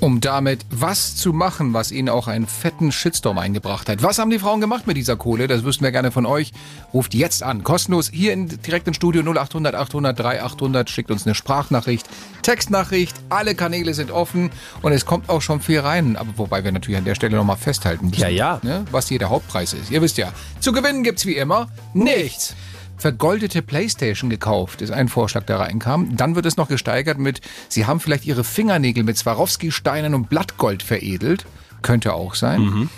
Um 0.00 0.20
damit 0.20 0.66
was 0.70 1.16
zu 1.16 1.32
machen, 1.32 1.72
was 1.72 1.90
ihnen 1.92 2.08
auch 2.08 2.28
einen 2.28 2.46
fetten 2.46 2.92
Shitstorm 2.92 3.38
eingebracht 3.38 3.88
hat. 3.88 4.02
Was 4.02 4.18
haben 4.18 4.30
die 4.30 4.38
Frauen 4.38 4.60
gemacht 4.60 4.86
mit 4.86 4.96
dieser 4.96 5.16
Kohle? 5.16 5.46
Das 5.48 5.64
wüssten 5.64 5.84
wir 5.84 5.92
gerne 5.92 6.10
von 6.10 6.26
euch. 6.26 6.52
Ruft 6.92 7.14
jetzt 7.14 7.42
an. 7.42 7.62
Kostenlos 7.64 8.10
hier 8.12 8.32
in, 8.32 8.48
direkt 8.48 8.86
im 8.88 8.94
Studio 8.94 9.22
0800 9.22 9.74
800 9.74 10.18
3800. 10.18 10.90
Schickt 10.90 11.10
uns 11.10 11.26
eine 11.26 11.34
Sprachnachricht, 11.34 12.06
Textnachricht. 12.42 13.14
Alle 13.30 13.54
Kanäle 13.54 13.94
sind 13.94 14.10
offen 14.10 14.50
und 14.82 14.92
es 14.92 15.06
kommt 15.06 15.28
auch 15.28 15.42
schon 15.42 15.60
viel 15.60 15.80
rein. 15.80 16.16
Aber 16.16 16.30
wobei 16.36 16.64
wir 16.64 16.72
natürlich 16.72 16.98
an 16.98 17.04
der 17.04 17.14
Stelle 17.14 17.36
nochmal 17.36 17.56
festhalten 17.56 18.10
müssen, 18.10 18.20
Ja, 18.20 18.28
ja. 18.28 18.60
Ne, 18.62 18.84
was 18.90 19.08
hier 19.08 19.18
der 19.18 19.30
Hauptpreis 19.30 19.72
ist. 19.72 19.90
Ihr 19.90 20.02
wisst 20.02 20.18
ja, 20.18 20.32
zu 20.60 20.72
gewinnen 20.72 21.02
gibt's 21.02 21.24
wie 21.26 21.36
immer 21.36 21.68
nichts. 21.94 22.54
Vergoldete 22.96 23.60
Playstation 23.60 24.30
gekauft, 24.30 24.80
ist 24.80 24.90
ein 24.90 25.08
Vorschlag, 25.08 25.44
der 25.44 25.58
reinkam. 25.60 26.16
Dann 26.16 26.36
wird 26.36 26.46
es 26.46 26.56
noch 26.56 26.68
gesteigert 26.68 27.18
mit, 27.18 27.40
Sie 27.68 27.86
haben 27.86 28.00
vielleicht 28.00 28.24
Ihre 28.24 28.44
Fingernägel 28.44 29.02
mit 29.04 29.18
Swarovski-Steinen 29.18 30.14
und 30.14 30.28
Blattgold 30.30 30.82
veredelt. 30.82 31.44
Könnte 31.82 32.14
auch 32.14 32.34
sein. 32.34 32.88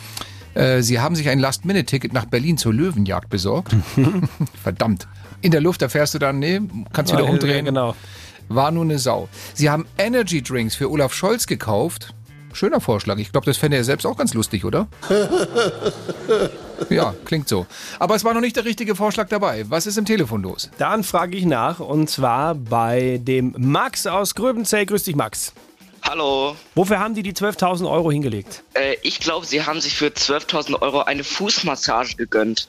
Äh, 0.55 0.83
Sie 0.83 1.01
haben 1.01 1.17
sich 1.17 1.29
ein 1.29 1.39
Last-Minute-Ticket 1.41 2.13
nach 2.13 2.27
Berlin 2.27 2.57
zur 2.57 2.73
Löwenjagd 2.73 3.29
besorgt. 3.31 3.75
Verdammt. 4.63 5.09
In 5.41 5.51
der 5.51 5.61
Luft 5.61 5.83
erfährst 5.83 6.15
du 6.15 6.19
dann, 6.19 6.39
nee, 6.39 6.61
kannst 6.93 7.13
wieder 7.13 7.25
Ja, 7.25 7.31
umdrehen. 7.31 7.65
genau. 7.65 7.97
War 8.49 8.71
nur 8.71 8.85
eine 8.85 8.99
Sau. 9.01 9.29
Sie 9.55 9.69
haben 9.71 9.87
Energy 9.99 10.41
Drinks 10.41 10.77
für 10.77 10.89
Olaf 10.91 11.13
Scholz 11.13 11.47
gekauft. 11.49 12.15
Schöner 12.57 12.81
Vorschlag. 12.81 13.19
Ich 13.19 13.33
glaube, 13.33 13.45
das 13.45 13.59
fände 13.59 13.77
er 13.77 13.85
selbst 13.85 14.07
auch 14.07 14.17
ganz 14.17 14.33
lustig, 14.35 14.65
oder? 14.65 14.89
Ja, 16.91 17.15
klingt 17.25 17.49
so. 17.49 17.67
Aber 17.99 18.17
es 18.17 18.25
war 18.25 18.35
noch 18.35 18.43
nicht 18.43 18.55
der 18.55 18.67
richtige 18.67 18.95
Vorschlag 18.95 19.29
dabei. 19.29 19.65
Was 19.69 19.87
ist 19.87 19.97
im 19.97 20.05
Telefon 20.05 20.43
los? 20.43 20.71
Dann 20.77 21.05
frage 21.05 21.35
ich 21.35 21.47
nach 21.47 21.81
und 21.81 22.11
zwar 22.11 22.55
bei 22.55 23.19
dem 23.23 23.55
Max 23.57 24.07
aus 24.07 24.35
Gröbenzell. 24.35 24.85
Grüß 24.85 25.05
dich, 25.05 25.17
Max. 25.17 25.55
Hallo. 26.03 26.55
Wofür 26.75 26.99
haben 26.99 27.15
die 27.15 27.23
die 27.23 27.33
12.000 27.33 27.91
Euro 27.91 28.13
hingelegt? 28.13 28.63
Äh, 28.75 28.97
ich 29.03 29.21
glaube, 29.21 29.47
Sie 29.47 29.65
haben 29.65 29.81
sich 29.81 29.97
für 29.97 30.09
12.000 30.09 30.83
Euro 30.83 31.01
eine 31.01 31.25
Fußmassage 31.25 32.17
gegönnt. 32.17 32.69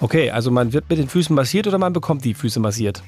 Okay, 0.00 0.30
also 0.30 0.50
man 0.50 0.72
wird 0.72 0.90
mit 0.90 0.98
den 0.98 1.08
Füßen 1.08 1.34
massiert 1.34 1.68
oder 1.68 1.78
man 1.78 1.92
bekommt 1.92 2.24
die 2.24 2.34
Füße 2.34 2.58
massiert? 2.58 3.02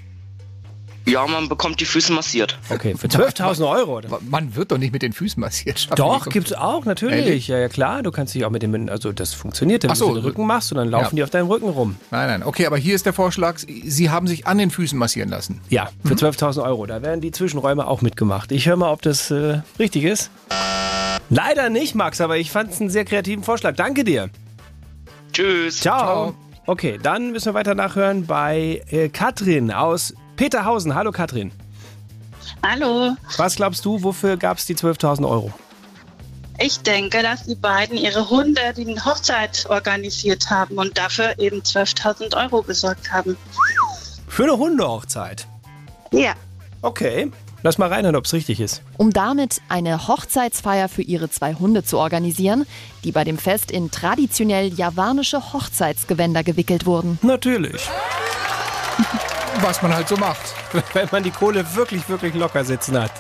Ja, 1.09 1.25
man 1.27 1.49
bekommt 1.49 1.81
die 1.81 1.85
Füße 1.85 2.13
massiert. 2.13 2.59
Okay, 2.69 2.95
für 2.97 3.07
12.000 3.07 3.69
Euro. 3.71 3.99
Oder? 3.99 4.09
Man 4.29 4.57
wird 4.57 4.73
doch 4.73 4.79
nicht 4.79 4.93
mit 4.93 5.03
den 5.03 5.13
Füßen 5.13 5.41
massiert. 5.41 5.79
Schaffen 5.79 5.95
Doch, 5.97 6.29
gibt's 6.29 6.53
auch, 6.53 6.85
natürlich. 6.85 7.25
Ehrlich? 7.27 7.49
Ja, 7.49 7.59
ja, 7.59 7.69
klar. 7.69 8.03
Du 8.03 8.11
kannst 8.11 8.35
dich 8.35 8.45
auch 8.45 8.51
mit 8.51 8.63
dem, 8.63 8.89
also 8.89 9.13
das 9.13 9.33
funktioniert, 9.33 9.85
wenn 9.85 9.91
Ach 9.93 9.97
so. 9.97 10.09
du 10.09 10.15
den 10.17 10.25
Rücken 10.25 10.45
machst 10.47 10.73
und 10.73 10.79
dann 10.79 10.89
laufen 10.89 11.05
Ja. 11.05 11.17
die 11.17 11.23
auf 11.23 11.31
deinem 11.31 11.47
Rücken 11.49 11.69
rum. 11.69 11.97
Nein, 12.11 12.29
nein. 12.29 12.43
Okay, 12.43 12.67
aber 12.67 12.77
hier 12.77 12.95
ist 12.97 13.07
der 13.07 13.13
Vorschlag, 13.13 13.59
Sie 13.59 14.11
haben 14.11 14.27
sich 14.27 14.47
an 14.49 14.59
den 14.59 14.71
Füßen 14.71 14.99
massieren 14.99 15.29
lassen. 15.29 15.61
Ja, 15.69 15.91
für 16.05 16.15
12.000 16.15 16.63
Euro. 16.65 16.87
Da 16.87 17.03
werden 17.03 17.21
die 17.21 17.31
Zwischenräume 17.31 17.87
auch 17.87 18.03
mitgemacht. 18.03 18.51
Ich 18.51 18.67
höre 18.67 18.77
mal, 18.77 18.91
ob 18.91 19.03
das 19.03 19.31
äh, 19.31 19.61
richtig 19.79 20.03
ist. 20.05 20.31
Leider 21.31 21.71
nicht, 21.71 21.95
Max, 21.95 22.21
aber 22.21 22.37
ich 22.39 22.51
fand 22.51 22.73
es 22.73 22.81
einen 22.81 22.91
sehr 22.91 23.05
kreativen 23.05 23.45
Vorschlag. 23.45 23.75
Danke 23.77 24.03
dir. 24.05 24.29
Tschüss. 25.33 25.81
Ciao. 25.81 26.35
Okay, 26.67 26.99
dann 27.01 27.31
müssen 27.33 27.47
wir 27.47 27.55
weiter 27.55 27.75
nachhören 27.77 28.27
bei 28.27 28.83
äh, 28.91 29.09
Katrin 29.09 29.71
aus 29.71 30.15
Peterhausen. 30.37 30.95
Hallo 30.95 31.13
Katrin. 31.13 31.51
Hallo, 32.63 33.17
Was 33.37 33.57
glaubst 33.57 33.85
du, 33.85 34.03
wofür 34.03 34.37
gab 34.37 34.59
es 34.59 34.67
die 34.67 34.75
12.000 34.75 35.29
Euro? 35.29 35.53
ich 36.59 36.81
denke, 36.81 37.23
dass 37.23 37.45
die 37.45 37.55
beiden 37.55 37.99
ihre 37.99 38.31
Hunde 38.31 38.61
die 38.77 38.99
Hochzeit 38.99 39.67
organisiert 39.69 40.49
haben 40.49 40.79
und 40.79 40.97
dafür 40.97 41.39
eben 41.39 41.61
12.000 41.61 42.35
Euro 42.37 42.63
besorgt 42.63 43.13
haben. 43.13 43.37
Für 44.27 44.45
eine 44.45 44.57
Hundehochzeit. 44.57 45.47
Ja. 46.13 46.33
Okay, 46.81 47.31
lass 47.63 47.79
mal 47.79 47.89
reinhören, 47.93 48.17
ob 48.17 48.25
es 48.25 48.33
richtig 48.33 48.61
ist. 48.61 48.83
Um 48.97 49.13
damit 49.13 49.61
eine 49.69 50.09
Hochzeitsfeier 50.09 50.89
für 50.89 51.03
ihre 51.03 51.29
zwei 51.29 51.55
Hunde 51.55 51.85
zu 51.85 51.99
organisieren, 51.99 52.67
die 53.05 53.13
bei 53.13 53.25
dem 53.25 53.37
Fest 53.39 53.71
in 53.71 53.91
traditionell 53.91 54.73
javanische 54.73 55.53
Hochzeitsgewänder 55.53 56.43
gewickelt 56.43 56.87
wurden. 56.87 57.19
Natürlich. 57.23 57.83
Was 59.63 59.81
man 59.83 59.95
halt 59.95 60.09
so 60.09 60.17
macht. 60.17 60.55
Wenn 60.93 61.09
man 61.11 61.23
die 61.23 61.31
Kohle 61.31 61.65
wirklich, 61.75 62.09
wirklich 62.09 62.35
locker 62.35 62.65
sitzen 62.65 63.01
hat. 63.01 63.11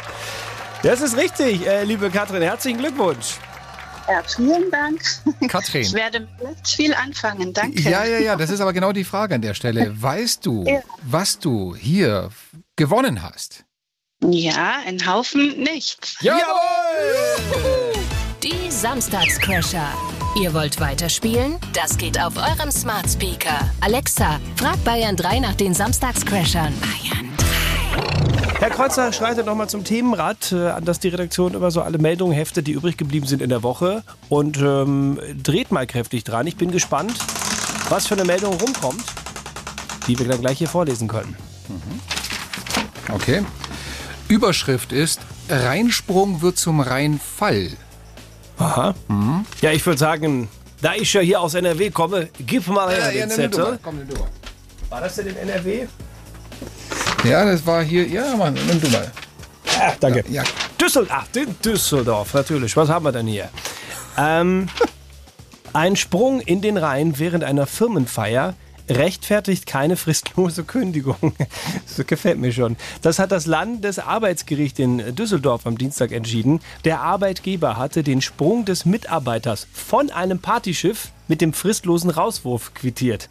Das 0.82 1.00
ist 1.00 1.16
richtig, 1.16 1.66
äh, 1.66 1.82
liebe 1.84 2.10
Katrin. 2.10 2.42
Herzlichen 2.42 2.78
Glückwunsch. 2.78 3.34
Ja, 4.08 4.22
vielen 4.22 4.70
Dank. 4.70 5.00
Katrin. 5.48 5.82
Ich 5.82 5.92
werde 5.94 6.20
mit 6.20 6.28
jetzt 6.56 6.74
viel 6.76 6.94
anfangen, 6.94 7.52
danke. 7.52 7.80
Ja, 7.80 8.04
ja, 8.04 8.18
ja, 8.18 8.36
das 8.36 8.50
ist 8.50 8.60
aber 8.60 8.72
genau 8.72 8.92
die 8.92 9.02
Frage 9.02 9.34
an 9.34 9.42
der 9.42 9.54
Stelle. 9.54 9.90
Weißt 10.00 10.46
du, 10.46 10.64
Ja. 10.64 10.80
was 11.02 11.38
du 11.40 11.74
hier 11.74 12.28
gewonnen 12.76 13.22
hast? 13.22 13.64
Ja, 14.22 14.76
ein 14.86 15.04
Haufen 15.06 15.58
nicht. 15.58 16.18
Die 18.42 18.70
Samstagscrasher. 18.70 19.88
Ihr 20.38 20.52
wollt 20.52 20.78
weiterspielen? 20.80 21.56
Das 21.72 21.96
geht 21.96 22.20
auf 22.20 22.36
eurem 22.36 22.70
Smart 22.70 23.08
Speaker. 23.08 23.70
Alexa, 23.80 24.38
frag 24.56 24.84
Bayern 24.84 25.16
3 25.16 25.40
nach 25.40 25.54
den 25.54 25.72
Samstagscrashern. 25.72 26.74
Bayern 26.78 27.16
Herr 28.58 28.68
Kreuzer 28.70 29.12
schreitet 29.14 29.46
nochmal 29.46 29.68
zum 29.70 29.84
Themenrad, 29.84 30.52
äh, 30.52 30.68
an 30.68 30.84
das 30.84 31.00
die 31.00 31.08
Redaktion 31.08 31.54
immer 31.54 31.70
so 31.70 31.80
alle 31.80 31.96
Meldungen 31.96 32.34
heftet, 32.34 32.66
die 32.66 32.72
übrig 32.72 32.98
geblieben 32.98 33.26
sind 33.26 33.40
in 33.40 33.48
der 33.48 33.62
Woche. 33.62 34.02
Und 34.28 34.58
ähm, 34.58 35.18
dreht 35.42 35.72
mal 35.72 35.86
kräftig 35.86 36.24
dran. 36.24 36.46
Ich 36.46 36.56
bin 36.56 36.70
gespannt, 36.70 37.14
was 37.88 38.06
für 38.06 38.14
eine 38.14 38.24
Meldung 38.24 38.54
rumkommt, 38.54 39.04
die 40.06 40.18
wir 40.18 40.28
dann 40.28 40.40
gleich 40.42 40.58
hier 40.58 40.68
vorlesen 40.68 41.08
können. 41.08 41.34
Okay. 43.10 43.42
Überschrift 44.28 44.92
ist 44.92 45.20
Reinsprung 45.48 46.42
wird 46.42 46.58
zum 46.58 46.80
Reinfall. 46.80 47.70
Aha. 48.58 48.94
Ja, 49.60 49.72
ich 49.72 49.84
würde 49.84 49.98
sagen, 49.98 50.48
da 50.80 50.94
ich 50.94 51.12
ja 51.12 51.20
hier 51.20 51.40
aus 51.40 51.54
NRW 51.54 51.90
komme, 51.90 52.28
gib 52.38 52.66
mal 52.68 52.94
her 52.94 53.12
den 53.12 53.30
Zettel. 53.30 53.78
Komm, 53.82 53.98
nimm 53.98 54.08
du 54.08 54.14
mal. 54.14 54.28
War 54.88 55.00
das 55.00 55.16
denn 55.16 55.26
in 55.26 55.36
NRW? 55.36 55.86
Ja, 57.24 57.44
das 57.44 57.66
war 57.66 57.82
hier. 57.82 58.06
Ja, 58.06 58.36
Mann, 58.36 58.54
nimm 58.54 58.80
du 58.80 58.88
mal. 58.88 59.10
Ja, 59.66 59.94
danke. 60.00 60.24
Ja. 60.28 60.44
Düsseldorf, 60.80 61.10
ach, 61.10 61.36
in 61.36 61.56
Düsseldorf, 61.64 62.34
natürlich. 62.34 62.76
Was 62.76 62.88
haben 62.88 63.04
wir 63.04 63.12
denn 63.12 63.26
hier? 63.26 63.48
Ähm, 64.16 64.68
ein 65.72 65.96
Sprung 65.96 66.40
in 66.40 66.60
den 66.60 66.76
Rhein 66.76 67.18
während 67.18 67.44
einer 67.44 67.66
Firmenfeier 67.66 68.54
rechtfertigt 68.88 69.66
keine 69.66 69.96
fristlose 69.96 70.64
Kündigung. 70.64 71.16
Das 71.96 72.06
gefällt 72.06 72.38
mir 72.38 72.52
schon. 72.52 72.76
Das 73.00 73.18
hat 73.18 73.32
das 73.32 73.46
Landesarbeitsgericht 73.46 74.78
in 74.78 75.14
Düsseldorf 75.14 75.66
am 75.66 75.78
Dienstag 75.78 76.12
entschieden. 76.12 76.60
Der 76.84 77.00
Arbeitgeber 77.00 77.76
hatte 77.76 78.02
den 78.02 78.20
Sprung 78.20 78.64
des 78.64 78.84
Mitarbeiters 78.84 79.66
von 79.72 80.10
einem 80.10 80.40
Partyschiff 80.40 81.10
mit 81.28 81.40
dem 81.40 81.52
fristlosen 81.52 82.10
Rauswurf 82.10 82.74
quittiert. 82.74 83.28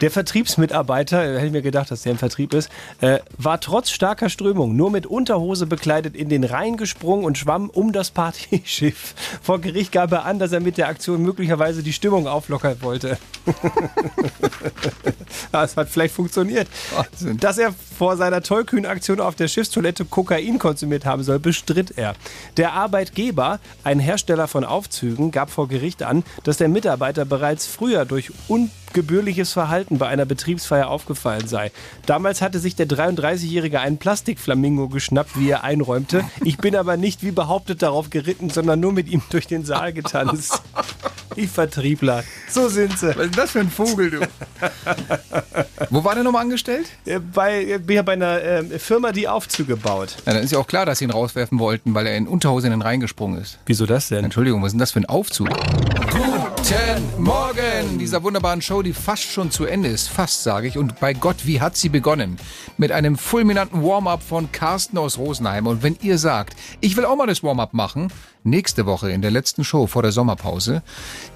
Der 0.00 0.10
Vertriebsmitarbeiter, 0.10 1.24
äh, 1.24 1.36
hätte 1.36 1.46
ich 1.46 1.52
mir 1.52 1.62
gedacht, 1.62 1.90
dass 1.90 2.02
der 2.02 2.12
im 2.12 2.18
Vertrieb 2.18 2.52
ist, 2.54 2.70
äh, 3.00 3.18
war 3.38 3.60
trotz 3.60 3.90
starker 3.90 4.28
Strömung 4.28 4.76
nur 4.76 4.90
mit 4.90 5.06
Unterhose 5.06 5.66
bekleidet 5.66 6.14
in 6.14 6.28
den 6.28 6.44
Rhein 6.44 6.76
gesprungen 6.76 7.24
und 7.24 7.38
schwamm 7.38 7.70
um 7.70 7.92
das 7.92 8.10
Partyschiff. 8.10 9.14
Vor 9.42 9.60
Gericht 9.60 9.92
gab 9.92 10.12
er 10.12 10.24
an, 10.24 10.38
dass 10.38 10.52
er 10.52 10.60
mit 10.60 10.78
der 10.78 10.88
Aktion 10.88 11.22
möglicherweise 11.22 11.82
die 11.82 11.92
Stimmung 11.92 12.26
auflockern 12.26 12.76
wollte. 12.82 13.18
Ja, 15.52 15.64
Es 15.64 15.76
hat 15.76 15.88
vielleicht 15.88 16.14
funktioniert. 16.14 16.68
Dass 17.40 17.58
er 17.58 17.72
vor 17.72 18.16
seiner 18.16 18.42
tollkühnen 18.42 18.86
Aktion 18.86 19.20
auf 19.20 19.34
der 19.34 19.48
Schiffstoilette 19.48 20.04
Kokain 20.04 20.58
konsumiert 20.58 21.04
haben 21.04 21.22
soll, 21.22 21.38
bestritt 21.38 21.96
er. 21.96 22.14
Der 22.56 22.72
Arbeitgeber, 22.72 23.58
ein 23.84 23.98
Hersteller 23.98 24.48
von 24.48 24.64
Aufzügen, 24.64 25.30
gab 25.30 25.50
vor 25.50 25.68
Gericht 25.68 26.02
an, 26.02 26.24
dass 26.44 26.58
der 26.58 26.68
Mitarbeiter 26.68 27.24
bereits 27.24 27.66
früher 27.66 28.04
durch 28.04 28.32
ungebührliches 28.88 29.52
Verhalten 29.52 29.98
bei 29.98 30.08
einer 30.08 30.24
Betriebsfeier 30.24 30.88
aufgefallen 30.88 31.46
sei. 31.46 31.70
Damals 32.06 32.42
hatte 32.42 32.58
sich 32.58 32.76
der 32.76 32.88
33-Jährige 32.88 33.80
einen 33.80 33.98
Plastikflamingo 33.98 34.88
geschnappt, 34.88 35.38
wie 35.38 35.50
er 35.50 35.64
einräumte. 35.64 36.24
Ich 36.42 36.58
bin 36.58 36.76
aber 36.76 36.96
nicht 36.96 37.22
wie 37.22 37.30
behauptet 37.30 37.82
darauf 37.82 38.10
geritten, 38.10 38.50
sondern 38.50 38.80
nur 38.80 38.92
mit 38.92 39.08
ihm 39.08 39.22
durch 39.30 39.46
den 39.46 39.64
Saal 39.64 39.92
getanzt. 39.92 40.62
Die 41.36 41.46
Vertriebler. 41.46 42.24
So 42.48 42.68
sind 42.68 42.98
sie. 42.98 43.14
Was 43.16 43.26
ist 43.26 43.38
das 43.38 43.50
für 43.50 43.60
ein 43.60 43.70
Vogel, 43.70 44.10
du? 44.10 44.20
Wo 45.90 46.02
war 46.02 46.14
der 46.14 46.24
nochmal 46.24 46.42
angestellt? 46.42 46.86
Äh, 47.04 47.18
Bei, 47.18 47.62
äh, 47.62 47.78
bin 47.78 47.96
ja 47.96 48.02
bei 48.02 48.14
einer 48.14 48.40
äh, 48.42 48.78
Firma, 48.78 49.12
die 49.12 49.28
Aufzüge 49.28 49.76
baut. 49.76 50.16
Ja, 50.24 50.32
dann 50.32 50.42
ist 50.42 50.52
ja 50.52 50.58
auch 50.58 50.66
klar, 50.66 50.86
dass 50.86 50.98
sie 50.98 51.04
ihn 51.04 51.10
rauswerfen 51.10 51.58
wollten, 51.58 51.94
weil 51.94 52.06
er 52.06 52.16
in 52.16 52.26
Unterhose 52.26 52.66
in 52.66 52.70
den 52.70 52.80
Rhein 52.80 53.00
gesprungen 53.00 53.40
ist. 53.40 53.58
Wieso 53.66 53.84
das 53.84 54.08
denn? 54.08 54.24
Entschuldigung, 54.24 54.62
was 54.62 54.68
ist 54.68 54.72
denn 54.72 54.78
das 54.80 54.92
für 54.92 55.00
ein 55.00 55.06
Aufzug? 55.06 55.48
Guten 55.48 57.22
Morgen! 57.22 57.98
Dieser 57.98 58.22
wunderbaren 58.22 58.62
Show, 58.62 58.75
die 58.82 58.92
fast 58.92 59.24
schon 59.24 59.50
zu 59.50 59.64
Ende 59.64 59.88
ist. 59.88 60.08
Fast, 60.08 60.42
sage 60.42 60.68
ich. 60.68 60.78
Und 60.78 61.00
bei 61.00 61.12
Gott, 61.12 61.46
wie 61.46 61.60
hat 61.60 61.76
sie 61.76 61.88
begonnen? 61.88 62.38
Mit 62.76 62.92
einem 62.92 63.16
fulminanten 63.16 63.82
Warm-up 63.82 64.22
von 64.22 64.50
Carsten 64.52 64.98
aus 64.98 65.18
Rosenheim. 65.18 65.66
Und 65.66 65.82
wenn 65.82 65.96
ihr 66.02 66.18
sagt, 66.18 66.56
ich 66.80 66.96
will 66.96 67.04
auch 67.04 67.16
mal 67.16 67.26
das 67.26 67.42
Warm-up 67.42 67.74
machen, 67.74 68.12
nächste 68.44 68.86
Woche 68.86 69.10
in 69.10 69.22
der 69.22 69.30
letzten 69.30 69.64
Show 69.64 69.86
vor 69.86 70.02
der 70.02 70.12
Sommerpause, 70.12 70.82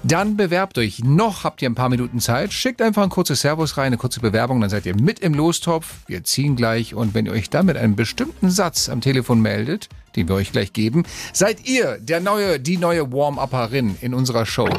dann 0.03 0.37
bewerbt 0.37 0.77
euch. 0.77 1.03
Noch 1.03 1.43
habt 1.43 1.61
ihr 1.61 1.69
ein 1.69 1.75
paar 1.75 1.89
Minuten 1.89 2.19
Zeit. 2.19 2.53
Schickt 2.53 2.81
einfach 2.81 3.03
ein 3.03 3.09
kurzes 3.09 3.41
Servus 3.41 3.77
rein, 3.77 3.87
eine 3.87 3.97
kurze 3.97 4.19
Bewerbung, 4.19 4.61
dann 4.61 4.69
seid 4.69 4.85
ihr 4.85 4.95
mit 4.95 5.19
im 5.19 5.33
Lostopf. 5.33 5.95
Wir 6.07 6.23
ziehen 6.23 6.55
gleich. 6.55 6.95
Und 6.95 7.13
wenn 7.13 7.25
ihr 7.25 7.31
euch 7.31 7.49
dann 7.49 7.65
mit 7.65 7.77
einem 7.77 7.95
bestimmten 7.95 8.49
Satz 8.49 8.89
am 8.89 9.01
Telefon 9.01 9.41
meldet, 9.41 9.89
den 10.15 10.27
wir 10.27 10.35
euch 10.35 10.51
gleich 10.51 10.73
geben, 10.73 11.03
seid 11.33 11.67
ihr 11.67 11.97
der 11.99 12.19
neue, 12.19 12.59
die 12.59 12.77
neue 12.77 13.11
Warm-Upperin 13.11 13.97
in 14.01 14.13
unserer 14.13 14.45
Show. 14.45 14.69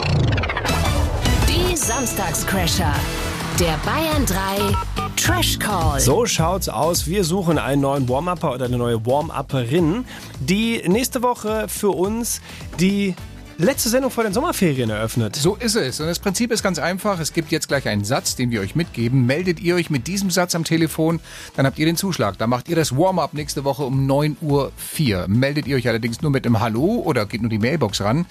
Samstagscrasher. 1.82 2.94
Der 3.58 3.76
Bayern 3.84 4.24
3 4.24 4.72
Trash 5.16 5.58
Call. 5.58 5.98
So 5.98 6.26
schaut's 6.26 6.68
aus. 6.68 7.08
Wir 7.08 7.24
suchen 7.24 7.58
einen 7.58 7.82
neuen 7.82 8.08
Warm-Upper 8.08 8.52
oder 8.54 8.66
eine 8.66 8.78
neue 8.78 9.04
Warm-Upperin, 9.04 10.04
die 10.38 10.80
nächste 10.86 11.24
Woche 11.24 11.66
für 11.66 11.90
uns 11.90 12.40
die 12.78 13.16
letzte 13.62 13.88
Sendung 13.88 14.10
vor 14.10 14.24
den 14.24 14.32
Sommerferien 14.32 14.90
eröffnet. 14.90 15.36
So 15.36 15.54
ist 15.56 15.76
es. 15.76 16.00
Und 16.00 16.06
das 16.06 16.18
Prinzip 16.18 16.50
ist 16.50 16.62
ganz 16.62 16.78
einfach. 16.78 17.20
Es 17.20 17.32
gibt 17.32 17.52
jetzt 17.52 17.68
gleich 17.68 17.86
einen 17.86 18.04
Satz, 18.04 18.34
den 18.34 18.50
wir 18.50 18.60
euch 18.60 18.74
mitgeben. 18.74 19.24
Meldet 19.24 19.60
ihr 19.60 19.76
euch 19.76 19.88
mit 19.88 20.06
diesem 20.06 20.30
Satz 20.30 20.54
am 20.54 20.64
Telefon, 20.64 21.20
dann 21.56 21.66
habt 21.66 21.78
ihr 21.78 21.86
den 21.86 21.96
Zuschlag. 21.96 22.38
Dann 22.38 22.50
macht 22.50 22.68
ihr 22.68 22.76
das 22.76 22.96
Warm-up 22.96 23.34
nächste 23.34 23.64
Woche 23.64 23.84
um 23.84 24.10
9.04 24.10 24.40
Uhr. 24.42 25.28
Meldet 25.28 25.66
ihr 25.66 25.76
euch 25.76 25.88
allerdings 25.88 26.22
nur 26.22 26.30
mit 26.30 26.44
einem 26.44 26.60
Hallo 26.60 27.02
oder 27.04 27.26
geht 27.26 27.40
nur 27.40 27.50
die 27.50 27.58
Mailbox 27.58 28.00
ran. 28.00 28.26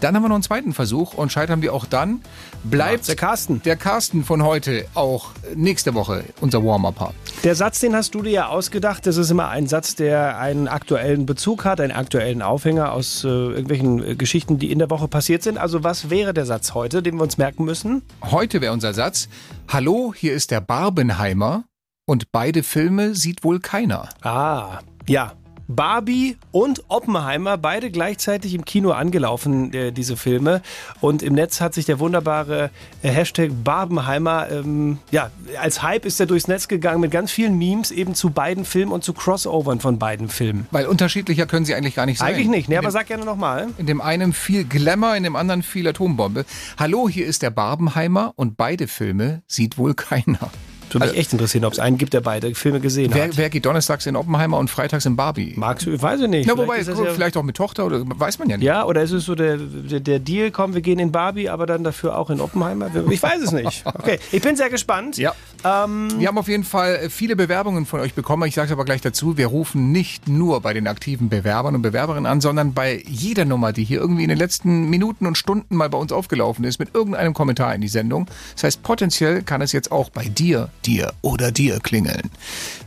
Dann 0.00 0.14
haben 0.14 0.22
wir 0.22 0.28
noch 0.28 0.36
einen 0.36 0.44
zweiten 0.44 0.72
Versuch 0.72 1.14
und 1.14 1.32
scheitern 1.32 1.62
wir 1.62 1.74
auch 1.74 1.86
dann. 1.86 2.20
Bleibt 2.64 3.08
der 3.08 3.16
Carsten. 3.16 3.62
Der 3.64 3.76
Carsten 3.76 4.24
von 4.24 4.42
heute 4.44 4.86
auch 4.94 5.30
nächste 5.54 5.94
Woche 5.94 6.24
unser 6.40 6.64
Warm-Upper. 6.64 7.12
Der 7.44 7.54
Satz, 7.54 7.80
den 7.80 7.94
hast 7.94 8.14
du 8.14 8.22
dir 8.22 8.30
ja 8.30 8.46
ausgedacht. 8.48 9.06
Das 9.06 9.16
ist 9.16 9.30
immer 9.30 9.48
ein 9.48 9.66
Satz, 9.66 9.94
der 9.94 10.38
einen 10.38 10.68
aktuellen 10.68 11.26
Bezug 11.26 11.64
hat, 11.64 11.80
einen 11.80 11.92
aktuellen 11.92 12.42
Aufhänger 12.42 12.92
aus 12.92 13.24
äh, 13.24 13.28
irgendwelchen 13.28 14.04
äh, 14.04 14.14
Geschichten, 14.14 14.58
die 14.58 14.75
in 14.76 14.80
der 14.80 14.90
Woche 14.90 15.08
passiert 15.08 15.42
sind. 15.42 15.56
Also 15.56 15.84
was 15.84 16.10
wäre 16.10 16.34
der 16.34 16.44
Satz 16.44 16.74
heute, 16.74 17.02
den 17.02 17.16
wir 17.16 17.22
uns 17.22 17.38
merken 17.38 17.64
müssen? 17.64 18.02
Heute 18.22 18.60
wäre 18.60 18.74
unser 18.74 18.92
Satz, 18.92 19.28
Hallo, 19.68 20.12
hier 20.14 20.34
ist 20.34 20.50
der 20.50 20.60
Barbenheimer 20.60 21.64
und 22.06 22.30
beide 22.30 22.62
Filme 22.62 23.14
sieht 23.14 23.42
wohl 23.42 23.58
keiner. 23.58 24.10
Ah, 24.20 24.80
ja. 25.06 25.32
Barbie 25.68 26.36
und 26.52 26.84
Oppenheimer, 26.88 27.56
beide 27.58 27.90
gleichzeitig 27.90 28.54
im 28.54 28.64
Kino 28.64 28.92
angelaufen, 28.92 29.72
äh, 29.74 29.92
diese 29.92 30.16
Filme. 30.16 30.62
Und 31.00 31.22
im 31.22 31.34
Netz 31.34 31.60
hat 31.60 31.74
sich 31.74 31.86
der 31.86 31.98
wunderbare 31.98 32.70
äh, 33.02 33.08
Hashtag 33.08 33.50
Barbenheimer, 33.64 34.48
ähm, 34.50 34.98
ja, 35.10 35.30
als 35.60 35.82
Hype 35.82 36.04
ist 36.06 36.20
er 36.20 36.26
durchs 36.26 36.48
Netz 36.48 36.68
gegangen 36.68 37.00
mit 37.00 37.10
ganz 37.10 37.30
vielen 37.32 37.58
Memes 37.58 37.90
eben 37.90 38.14
zu 38.14 38.30
beiden 38.30 38.64
Filmen 38.64 38.92
und 38.92 39.02
zu 39.04 39.12
Crossovern 39.12 39.80
von 39.80 39.98
beiden 39.98 40.28
Filmen. 40.28 40.66
Weil 40.70 40.86
unterschiedlicher 40.86 41.46
können 41.46 41.64
sie 41.64 41.74
eigentlich 41.74 41.94
gar 41.94 42.06
nicht 42.06 42.18
sein. 42.18 42.28
Eigentlich 42.34 42.48
nicht, 42.48 42.68
ne, 42.68 42.78
aber 42.78 42.88
dem- 42.88 42.92
sag 42.92 43.06
gerne 43.08 43.24
nochmal. 43.24 43.68
In 43.78 43.86
dem 43.86 44.00
einen 44.00 44.32
viel 44.32 44.64
Glamour, 44.64 45.16
in 45.16 45.22
dem 45.24 45.36
anderen 45.36 45.62
viel 45.62 45.86
Atombombe. 45.88 46.44
Hallo, 46.78 47.08
hier 47.08 47.26
ist 47.26 47.42
der 47.42 47.50
Barbenheimer 47.50 48.32
und 48.36 48.56
beide 48.56 48.86
Filme 48.88 49.42
sieht 49.46 49.78
wohl 49.78 49.94
keiner. 49.94 50.50
Würde 50.94 51.08
mich 51.08 51.16
echt 51.16 51.32
interessieren, 51.32 51.64
ob 51.64 51.72
es 51.72 51.78
einen 51.78 51.98
gibt, 51.98 52.12
der 52.12 52.20
beide 52.20 52.54
Filme 52.54 52.80
gesehen 52.80 53.12
Wer, 53.14 53.24
hat. 53.24 53.36
wer 53.36 53.50
geht 53.50 53.66
donnerstags 53.66 54.06
in 54.06 54.16
Oppenheimer 54.16 54.58
und 54.58 54.70
freitags 54.70 55.06
in 55.06 55.16
Barbie? 55.16 55.52
Magst 55.56 55.86
du, 55.86 56.00
weiß 56.00 56.20
ich 56.20 56.28
nicht. 56.28 56.46
Na, 56.46 56.54
Vielleicht 56.54 56.86
wobei, 56.86 56.94
guck, 56.94 57.06
ja- 57.06 57.14
vielleicht 57.14 57.36
auch 57.36 57.42
mit 57.42 57.56
Tochter 57.56 57.86
oder 57.86 58.02
weiß 58.04 58.38
man 58.38 58.48
ja 58.50 58.56
nicht. 58.56 58.66
Ja, 58.66 58.84
oder 58.84 59.02
ist 59.02 59.12
es 59.12 59.24
so 59.24 59.34
der, 59.34 59.56
der, 59.58 60.00
der 60.00 60.18
Deal, 60.18 60.50
komm, 60.50 60.74
wir 60.74 60.80
gehen 60.80 60.98
in 60.98 61.12
Barbie, 61.12 61.48
aber 61.48 61.66
dann 61.66 61.84
dafür 61.84 62.18
auch 62.18 62.30
in 62.30 62.40
Oppenheimer? 62.40 62.90
Ich 63.10 63.22
weiß 63.22 63.42
es 63.42 63.52
nicht. 63.52 63.84
Okay, 63.96 64.18
ich 64.30 64.42
bin 64.42 64.56
sehr 64.56 64.68
gespannt. 64.70 65.16
Ja. 65.16 65.34
Ähm, 65.64 66.08
Wir 66.18 66.28
haben 66.28 66.38
auf 66.38 66.48
jeden 66.48 66.64
Fall 66.64 67.08
viele 67.10 67.34
Bewerbungen 67.34 67.86
von 67.86 68.00
euch 68.00 68.14
bekommen. 68.14 68.46
Ich 68.46 68.54
sage 68.54 68.66
es 68.66 68.72
aber 68.72 68.84
gleich 68.84 69.00
dazu. 69.00 69.36
Wir 69.36 69.46
rufen 69.48 69.90
nicht 69.90 70.28
nur 70.28 70.60
bei 70.60 70.72
den 70.74 70.86
aktiven 70.86 71.28
Bewerbern 71.28 71.74
und 71.74 71.82
Bewerberinnen 71.82 72.26
an, 72.26 72.40
sondern 72.40 72.72
bei 72.74 73.02
jeder 73.08 73.44
Nummer, 73.44 73.72
die 73.72 73.84
hier 73.84 73.98
irgendwie 74.00 74.22
in 74.22 74.28
den 74.28 74.38
letzten 74.38 74.88
Minuten 74.90 75.26
und 75.26 75.36
Stunden 75.36 75.74
mal 75.76 75.88
bei 75.88 75.98
uns 75.98 76.12
aufgelaufen 76.12 76.64
ist, 76.64 76.78
mit 76.78 76.94
irgendeinem 76.94 77.34
Kommentar 77.34 77.74
in 77.74 77.80
die 77.80 77.88
Sendung. 77.88 78.26
Das 78.54 78.64
heißt, 78.64 78.82
potenziell 78.82 79.42
kann 79.42 79.60
es 79.62 79.72
jetzt 79.72 79.90
auch 79.90 80.10
bei 80.10 80.24
dir, 80.24 80.68
dir 80.86 81.12
oder 81.22 81.50
dir 81.52 81.80
klingeln. 81.80 82.30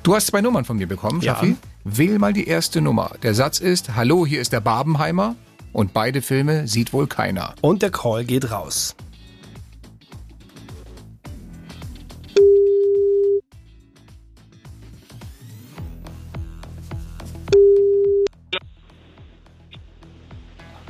Du 0.03 0.15
hast 0.15 0.27
zwei 0.27 0.41
Nummern 0.41 0.65
von 0.65 0.77
mir 0.77 0.87
bekommen, 0.87 1.21
Ja. 1.21 1.35
Schaffi. 1.35 1.55
Wähl 1.83 2.19
mal 2.19 2.33
die 2.33 2.47
erste 2.47 2.81
Nummer. 2.81 3.11
Der 3.23 3.33
Satz 3.33 3.59
ist, 3.59 3.95
hallo, 3.95 4.25
hier 4.25 4.41
ist 4.41 4.53
der 4.53 4.61
Barbenheimer 4.61 5.35
und 5.73 5.93
beide 5.93 6.21
Filme 6.21 6.67
sieht 6.67 6.93
wohl 6.93 7.07
keiner. 7.07 7.55
Und 7.61 7.81
der 7.81 7.91
Call 7.91 8.25
geht 8.25 8.51
raus. 8.51 8.95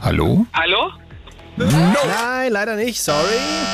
Hallo? 0.02 0.46
Hallo? 0.54 0.92
Nein, 1.60 2.52
leider 2.52 2.76
nicht, 2.76 3.02
sorry. 3.02 3.18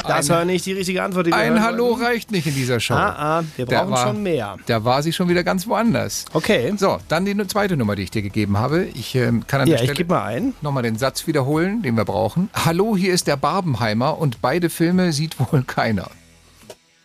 Das 0.07 0.29
Ein- 0.29 0.35
war 0.35 0.45
nicht 0.45 0.65
die 0.65 0.73
richtige 0.73 1.03
Antwort, 1.03 1.27
die 1.27 1.31
wir 1.31 1.37
Ein 1.37 1.61
Hallo 1.61 1.89
wollten. 1.91 2.03
reicht 2.03 2.31
nicht 2.31 2.47
in 2.47 2.55
dieser 2.55 2.79
Show. 2.79 2.95
Ah, 2.95 3.39
ah, 3.39 3.43
wir 3.55 3.65
brauchen 3.65 3.91
war- 3.91 4.07
schon 4.07 4.23
mehr. 4.23 4.57
Da 4.65 4.83
war 4.83 5.03
sie 5.03 5.13
schon 5.13 5.29
wieder 5.29 5.43
ganz 5.43 5.67
woanders. 5.67 6.25
Okay. 6.33 6.73
So, 6.77 6.97
dann 7.07 7.25
die 7.25 7.35
zweite 7.47 7.77
Nummer, 7.77 7.95
die 7.95 8.03
ich 8.03 8.11
dir 8.11 8.21
gegeben 8.21 8.57
habe. 8.57 8.85
Ich 8.95 9.13
ähm, 9.15 9.45
kann 9.47 9.61
an 9.61 9.67
Ja, 9.67 9.75
der 9.75 9.83
ich 9.83 9.89
Stelle 9.91 9.97
gebe 9.97 10.13
mal 10.13 10.23
ein. 10.25 10.53
nochmal 10.61 10.83
den 10.83 10.97
Satz 10.97 11.27
wiederholen, 11.27 11.81
den 11.83 11.95
wir 11.95 12.05
brauchen. 12.05 12.49
Hallo, 12.53 12.97
hier 12.97 13.13
ist 13.13 13.27
der 13.27 13.37
Barbenheimer 13.37 14.17
und 14.17 14.41
beide 14.41 14.69
Filme 14.69 15.13
sieht 15.13 15.35
wohl 15.51 15.63
keiner. 15.63 16.09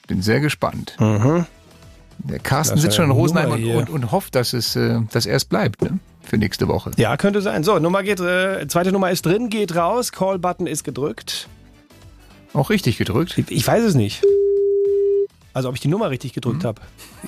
Bin 0.06 0.22
sehr 0.22 0.40
gespannt. 0.40 0.96
Der 0.98 2.38
Carsten 2.38 2.78
sitzt 2.78 2.96
schon 2.96 3.06
in 3.06 3.10
Rosenheim 3.12 3.50
und, 3.52 3.64
und, 3.64 3.90
und 3.90 4.12
hofft, 4.12 4.34
dass 4.34 4.52
es, 4.52 4.76
äh, 4.76 4.98
dass 5.12 5.24
er 5.24 5.36
es 5.36 5.44
bleibt, 5.44 5.80
ne? 5.82 5.98
Für 6.22 6.38
nächste 6.38 6.68
Woche. 6.68 6.92
Ja, 6.96 7.16
könnte 7.16 7.40
sein. 7.42 7.64
So, 7.64 7.78
Nummer 7.78 8.02
geht, 8.02 8.20
äh, 8.20 8.66
zweite 8.68 8.92
Nummer 8.92 9.10
ist 9.10 9.26
drin, 9.26 9.48
geht 9.48 9.74
raus, 9.74 10.12
Call-Button 10.12 10.66
ist 10.66 10.84
gedrückt. 10.84 11.48
Auch 12.52 12.70
richtig 12.70 12.98
gedrückt. 12.98 13.36
Ich, 13.38 13.50
ich 13.50 13.66
weiß 13.66 13.82
es 13.84 13.94
nicht. 13.94 14.22
Also, 15.52 15.68
ob 15.68 15.74
ich 15.74 15.80
die 15.80 15.88
Nummer 15.88 16.10
richtig 16.10 16.32
gedrückt 16.32 16.64
habe. 16.64 16.80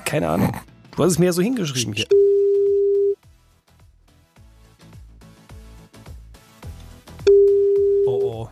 Keine 0.05 0.28
Ahnung. 0.28 0.57
Du 0.97 1.03
hast 1.03 1.12
es 1.12 1.18
mir 1.18 1.26
ja 1.26 1.32
so 1.32 1.43
hingeschrieben 1.43 1.95
hier. 1.95 2.07
Oh, 8.07 8.11
oh. 8.11 8.49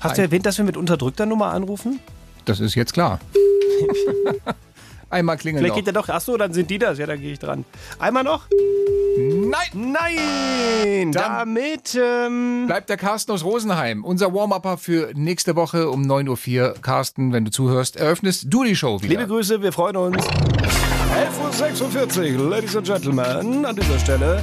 Hast 0.00 0.16
du 0.18 0.22
Ein- 0.22 0.26
erwähnt, 0.28 0.46
dass 0.46 0.58
wir 0.58 0.64
mit 0.64 0.76
unterdrückter 0.76 1.26
Nummer 1.26 1.46
anrufen? 1.52 2.00
Das 2.44 2.60
ist 2.60 2.74
jetzt 2.74 2.92
klar. 2.92 3.20
Einmal 5.14 5.36
klingeln 5.36 5.62
Vielleicht 5.62 5.76
noch. 5.76 5.84
geht 5.84 5.86
er 5.86 5.92
doch. 5.92 6.08
Achso, 6.08 6.36
dann 6.36 6.52
sind 6.52 6.70
die 6.70 6.78
das. 6.78 6.98
Ja, 6.98 7.06
dann 7.06 7.20
gehe 7.20 7.32
ich 7.32 7.38
dran. 7.38 7.64
Einmal 8.00 8.24
noch? 8.24 8.46
Nein! 9.16 9.92
Nein! 9.92 11.12
Damit. 11.12 11.96
Ähm, 12.00 12.64
Bleibt 12.66 12.88
der 12.88 12.96
Carsten 12.96 13.30
aus 13.30 13.44
Rosenheim, 13.44 14.04
unser 14.04 14.34
Warm-Upper 14.34 14.76
für 14.76 15.12
nächste 15.14 15.54
Woche 15.54 15.88
um 15.88 16.02
9.04 16.02 16.62
Uhr. 16.62 16.74
Carsten, 16.82 17.32
wenn 17.32 17.44
du 17.44 17.52
zuhörst, 17.52 17.96
eröffnest 17.96 18.46
du 18.48 18.64
die 18.64 18.74
Show 18.74 19.00
wieder. 19.02 19.10
Liebe 19.10 19.28
Grüße, 19.28 19.62
wir 19.62 19.72
freuen 19.72 19.96
uns. 19.96 20.16
11.46 20.16 22.36
Uhr, 22.36 22.50
Ladies 22.50 22.74
and 22.74 22.86
Gentlemen, 22.86 23.64
an 23.64 23.76
dieser 23.76 23.98
Stelle 24.00 24.42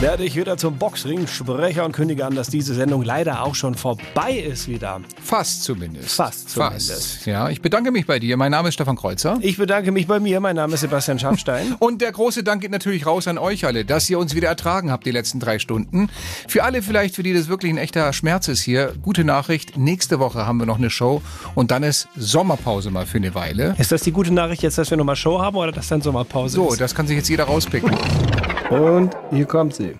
werde 0.00 0.24
ich 0.24 0.36
wieder 0.36 0.56
zum 0.56 0.76
Boxring-Sprecher 0.76 1.84
und 1.84 1.92
kündige 1.92 2.26
an, 2.26 2.34
dass 2.34 2.48
diese 2.48 2.74
Sendung 2.74 3.02
leider 3.02 3.42
auch 3.42 3.54
schon 3.54 3.74
vorbei 3.74 4.32
ist 4.32 4.68
wieder. 4.68 5.00
Fast 5.22 5.62
zumindest. 5.62 6.10
Fast 6.16 6.50
zumindest. 6.50 6.90
Fast. 6.90 7.26
Ja, 7.26 7.48
ich 7.48 7.62
bedanke 7.62 7.90
mich 7.90 8.04
bei 8.04 8.18
dir. 8.18 8.36
Mein 8.36 8.50
Name 8.50 8.68
ist 8.68 8.74
Stefan 8.74 8.96
Kreuzer. 8.96 9.38
Ich 9.40 9.56
bedanke 9.56 9.92
mich 9.92 10.06
bei 10.06 10.20
mir, 10.20 10.40
mein 10.40 10.56
Name 10.56 10.74
ist 10.74 10.80
Sebastian 10.80 11.18
Schaffstein. 11.18 11.74
Und 11.78 12.02
der 12.02 12.12
große 12.12 12.42
Dank 12.42 12.60
geht 12.60 12.72
natürlich 12.72 13.06
raus 13.06 13.28
an 13.28 13.38
euch 13.38 13.64
alle, 13.64 13.84
dass 13.84 14.10
ihr 14.10 14.18
uns 14.18 14.34
wieder 14.34 14.48
ertragen 14.48 14.90
habt 14.90 15.06
die 15.06 15.10
letzten 15.10 15.40
drei 15.40 15.58
Stunden. 15.58 16.10
Für 16.48 16.64
alle 16.64 16.82
vielleicht, 16.82 17.14
für 17.14 17.22
die 17.22 17.32
das 17.32 17.48
wirklich 17.48 17.72
ein 17.72 17.78
echter 17.78 18.12
Schmerz 18.12 18.48
ist 18.48 18.62
hier, 18.62 18.92
gute 19.00 19.24
Nachricht. 19.24 19.78
Nächste 19.78 20.18
Woche 20.18 20.44
haben 20.46 20.58
wir 20.58 20.66
noch 20.66 20.78
eine 20.78 20.90
Show 20.90 21.22
und 21.54 21.70
dann 21.70 21.82
ist 21.82 22.08
Sommerpause 22.16 22.90
mal 22.90 23.06
für 23.06 23.18
eine 23.18 23.34
Weile. 23.34 23.74
Ist 23.78 23.92
das 23.92 24.02
die 24.02 24.12
gute 24.12 24.34
Nachricht 24.34 24.62
jetzt, 24.62 24.76
dass 24.76 24.90
wir 24.90 24.98
nochmal 24.98 25.16
Show 25.16 25.40
haben 25.40 25.56
oder 25.56 25.72
dass 25.72 25.88
dann 25.88 26.02
Sommerpause 26.02 26.56
So, 26.56 26.72
ist? 26.72 26.80
das 26.80 26.94
kann 26.94 27.06
sich 27.06 27.16
jetzt 27.16 27.28
jeder 27.28 27.44
rauspicken. 27.44 27.90
Und 28.70 29.16
hier 29.30 29.46
kommt 29.46 29.74
sie. 29.74 29.96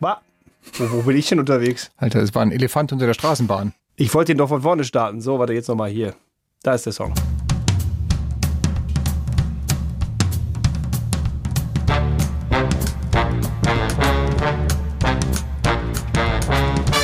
Wa- 0.00 0.20
Wo, 0.78 0.90
wo 0.90 1.02
bin 1.02 1.16
ich 1.16 1.28
denn 1.28 1.38
unterwegs? 1.38 1.90
Alter, 1.96 2.20
es 2.20 2.34
war 2.34 2.42
ein 2.42 2.52
Elefant 2.52 2.92
unter 2.92 3.06
der 3.06 3.14
Straßenbahn. 3.14 3.72
Ich 3.96 4.12
wollte 4.14 4.32
ihn 4.32 4.38
doch 4.38 4.48
von 4.48 4.62
vorne 4.62 4.84
starten. 4.84 5.20
So, 5.20 5.38
warte, 5.38 5.52
jetzt 5.52 5.68
nochmal 5.68 5.90
hier. 5.90 6.14
Da 6.62 6.74
ist 6.74 6.86
der 6.86 6.92
Song. 6.92 7.14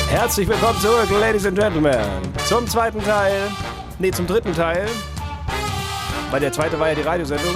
Herzlich 0.09 0.47
willkommen 0.47 0.79
zurück, 0.79 1.09
Ladies 1.19 1.45
and 1.45 1.57
Gentlemen. 1.57 1.99
Zum 2.47 2.67
zweiten 2.67 3.01
Teil, 3.03 3.49
nee, 3.99 4.11
zum 4.11 4.25
dritten 4.27 4.53
Teil, 4.53 4.87
weil 6.31 6.39
der 6.39 6.51
zweite 6.51 6.79
war 6.79 6.89
ja 6.89 6.95
die 6.95 7.01
Radiosendung. 7.01 7.55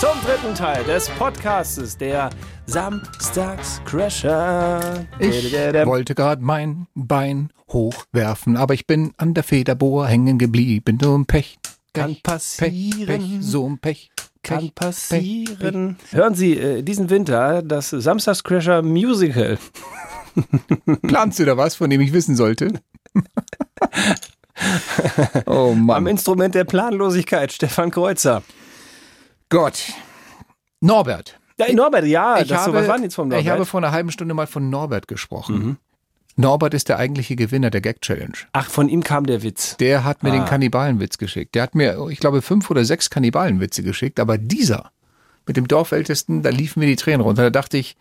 Zum 0.00 0.16
dritten 0.24 0.54
Teil 0.54 0.82
des 0.84 1.10
Podcastes, 1.10 1.98
der 1.98 2.30
Samstagscrasher. 2.64 5.06
Ich 5.18 5.52
wollte 5.52 6.14
gerade 6.14 6.42
mein 6.42 6.86
Bein 6.94 7.52
hochwerfen, 7.70 8.56
aber 8.56 8.72
ich 8.72 8.86
bin 8.86 9.12
an 9.18 9.34
der 9.34 9.42
Federbohr 9.42 10.06
hängen 10.06 10.38
geblieben. 10.38 10.98
So 11.02 11.18
ein 11.18 11.26
Pech. 11.26 11.58
Kann 11.92 12.14
Pech, 12.14 12.22
passieren. 12.22 13.06
Pech, 13.06 13.22
so 13.42 13.68
ein 13.68 13.76
Pech. 13.76 14.10
Kann 14.42 14.70
Pech, 14.70 14.74
passieren. 14.74 15.98
Hören 16.12 16.34
Sie 16.34 16.56
äh, 16.56 16.80
diesen 16.80 17.10
Winter 17.10 17.60
das 17.60 17.90
Samstagscrasher 17.90 18.80
Musical. 18.80 19.58
Planst 21.02 21.40
du 21.40 21.44
da 21.44 21.58
was, 21.58 21.74
von 21.74 21.90
dem 21.90 22.00
ich 22.00 22.14
wissen 22.14 22.36
sollte? 22.36 22.72
oh 25.44 25.72
Am 25.72 25.84
Mann. 25.84 26.06
Instrument 26.06 26.54
der 26.54 26.64
Planlosigkeit, 26.64 27.52
Stefan 27.52 27.90
Kreuzer. 27.90 28.42
Gott. 29.50 29.92
Norbert. 30.80 31.38
Ja, 31.58 31.70
Norbert, 31.74 32.06
ja, 32.06 32.40
ich 32.40 32.48
das 32.48 32.60
habe, 32.62 32.70
so, 32.70 32.76
was 32.78 32.88
war 32.88 32.94
denn 32.94 33.04
jetzt 33.04 33.14
vom 33.14 33.28
Norbert? 33.28 33.44
Ich 33.44 33.50
habe 33.50 33.66
vor 33.66 33.80
einer 33.80 33.92
halben 33.92 34.10
Stunde 34.10 34.32
mal 34.32 34.46
von 34.46 34.70
Norbert 34.70 35.08
gesprochen. 35.08 35.76
Norbert 36.36 36.72
ist 36.72 36.88
der 36.88 36.96
eigentliche 36.98 37.36
Gewinner 37.36 37.68
der 37.70 37.82
Gag 37.82 38.00
Challenge. 38.00 38.32
Ach, 38.52 38.70
von 38.70 38.88
ihm 38.88 39.02
kam 39.02 39.26
der 39.26 39.42
Witz. 39.42 39.76
Der 39.76 40.04
hat 40.04 40.22
mir 40.22 40.30
Ah. 40.30 40.36
den 40.36 40.44
Kannibalenwitz 40.46 41.18
geschickt. 41.18 41.54
Der 41.54 41.62
hat 41.64 41.74
mir, 41.74 41.98
ich 42.08 42.18
glaube, 42.18 42.40
fünf 42.40 42.70
oder 42.70 42.84
sechs 42.86 43.10
Kannibalenwitze 43.10 43.82
geschickt, 43.82 44.18
aber 44.20 44.38
dieser 44.38 44.90
mit 45.46 45.56
dem 45.56 45.66
Dorfältesten, 45.68 46.42
da 46.42 46.50
liefen 46.50 46.80
mir 46.80 46.86
die 46.86 46.96
Tränen 46.96 47.20
runter. 47.22 47.42
Da 47.42 47.50
dachte 47.50 47.76
ich, 47.76 47.96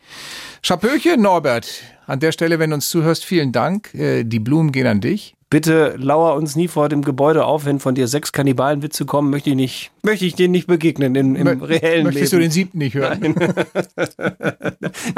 Schapöchen, 0.61 1.21
Norbert. 1.21 1.67
An 2.05 2.19
der 2.19 2.31
Stelle, 2.31 2.59
wenn 2.59 2.69
du 2.69 2.75
uns 2.75 2.89
zuhörst, 2.89 3.25
vielen 3.25 3.51
Dank. 3.51 3.93
Äh, 3.93 4.23
Die 4.23 4.39
Blumen 4.39 4.71
gehen 4.71 4.87
an 4.87 5.01
dich. 5.01 5.35
Bitte 5.51 5.95
lauer 5.97 6.35
uns 6.35 6.55
nie 6.55 6.67
vor 6.67 6.89
dem 6.89 7.01
Gebäude 7.01 7.43
auf, 7.45 7.65
wenn 7.65 7.79
von 7.79 7.95
dir 7.95 8.07
sechs 8.07 8.31
Kannibalenwitze 8.31 9.05
kommen, 9.05 9.31
möchte 9.31 9.49
ich 9.49 9.55
nicht, 9.55 9.91
möchte 10.03 10.25
ich 10.25 10.35
dir 10.35 10.47
nicht 10.47 10.67
begegnen 10.67 11.15
in, 11.15 11.35
im 11.35 11.47
Mö- 11.47 11.67
reellen 11.67 12.03
Möchtest 12.03 12.33
Leben. 12.33 12.41
du 12.41 12.45
den 12.45 12.51
siebten 12.51 12.77
nicht 12.77 12.93
hören? 12.93 13.33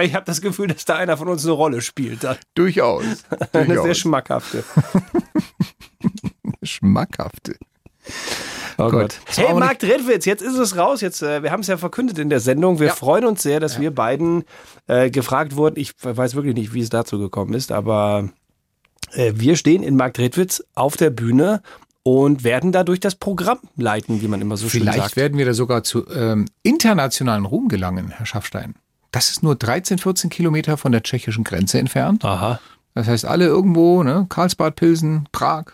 ich 0.02 0.16
habe 0.16 0.26
das 0.26 0.40
Gefühl, 0.40 0.68
dass 0.68 0.86
da 0.86 0.96
einer 0.96 1.18
von 1.18 1.28
uns 1.28 1.44
eine 1.44 1.52
Rolle 1.52 1.82
spielt. 1.82 2.24
Da. 2.24 2.38
Durchaus. 2.56 3.04
Eine 3.52 3.82
sehr 3.82 3.94
schmackhafte. 3.94 4.64
Schmackhafte. 6.64 7.56
Oh. 8.78 8.90
Gott. 8.90 9.20
Hey, 9.36 9.54
Marc 9.54 9.84
Redwitz, 9.84 10.26
jetzt 10.26 10.42
ist 10.42 10.58
es 10.58 10.78
raus. 10.78 11.02
Jetzt, 11.02 11.22
äh, 11.22 11.44
wir 11.44 11.52
haben 11.52 11.60
es 11.62 11.68
ja 11.68 11.78
verkündet 11.78 12.18
in 12.18 12.30
der 12.30 12.40
Sendung. 12.40 12.80
Wir 12.80 12.92
freuen 12.92 13.26
uns 13.26 13.44
sehr, 13.44 13.60
dass 13.60 13.80
wir 13.80 13.94
beiden 13.94 14.44
äh, 14.88 15.10
gefragt 15.12 15.56
wurden. 15.56 15.80
Ich 15.80 15.92
weiß 16.02 16.36
wirklich 16.36 16.56
nicht, 16.56 16.74
wie 16.74 16.82
es 16.82 16.90
dazu 16.90 17.20
gekommen 17.20 17.54
ist, 17.54 17.72
aber 17.72 18.30
wir 19.16 19.55
stehen 19.55 19.84
in 19.84 19.95
Marc 19.95 20.18
Redwitz 20.20 20.64
auf 20.76 20.97
der 20.97 21.09
Bühne 21.09 21.62
und 22.03 22.43
werden 22.43 22.72
dadurch 22.72 22.99
das 22.99 23.16
Programm 23.16 23.59
leiten, 23.78 24.22
wie 24.22 24.28
man 24.28 24.41
immer 24.41 24.57
so 24.57 24.70
schön 24.70 24.82
Vielleicht 24.82 24.97
sagt. 24.97 25.16
werden 25.18 25.38
wir 25.38 25.45
da 25.45 25.53
sogar 25.53 25.84
zu 25.84 26.07
ähm, 26.09 26.47
internationalen 26.64 27.45
Ruhm 27.45 27.68
gelangen, 27.68 28.09
Herr 28.09 28.26
Schaffstein. 28.26 28.76
Das 29.12 29.30
ist 29.30 29.43
nur 29.43 29.55
13, 29.55 29.97
14 29.97 30.30
Kilometer 30.30 30.78
von 30.78 30.91
der 30.91 31.03
tschechischen 31.03 31.43
Grenze 31.43 31.80
entfernt. 31.80 32.24
Aha. 32.26 32.59
Das 32.93 33.07
heißt, 33.07 33.26
alle 33.26 33.45
irgendwo, 33.45 34.03
ne? 34.03 34.26
Karlsbad, 34.30 34.76
Pilsen, 34.76 35.28
Prag, 35.32 35.66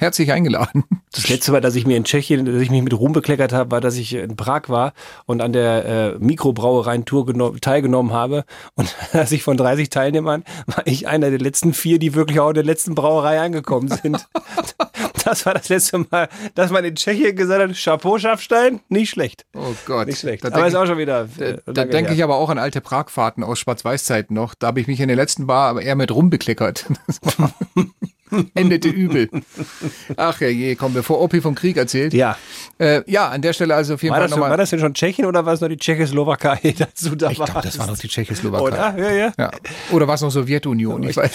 herzlich 0.00 0.32
eingeladen. 0.32 0.84
Das 1.12 1.28
letzte 1.28 1.52
Mal, 1.52 1.60
dass 1.60 1.74
ich 1.74 1.86
mir 1.86 1.96
in 1.96 2.04
Tschechien, 2.04 2.44
dass 2.46 2.60
ich 2.60 2.70
mich 2.70 2.82
mit 2.82 2.94
Ruhm 2.94 3.12
bekleckert 3.12 3.52
habe, 3.52 3.70
war, 3.70 3.80
dass 3.80 3.96
ich 3.96 4.14
in 4.14 4.36
Prag 4.36 4.68
war 4.68 4.92
und 5.26 5.40
an 5.42 5.52
der 5.52 5.84
äh, 5.84 6.18
Mikrobrauereien-Tour 6.18 7.26
geno- 7.26 7.58
teilgenommen 7.60 8.12
habe. 8.12 8.44
Und 8.74 8.94
als 9.12 9.32
ich 9.32 9.42
von 9.42 9.56
30 9.56 9.90
Teilnehmern 9.90 10.44
war 10.66 10.86
ich 10.86 11.08
einer 11.08 11.30
der 11.30 11.38
letzten 11.38 11.74
vier, 11.74 11.98
die 11.98 12.14
wirklich 12.14 12.40
auch 12.40 12.48
in 12.48 12.54
der 12.54 12.64
letzten 12.64 12.94
Brauerei 12.94 13.40
angekommen 13.40 13.88
sind. 13.88 14.26
das 15.24 15.44
war 15.46 15.54
das 15.54 15.68
letzte 15.68 15.98
Mal, 15.98 16.28
dass 16.54 16.70
man 16.70 16.84
in 16.84 16.94
Tschechien 16.94 17.36
gesagt 17.36 17.60
hat, 17.60 17.76
Chapeau 17.76 18.18
Schaffstein, 18.18 18.80
nicht 18.88 19.10
schlecht. 19.10 19.44
Oh 19.54 19.74
Gott. 19.86 20.06
Nicht 20.06 20.20
schlecht. 20.20 20.44
Da 20.44 20.48
Aber 20.48 20.66
ist 20.66 20.74
auch 20.74 20.86
schon 20.86 20.98
wieder. 20.98 21.28
Da, 21.36 21.44
äh, 21.44 21.58
da 21.66 21.84
denke 21.84 22.14
ich 22.14 22.24
aber 22.24 22.36
auch 22.36 22.48
an 22.48 22.58
alte 22.58 22.80
Pragfahrten 22.80 23.44
aus 23.44 23.58
Schwarz-Weiß-Zeiten 23.58 24.34
noch. 24.34 24.54
Da 24.54 24.68
habe 24.68 24.80
ich 24.80 24.86
mich 24.86 25.00
in 25.00 25.08
der 25.08 25.16
letzten 25.16 25.46
Bar 25.46 25.70
aber 25.70 25.82
eher 25.82 25.96
mit 25.96 26.10
rumbekleckert. 26.10 26.86
Endete 28.54 28.88
übel. 28.88 29.28
Ach 30.16 30.40
ja, 30.40 30.48
je, 30.48 30.74
komm, 30.76 30.94
bevor 30.94 31.20
Opi 31.20 31.40
vom 31.40 31.54
Krieg 31.54 31.76
erzählt. 31.76 32.12
Ja. 32.12 32.36
Äh, 32.78 33.02
ja, 33.10 33.28
an 33.28 33.42
der 33.42 33.52
Stelle 33.52 33.74
also 33.74 33.94
auf 33.94 34.02
jeden 34.02 34.12
War 34.12 34.18
Fall 34.20 34.28
das, 34.28 34.30
nochmal. 34.32 34.50
war 34.50 34.56
das 34.56 34.70
denn 34.70 34.80
schon 34.80 34.94
Tschechien 34.94 35.26
oder 35.26 35.44
war 35.46 35.52
es 35.54 35.60
noch 35.60 35.68
die 35.68 35.76
Tschechoslowakei 35.76 36.74
dazu 36.78 37.14
da 37.16 37.30
Ich 37.30 37.36
glaube, 37.36 37.60
das 37.62 37.78
war 37.78 37.86
noch 37.86 37.98
die 37.98 38.08
Tschechoslowakei. 38.08 38.64
Oder? 38.64 38.98
Ja, 38.98 39.10
ja. 39.10 39.32
Ja. 39.38 39.50
Oder 39.92 40.06
war 40.08 40.14
es 40.14 40.20
noch 40.20 40.30
Sowjetunion? 40.30 41.02
Ich 41.04 41.16
weiß, 41.16 41.30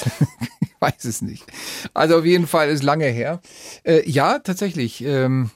ich 0.62 0.70
weiß 0.80 1.06
es 1.06 1.22
nicht. 1.22 1.46
Also 1.93 2.18
auf 2.18 2.26
jeden 2.26 2.48
Fall 2.48 2.70
ist 2.70 2.84
lange 2.84 3.06
her. 3.06 3.41
Äh, 3.84 4.10
ja, 4.10 4.39
tatsächlich. 4.39 5.04
Ähm, 5.04 5.52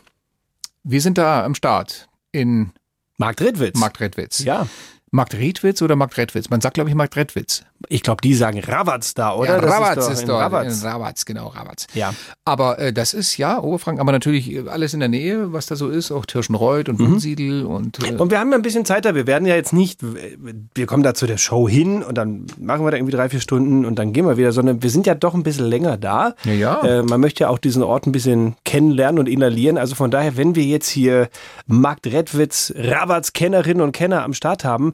wir 0.83 1.01
sind 1.01 1.17
da 1.17 1.43
am 1.43 1.55
Start 1.55 2.07
in 2.31 2.71
Marktredwitz. 3.17 3.77
Marktredwitz. 3.77 4.39
Ja. 4.39 4.67
Marktredwitz 5.11 5.81
oder 5.81 5.95
Marktredwitz? 5.95 6.49
Man 6.49 6.61
sagt, 6.61 6.75
glaube 6.75 6.89
ich, 6.89 6.95
Marktredwitz. 6.95 7.63
Ich 7.87 8.03
glaube, 8.03 8.21
die 8.21 8.33
sagen 8.33 8.59
Rabatz 8.59 9.13
da, 9.13 9.33
oder? 9.33 9.55
Ja, 9.55 9.61
Das 9.61 9.71
Rabatz 9.71 10.05
doch 10.05 10.11
ist 10.11 10.21
in 10.21 10.27
dort. 10.27 10.51
Rabatz. 10.83 11.25
Genau, 11.25 11.47
Rabatz. 11.47 11.87
Ja. 11.93 12.13
Aber 12.43 12.77
äh, 12.79 12.91
das 12.91 13.13
ist 13.13 13.37
ja 13.37 13.59
Oberfranken, 13.61 14.01
aber 14.01 14.11
natürlich 14.11 14.51
äh, 14.53 14.67
alles 14.67 14.93
in 14.93 14.99
der 14.99 15.07
Nähe, 15.09 15.53
was 15.53 15.67
da 15.67 15.75
so 15.75 15.89
ist, 15.89 16.11
auch 16.11 16.25
Tirschenreuth 16.25 16.89
und 16.89 16.99
Wunsiedel 16.99 17.65
und 17.65 18.03
äh, 18.05 18.15
Und 18.15 18.31
wir 18.31 18.39
haben 18.39 18.49
ja 18.51 18.57
ein 18.57 18.61
bisschen 18.61 18.83
Zeit 18.85 19.05
da. 19.05 19.15
Wir 19.15 19.27
werden 19.27 19.45
ja 19.45 19.55
jetzt 19.55 19.71
nicht, 19.71 20.01
wir 20.03 20.85
kommen 20.87 21.03
da 21.03 21.13
zu 21.13 21.25
der 21.25 21.37
Show 21.37 21.69
hin 21.69 22.03
und 22.03 22.17
dann 22.17 22.45
machen 22.59 22.85
wir 22.85 22.91
da 22.91 22.97
irgendwie 22.97 23.15
drei, 23.15 23.29
vier 23.29 23.39
Stunden 23.39 23.85
und 23.85 23.97
dann 23.97 24.11
gehen 24.11 24.25
wir 24.25 24.35
wieder, 24.37 24.51
sondern 24.51 24.83
wir 24.83 24.89
sind 24.89 25.07
ja 25.07 25.15
doch 25.15 25.33
ein 25.33 25.43
bisschen 25.43 25.65
länger 25.65 25.97
da. 25.97 26.35
Ja, 26.43 26.53
ja. 26.53 26.81
Äh, 26.81 27.03
man 27.03 27.21
möchte 27.21 27.45
ja 27.45 27.49
auch 27.49 27.59
diesen 27.59 27.83
Ort 27.83 28.05
ein 28.07 28.11
bisschen 28.11 28.55
kennenlernen 28.65 29.19
und 29.19 29.29
inhalieren. 29.29 29.77
Also 29.77 29.95
von 29.95 30.11
daher, 30.11 30.35
wenn 30.35 30.55
wir 30.55 30.63
jetzt 30.63 30.89
hier 30.89 31.29
Markt 31.65 32.07
Redwitz, 32.07 32.73
Rabatz 32.75 33.33
Kennerinnen 33.33 33.81
und 33.81 33.93
Kenner 33.93 34.23
am 34.23 34.33
Start 34.33 34.63
haben, 34.65 34.93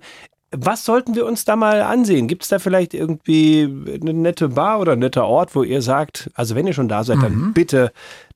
was 0.52 0.86
sollten 0.86 1.16
wir 1.16 1.26
uns 1.26 1.46
da 1.46 1.56
mal 1.56 1.82
ansehen? 1.82 2.28
Gibt 2.28 2.44
es 2.44 2.50
da 2.50 2.60
vielleicht 2.60 2.94
irgendwie 2.94 3.64
eine 4.02 4.14
nette 4.14 4.50
Bar 4.50 4.80
oder 4.80 4.94
ein 4.94 5.00
netter 5.00 5.26
Ort, 5.26 5.56
wo 5.56 5.64
ihr 5.64 5.82
sagt, 5.82 6.30
also 6.34 6.56
wenn 6.56 6.68
ihr 6.68 6.74
schon 6.74 6.88
da 6.88 7.04
seid, 7.04 7.22
dann 7.22 7.54
bitte, 7.54 7.92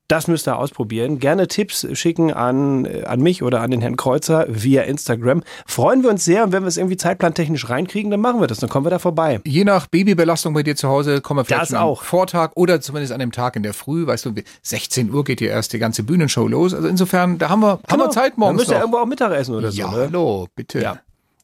das 0.10 0.28
müsst 0.28 0.48
ihr 0.48 0.58
ausprobieren. 0.58 1.20
Gerne 1.20 1.48
Tipps 1.48 1.88
schicken 1.94 2.34
an, 2.34 2.86
äh, 2.86 3.04
an 3.06 3.22
mich 3.22 3.44
oder 3.44 3.62
an 3.62 3.72
den 3.72 3.80
Herrn 3.80 3.96
Kreuzer 3.96 4.46
via 4.50 4.82
Instagram. 4.82 5.44
Freuen 5.68 6.02
wir 6.02 6.10
uns 6.10 6.26
sehr 6.26 6.44
und 6.44 6.52
wenn 6.52 6.64
wir 6.64 6.68
es 6.68 6.78
irgendwie 6.78 6.98
zeitplantechnisch 6.98 7.70
reinkriegen, 7.70 8.10
dann 8.10 8.20
machen 8.20 8.42
wir 8.42 8.48
das, 8.48 8.58
dann 8.58 8.70
kommen 8.70 8.86
wir 8.86 8.90
da 8.90 9.00
vorbei. 9.00 9.40
je 9.46 9.64
nach 9.64 9.88
Babybelastung 9.88 10.54
bei 10.54 10.64
dir 10.64 10.76
zu 10.76 10.90
Hause 10.90 11.22
kommen 11.22 11.42
wir 11.42 11.46
vielleicht 11.46 11.74
am. 11.74 11.96
Vortag 11.96 12.52
oder 12.56 12.82
zumindest 12.82 13.14
an 13.14 13.20
dem 13.20 13.32
Tag 13.32 13.56
in 13.56 13.64
der 13.64 13.74
Früh, 13.74 14.08
weißt 14.08 14.26
du, 14.26 14.34
16 14.64 15.14
Uhr 15.14 15.24
geht 15.24 15.40
die 15.42 15.46
erste 15.46 15.78
ganze 15.78 16.04
Bühnenshow 16.04 16.48
los. 16.48 16.74
Also 16.74 16.88
insofern, 16.88 17.38
da 17.38 17.50
haben 17.50 17.62
wir, 17.62 17.80
haben 17.88 18.00
wir 18.00 18.10
Zeit 18.10 18.34
Dann 18.34 18.40
morgens 18.40 18.62
müsst 18.62 18.72
ihr 18.72 18.80
irgendwo 18.80 18.98
auch 18.98 19.06
Mittagessen 19.06 19.54
oder 19.56 19.70
ja, 19.70 19.86
so. 19.86 19.96
Ne? 19.96 20.04
hallo, 20.06 20.48
bitte. 20.56 20.82
Ja, 20.82 21.00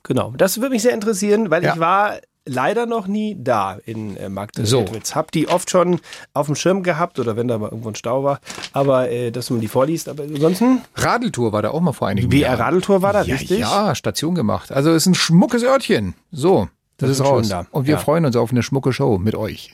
genau. 0.06 0.32
Das 0.38 0.58
würde 0.62 0.70
mich 0.72 0.82
sehr 0.84 0.94
interessieren, 0.94 1.50
weil 1.52 1.64
Ja. 1.64 1.74
ich 1.74 1.80
war 1.80 2.20
leider 2.48 2.86
noch 2.86 3.08
nie 3.08 3.36
da 3.40 3.78
in 3.86 4.16
äh, 4.18 4.30
Markt 4.30 4.56
So. 4.64 4.86
Hab 5.14 5.32
die 5.32 5.48
oft 5.48 5.70
schon 5.70 6.00
auf 6.34 6.46
dem 6.46 6.56
Schirm 6.56 6.84
gehabt 6.84 7.18
oder 7.20 7.36
wenn 7.36 7.48
da 7.48 7.58
mal 7.58 7.70
irgendwo 7.70 7.90
ein 7.90 7.96
Stau 7.96 8.24
war, 8.24 8.40
aber 8.72 9.10
äh, 9.10 9.32
dass 9.32 9.50
man 9.50 9.60
die 9.62 9.68
vorliest. 9.68 10.08
Aber 10.08 10.24
ansonsten, 10.24 10.82
Radeltour 10.96 11.52
war 11.54 11.64
da 11.64 11.72
auch 11.72 11.82
mal 11.82 11.92
vor 11.94 12.08
einigen 12.08 12.30
BR 12.30 12.42
Jahren. 12.42 12.62
Radeltour 12.62 13.02
war 13.02 13.14
da, 13.14 13.24
ja, 13.24 13.34
richtig? 13.36 13.60
Ja, 13.60 13.96
Station 13.96 14.36
gemacht. 14.36 14.72
Also 14.72 14.92
es 14.92 14.98
ist 15.04 15.08
ein 15.08 15.16
schmuckes 15.16 15.64
Örtchen. 15.64 16.14
So, 16.32 16.70
das, 16.98 17.10
Das 17.10 17.20
ist 17.20 17.26
raus. 17.26 17.50
da. 17.50 17.66
Und 17.72 17.88
wir 17.88 17.96
Ja. 17.96 18.00
freuen 18.00 18.26
uns 18.26 18.36
auf 18.36 18.52
eine 18.52 18.62
schmucke 18.64 18.94
Show 18.94 19.18
mit 19.18 19.34
euch. 19.36 19.74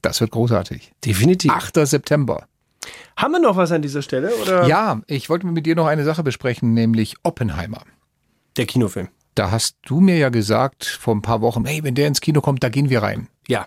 Das 0.00 0.20
wird 0.20 0.30
großartig. 0.30 0.92
Definitiv. 1.04 1.52
8. 1.52 1.84
September. 1.86 2.46
Haben 3.16 3.32
wir 3.32 3.40
noch 3.40 3.56
was 3.56 3.72
an 3.72 3.82
dieser 3.82 4.00
Stelle? 4.02 4.32
Oder? 4.42 4.66
Ja, 4.66 5.00
ich 5.06 5.28
wollte 5.28 5.46
mit 5.46 5.66
dir 5.66 5.74
noch 5.74 5.86
eine 5.86 6.04
Sache 6.04 6.22
besprechen, 6.22 6.72
nämlich 6.74 7.16
Oppenheimer. 7.24 7.82
Der 8.56 8.64
Kinofilm. 8.66 9.08
Da 9.36 9.50
hast 9.50 9.76
du 9.84 10.00
mir 10.00 10.16
ja 10.16 10.30
gesagt 10.30 10.84
vor 10.86 11.14
ein 11.14 11.22
paar 11.22 11.40
Wochen, 11.42 11.64
hey, 11.66 11.84
wenn 11.84 11.94
der 11.94 12.08
ins 12.08 12.20
Kino 12.20 12.40
kommt, 12.40 12.62
da 12.64 12.68
gehen 12.70 12.88
wir 12.90 13.02
rein. 13.02 13.28
Ja. 13.46 13.66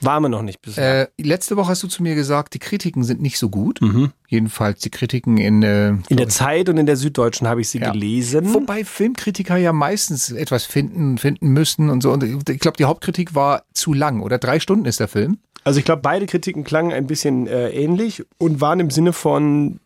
Waren 0.00 0.22
wir 0.24 0.28
noch 0.30 0.42
nicht 0.42 0.60
bisher. 0.60 1.02
Äh, 1.02 1.22
letzte 1.22 1.56
Woche 1.56 1.68
hast 1.68 1.82
du 1.82 1.88
zu 1.88 2.02
mir 2.02 2.14
gesagt, 2.14 2.52
die 2.54 2.58
Kritiken 2.58 3.04
sind 3.04 3.22
nicht 3.22 3.38
so 3.38 3.48
gut. 3.48 3.80
Jedenfalls 4.28 4.80
die 4.80 4.90
Kritiken 4.90 5.38
in, 5.38 5.62
äh, 5.62 5.92
Mhm. 5.92 6.02
in 6.08 6.16
der 6.16 6.28
Zeit 6.28 6.68
und 6.68 6.76
in 6.78 6.86
der 6.86 6.96
Süddeutschen 6.96 7.46
habe 7.46 7.60
ich 7.62 7.68
sie 7.68 7.78
Ja. 7.78 7.90
gelesen. 7.92 8.52
Wobei 8.54 8.84
Filmkritiker 8.84 9.56
ja 9.56 9.72
meistens 9.72 10.30
etwas 10.30 10.64
finden, 10.64 11.16
finden 11.18 11.48
müssen 11.48 11.88
und 11.90 12.02
so. 12.02 12.10
Und 12.12 12.22
ich 12.50 12.58
glaube, 12.60 12.76
die 12.76 12.84
Hauptkritik 12.86 13.34
war 13.34 13.62
zu 13.72 13.92
lang 13.94 14.20
oder 14.20 14.38
drei 14.38 14.58
Stunden 14.58 14.84
ist 14.86 15.00
der 15.00 15.08
Film. 15.08 15.38
Also 15.64 15.78
ich 15.78 15.84
glaube, 15.86 16.02
beide 16.02 16.26
Kritiken 16.26 16.64
klangen 16.64 16.92
ein 16.92 17.06
bisschen 17.06 17.46
äh, 17.46 17.70
ähnlich 17.70 18.22
und 18.36 18.60
waren 18.60 18.80
im 18.80 18.90
Sinne 18.90 19.14
von 19.14 19.80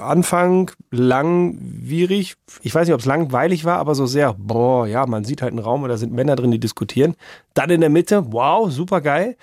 Anfang 0.00 0.70
langwierig. 0.90 2.34
Ich 2.62 2.74
weiß 2.74 2.86
nicht, 2.86 2.94
ob 2.94 3.00
es 3.00 3.06
langweilig 3.06 3.64
war, 3.64 3.78
aber 3.78 3.94
so 3.94 4.06
sehr, 4.06 4.34
boah, 4.38 4.86
ja, 4.86 5.06
man 5.06 5.24
sieht 5.24 5.42
halt 5.42 5.52
einen 5.52 5.58
Raum 5.58 5.82
und 5.82 5.88
da 5.88 5.96
sind 5.96 6.12
Männer 6.12 6.36
drin, 6.36 6.50
die 6.50 6.60
diskutieren. 6.60 7.14
Dann 7.54 7.70
in 7.70 7.80
der 7.80 7.90
Mitte, 7.90 8.32
wow, 8.32 8.70
super 8.70 9.00
geil. 9.00 9.36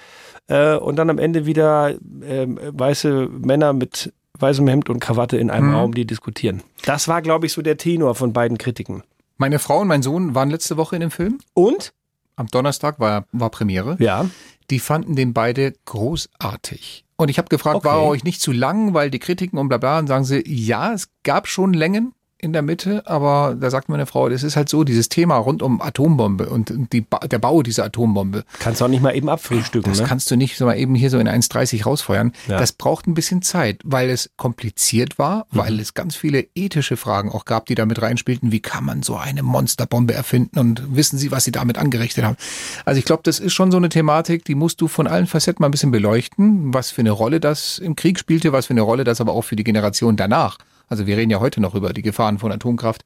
Äh, 0.47 0.75
und 0.77 0.95
dann 0.95 1.09
am 1.09 1.17
Ende 1.19 1.45
wieder 1.45 1.89
äh, 1.91 2.47
weiße 2.47 3.27
Männer 3.29 3.73
mit 3.73 4.13
weißem 4.39 4.67
Hemd 4.67 4.89
und 4.89 4.99
Krawatte 4.99 5.37
in 5.37 5.49
einem 5.49 5.67
Mhm. 5.69 5.75
Raum, 5.75 5.93
die 5.93 6.05
diskutieren. 6.05 6.63
Das 6.85 7.07
war, 7.07 7.21
glaube 7.21 7.45
ich, 7.45 7.53
so 7.53 7.61
der 7.61 7.77
Tenor 7.77 8.15
von 8.15 8.31
beiden 8.31 8.57
Kritiken. 8.57 9.03
Meine 9.37 9.59
Frau 9.59 9.79
und 9.79 9.87
mein 9.87 10.01
Sohn 10.01 10.33
waren 10.35 10.49
letzte 10.49 10.77
Woche 10.77 10.95
in 10.95 11.01
dem 11.01 11.11
Film. 11.11 11.39
Und? 11.53 11.93
Am 12.35 12.47
Donnerstag 12.47 12.99
war, 12.99 13.25
war 13.31 13.49
Premiere. 13.49 13.97
Ja. 13.99 14.25
Die 14.69 14.79
fanden 14.79 15.15
den 15.15 15.33
beide 15.33 15.73
großartig. 15.85 17.03
Und 17.19 17.27
ich 17.27 17.37
habe 17.37 17.49
gefragt, 17.49 17.75
Okay. 17.77 17.87
war 17.89 17.97
er 17.97 18.07
euch 18.07 18.23
nicht 18.23 18.39
zu 18.39 18.53
lang, 18.53 18.93
weil 18.93 19.11
die 19.11 19.19
Kritiken 19.19 19.59
und 19.59 19.67
bla 19.67 19.77
bla, 19.77 19.99
und 19.99 20.07
sagen 20.07 20.23
sie, 20.23 20.41
ja, 20.47 20.93
es 20.93 21.09
gab 21.23 21.49
schon 21.49 21.73
Längen 21.73 22.13
in 22.41 22.53
der 22.53 22.61
Mitte, 22.61 23.03
aber 23.05 23.55
da 23.59 23.69
sagt 23.69 23.89
meine 23.89 24.05
Frau, 24.05 24.29
das 24.29 24.43
ist 24.43 24.55
halt 24.55 24.69
so, 24.69 24.83
dieses 24.83 25.09
Thema 25.09 25.35
rund 25.37 25.61
um 25.61 25.81
Atombombe 25.81 26.49
und 26.49 26.73
die 26.93 27.05
der 27.29 27.39
Bau 27.39 27.61
dieser 27.63 27.83
Atombombe. 27.85 28.45
Kannst 28.59 28.79
du 28.81 28.85
auch 28.85 28.89
nicht 28.89 29.03
mal 29.03 29.15
eben 29.15 29.27
abfrühstücken, 29.29 29.91
Das 29.91 29.99
ne? 30.01 30.07
kannst 30.07 30.31
du 30.31 30.35
nicht 30.37 30.57
so 30.57 30.65
mal 30.65 30.77
eben 30.77 30.95
hier 30.95 31.09
so 31.09 31.19
in 31.19 31.27
1,30 31.27 31.83
rausfeuern. 31.83 32.31
Ja. 32.47 32.57
Das 32.57 32.71
braucht 32.71 33.07
ein 33.07 33.13
bisschen 33.13 33.41
Zeit, 33.41 33.81
weil 33.83 34.09
es 34.09 34.29
kompliziert 34.37 35.19
war, 35.19 35.47
Mhm. 35.51 35.57
weil 35.57 35.79
es 35.79 35.93
ganz 35.93 36.15
viele 36.15 36.47
ethische 36.55 36.95
Fragen 36.97 37.29
auch 37.31 37.45
gab, 37.45 37.65
die 37.65 37.75
damit 37.75 38.01
reinspielten. 38.01 38.51
Wie 38.51 38.61
kann 38.61 38.85
man 38.85 39.03
so 39.03 39.17
eine 39.17 39.43
Monsterbombe 39.43 40.13
erfinden 40.13 40.59
und 40.59 40.95
wissen 40.95 41.17
Sie, 41.17 41.31
was 41.31 41.43
Sie 41.43 41.51
damit 41.51 41.77
angerichtet 41.77 42.23
haben? 42.23 42.37
Also 42.85 42.99
ich 42.99 43.05
glaube, 43.05 43.23
das 43.23 43.39
ist 43.39 43.53
schon 43.53 43.71
so 43.71 43.77
eine 43.77 43.89
Thematik, 43.89 44.45
die 44.45 44.55
musst 44.55 44.79
du 44.81 44.87
von 44.87 45.07
allen 45.07 45.27
Facetten 45.27 45.61
mal 45.61 45.67
ein 45.67 45.71
bisschen 45.71 45.91
beleuchten, 45.91 46.73
was 46.73 46.91
für 46.91 47.01
eine 47.01 47.11
Rolle 47.11 47.39
das 47.39 47.79
im 47.79 47.95
Krieg 47.95 48.17
spielte, 48.17 48.53
was 48.53 48.67
für 48.67 48.71
eine 48.73 48.81
Rolle 48.81 49.03
das 49.03 49.19
aber 49.19 49.33
auch 49.33 49.41
für 49.43 49.55
die 49.57 49.63
Generation 49.65 50.15
danach 50.15 50.57
also 50.89 51.07
wir 51.07 51.15
reden 51.15 51.29
ja 51.29 51.39
heute 51.39 51.61
noch 51.61 51.75
über 51.75 51.93
die 51.93 52.01
Gefahren 52.01 52.39
von 52.39 52.51
Atomkraft, 52.51 53.05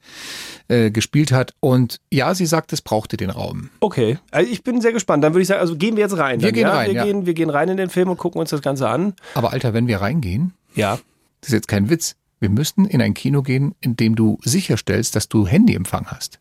äh, 0.69 0.89
gespielt 0.89 1.31
hat. 1.31 1.53
Und 1.59 1.99
ja, 2.09 2.33
sie 2.33 2.45
sagt, 2.45 2.73
es 2.73 2.81
brauchte 2.81 3.17
den 3.17 3.29
Raum. 3.29 3.69
Okay, 3.81 4.17
also 4.31 4.49
ich 4.49 4.63
bin 4.63 4.81
sehr 4.81 4.93
gespannt. 4.93 5.23
Dann 5.23 5.33
würde 5.33 5.41
ich 5.43 5.47
sagen, 5.47 5.59
also 5.59 5.75
gehen 5.75 5.95
wir 5.95 6.03
jetzt 6.03 6.17
rein. 6.17 6.41
Wir 6.41 6.47
dann, 6.47 6.53
gehen 6.53 6.63
ja? 6.63 6.73
rein, 6.73 6.87
Wir, 6.87 6.95
ja. 6.95 7.03
gehen, 7.03 7.25
wir 7.25 7.33
gehen 7.33 7.49
rein 7.49 7.69
in 7.69 7.77
den 7.77 7.89
Film 7.89 8.09
und 8.09 8.17
gucken 8.17 8.39
uns 8.39 8.49
das 8.49 8.61
Ganze 8.61 8.87
an. 8.89 9.13
Aber 9.35 9.53
Alter, 9.53 9.73
wenn 9.73 9.87
wir 9.87 10.01
reingehen, 10.01 10.53
ja. 10.75 10.97
das 11.41 11.49
ist 11.49 11.53
jetzt 11.53 11.67
kein 11.67 11.89
Witz, 11.89 12.15
wir 12.39 12.49
müssten 12.49 12.85
in 12.85 13.01
ein 13.01 13.13
Kino 13.13 13.41
gehen, 13.41 13.75
in 13.81 13.95
dem 13.95 14.15
du 14.15 14.37
sicherstellst, 14.43 15.15
dass 15.15 15.29
du 15.29 15.45
Handyempfang 15.47 16.07
hast. 16.07 16.39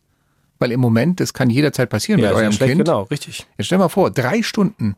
Weil 0.59 0.72
im 0.72 0.80
Moment, 0.80 1.18
das 1.18 1.34
kann 1.34 1.51
jederzeit 1.51 1.90
passieren 1.90 2.20
Ja, 2.20 2.28
mit 2.28 2.36
eurem 2.36 2.53
Kind. 2.53 2.78
genau, 2.78 3.03
richtig. 3.03 3.47
Jetzt 3.59 3.66
stell 3.66 3.78
mal 3.78 3.88
vor, 3.88 4.11
drei 4.11 4.43
Stunden. 4.43 4.97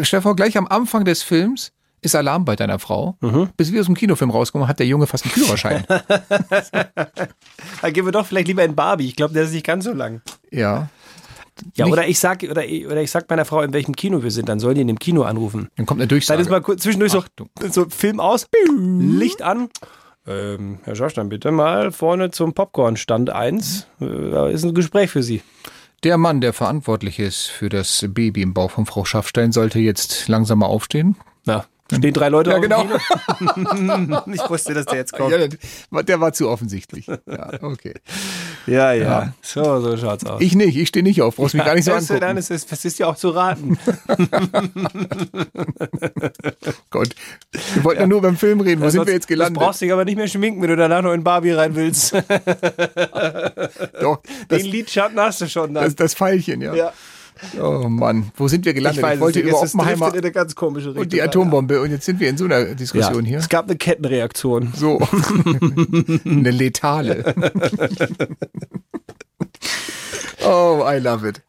Stell 0.00 0.20
dir 0.20 0.22
vor, 0.22 0.36
gleich 0.36 0.56
am 0.56 0.66
Anfang 0.68 1.04
des 1.04 1.22
Films 1.22 1.72
ist 2.02 2.14
Alarm 2.14 2.44
bei 2.44 2.56
deiner 2.56 2.78
Frau. 2.78 3.16
Mhm. 3.20 3.48
Bis 3.56 3.72
wir 3.72 3.80
aus 3.80 3.86
dem 3.86 3.94
Kinofilm 3.94 4.30
rauskommen, 4.30 4.68
hat 4.68 4.78
der 4.78 4.86
Junge 4.86 5.06
fast 5.06 5.24
einen 5.24 5.32
Führerschein. 5.32 5.84
Dann 7.82 7.92
gehen 7.92 8.04
wir 8.04 8.12
doch 8.12 8.26
vielleicht 8.26 8.48
lieber 8.48 8.64
in 8.64 8.74
Barbie. 8.74 9.06
Ich 9.06 9.16
glaube, 9.16 9.34
der 9.34 9.44
ist 9.44 9.52
nicht 9.52 9.66
ganz 9.66 9.84
so 9.84 9.92
lang. 9.92 10.20
ja. 10.50 10.88
Ja, 11.74 11.84
Nicht- 11.84 11.92
oder 11.92 12.08
ich 12.08 12.18
sag 12.18 12.42
oder, 12.44 12.64
ich- 12.64 12.86
oder 12.86 13.02
ich 13.02 13.10
sag 13.10 13.28
meiner 13.28 13.44
Frau, 13.44 13.60
in 13.60 13.74
welchem 13.74 13.94
Kino 13.94 14.22
wir 14.22 14.30
sind, 14.30 14.48
dann 14.48 14.58
soll 14.58 14.72
die 14.72 14.80
in 14.80 14.86
dem 14.88 14.98
Kino 14.98 15.22
anrufen. 15.22 15.68
Dann 15.76 15.84
kommt 15.84 16.00
eine 16.00 16.08
Durchsage. 16.08 16.38
Dann 16.38 16.46
ist 16.46 16.50
mal 16.50 16.62
kurz 16.62 16.82
zwischendurch 16.82 17.12
so, 17.12 17.18
Achtung. 17.18 17.50
so 17.70 17.86
Film 17.90 18.20
aus, 18.20 18.46
Licht 18.98 19.42
an. 19.42 19.68
Ähm, 20.26 20.78
Herr 20.84 20.96
Schorsch, 20.96 21.12
dann 21.12 21.28
bitte 21.28 21.50
mal 21.50 21.92
vorne 21.92 22.30
zum 22.30 22.54
Popcorn-Stand 22.54 23.28
1. 23.30 23.86
Äh, 24.00 24.30
Da 24.30 24.48
ist 24.48 24.64
ein 24.64 24.72
Gespräch 24.74 25.10
für 25.10 25.22
Sie. 25.22 25.42
Der 26.04 26.16
Mann, 26.16 26.40
der 26.40 26.54
verantwortlich 26.54 27.18
ist 27.18 27.46
für 27.48 27.68
das 27.68 28.04
Baby 28.08 28.40
im 28.42 28.54
Bauch 28.54 28.70
von 28.70 28.86
Frau 28.86 29.04
Schaffstein, 29.04 29.52
sollte 29.52 29.78
jetzt 29.78 30.28
langsam 30.28 30.60
mal 30.60 30.66
aufstehen. 30.66 31.16
Ja, 31.46 31.66
stehen 31.96 32.12
drei 32.14 32.28
Leute 32.28 32.50
Ja, 32.50 32.58
genau. 32.58 32.84
Ich 34.32 34.50
wusste, 34.50 34.74
dass 34.74 34.86
der 34.86 34.98
jetzt 34.98 35.12
kommt. 35.12 35.32
Ja, 35.32 36.02
der 36.02 36.20
war- 36.20 36.32
zu 36.32 36.48
offensichtlich. 36.48 37.06
Ja, 37.06 37.52
okay. 37.62 37.94
Ja, 38.66 38.92
ja, 38.92 39.04
Ja. 39.04 39.32
So, 39.42 39.80
so 39.80 39.96
schaut's 39.96 40.24
aus. 40.24 40.40
Ich 40.40 40.54
nicht, 40.54 40.76
ich 40.76 40.88
stehe 40.88 41.02
nicht 41.02 41.22
auf, 41.22 41.36
brauchst 41.36 41.54
mich 41.54 41.64
gar 41.64 41.74
nicht 41.74 41.84
so 41.84 41.90
Das 41.92 42.04
ist- 42.04 42.10
angucken. 42.10 42.26
Nein, 42.26 42.36
das 42.36 42.50
ist, 42.50 42.70
das 42.72 42.84
ist 42.84 42.98
ja 42.98 43.06
auch 43.06 43.16
zu 43.16 43.30
raten. 43.30 43.78
Gott, 46.90 47.14
wir 47.74 47.84
wollten 47.84 48.00
ja. 48.02 48.06
nur 48.06 48.22
beim 48.22 48.36
Film 48.36 48.60
reden, 48.60 48.82
wo 48.82 48.88
sind 48.90 49.06
wir 49.06 49.12
jetzt 49.12 49.28
gelandet? 49.28 49.56
Du 49.56 49.60
brauchst 49.64 49.80
dich 49.80 49.92
aber 49.92 50.04
nicht 50.04 50.16
mehr 50.16 50.28
schminken, 50.28 50.62
wenn 50.62 50.68
du 50.70 50.76
danach 50.76 51.02
noch 51.02 51.12
in 51.12 51.24
Barbie 51.24 51.52
rein 51.52 51.74
willst. 51.74 52.14
Doch, 54.00 54.22
das, 54.48 54.62
Den 54.62 54.66
Lidschatten 54.70 55.18
hast 55.18 55.40
du 55.40 55.48
schon 55.48 55.74
dann. 55.74 55.84
das, 55.84 55.96
das 55.96 56.14
Pfeilchen, 56.14 56.60
ja. 56.60 56.74
Ja. 56.74 56.92
Oh 57.60 57.88
Mann, 57.88 58.30
wo 58.36 58.48
sind 58.48 58.64
wir 58.64 58.74
gelandet? 58.74 58.98
Ich 58.98 59.02
weiß 59.02 59.14
Ich, 59.14 59.20
wollte 59.20 59.40
über 59.40 59.60
Oppenheimer 59.60 60.08
in 60.08 60.18
eine 60.18 60.32
ganz 60.32 60.54
komische 60.54 60.88
Richtung. 60.88 61.02
und 61.02 61.12
die 61.12 61.22
Atombombe 61.22 61.80
und 61.80 61.90
jetzt 61.90 62.06
sind 62.06 62.20
wir 62.20 62.28
in 62.28 62.36
so 62.36 62.44
einer 62.44 62.74
Diskussion 62.74 63.24
ja. 63.24 63.30
hier. 63.30 63.38
Es 63.38 63.48
gab 63.48 63.66
eine 63.66 63.76
Kettenreaktion. 63.76 64.72
So, 64.76 65.00
eine 66.24 66.50
letale. 66.50 67.34
Oh, 70.44 70.82
I 70.88 70.98
love 70.98 71.26
it. 71.28 71.40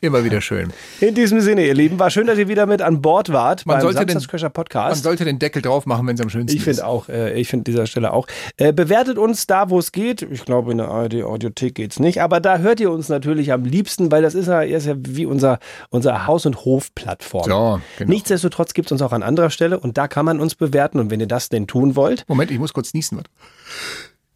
Immer 0.00 0.24
wieder 0.24 0.40
schön. 0.40 0.72
In 1.00 1.14
diesem 1.14 1.40
Sinne, 1.40 1.66
ihr 1.66 1.74
Lieben, 1.74 1.98
war 1.98 2.08
schön, 2.10 2.26
dass 2.26 2.38
ihr 2.38 2.48
wieder 2.48 2.66
mit 2.66 2.80
an 2.82 3.02
Bord 3.02 3.32
wart 3.32 3.66
Man 3.66 3.74
beim 3.76 3.82
sollte 3.82 3.98
den- 3.98 4.08
Samstagscrasher 4.10 4.46
Man 4.46 4.52
Podcast. 4.52 5.02
sollte 5.02 5.24
den 5.24 5.38
Deckel 5.38 5.60
drauf 5.60 5.86
machen, 5.86 6.06
wenn 6.06 6.14
es 6.14 6.20
am 6.20 6.30
schönsten 6.30 6.56
Ich 6.56 6.66
ist. 6.66 6.76
finde 6.78 6.86
auch, 6.86 7.08
äh, 7.08 7.32
ich 7.38 7.48
finde 7.48 7.64
dieser 7.64 7.86
Stelle 7.86 8.12
auch. 8.12 8.26
Äh, 8.56 8.72
bewertet 8.72 9.18
uns 9.18 9.46
da, 9.46 9.70
wo 9.70 9.78
es 9.78 9.92
geht. 9.92 10.22
Ich 10.22 10.44
glaube, 10.44 10.70
in 10.72 10.78
der 10.78 10.88
ARD 10.88 11.22
Audiothek 11.24 11.74
geht's 11.74 11.98
nicht, 11.98 12.22
aber 12.22 12.40
da 12.40 12.58
hört 12.58 12.80
ihr 12.80 12.90
uns 12.92 13.08
natürlich 13.08 13.52
am 13.52 13.64
liebsten, 13.64 14.10
weil 14.12 14.22
das 14.22 14.34
ist 14.34 14.46
ja, 14.46 14.62
ist 14.62 14.86
ja 14.86 14.94
wie 14.98 15.26
unser, 15.26 15.58
unser 15.90 16.26
Haus- 16.26 16.46
und 16.46 16.64
Hofplattform. 16.64 17.44
So, 17.44 17.80
genau. 17.98 18.10
Nichtsdestotrotz 18.10 18.72
gibt 18.72 18.86
es 18.88 18.92
uns 18.92 19.02
auch 19.02 19.12
an 19.12 19.22
anderer 19.22 19.50
Stelle 19.50 19.78
und 19.80 19.98
da 19.98 20.06
kann 20.08 20.24
man 20.24 20.38
uns 20.40 20.54
bewerten 20.54 21.00
und 21.00 21.10
wenn 21.10 21.20
ihr 21.20 21.26
das 21.26 21.48
denn 21.48 21.66
tun 21.66 21.96
wollt. 21.96 22.24
Moment, 22.28 22.50
ich 22.50 22.58
muss 22.58 22.72
kurz 22.72 22.94
niesen. 22.94 23.16
warte. 23.18 23.30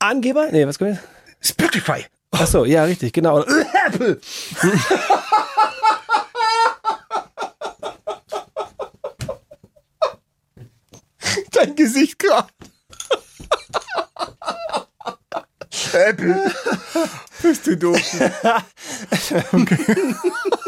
Angeber? 0.00 0.48
Nee, 0.50 0.66
was 0.66 0.78
kommt 0.78 0.90
jetzt? 0.90 1.02
Spotify. 1.40 2.04
Ach 2.32 2.46
so, 2.46 2.64
ja, 2.64 2.84
richtig, 2.84 3.12
genau. 3.12 3.42
Apple. 3.86 4.20
Dein 11.52 11.76
Gesicht 11.76 12.18
gerade. 12.18 12.48
Apple. 15.92 16.52
Bist 17.42 17.66
du 17.66 17.76
doof. 17.76 18.00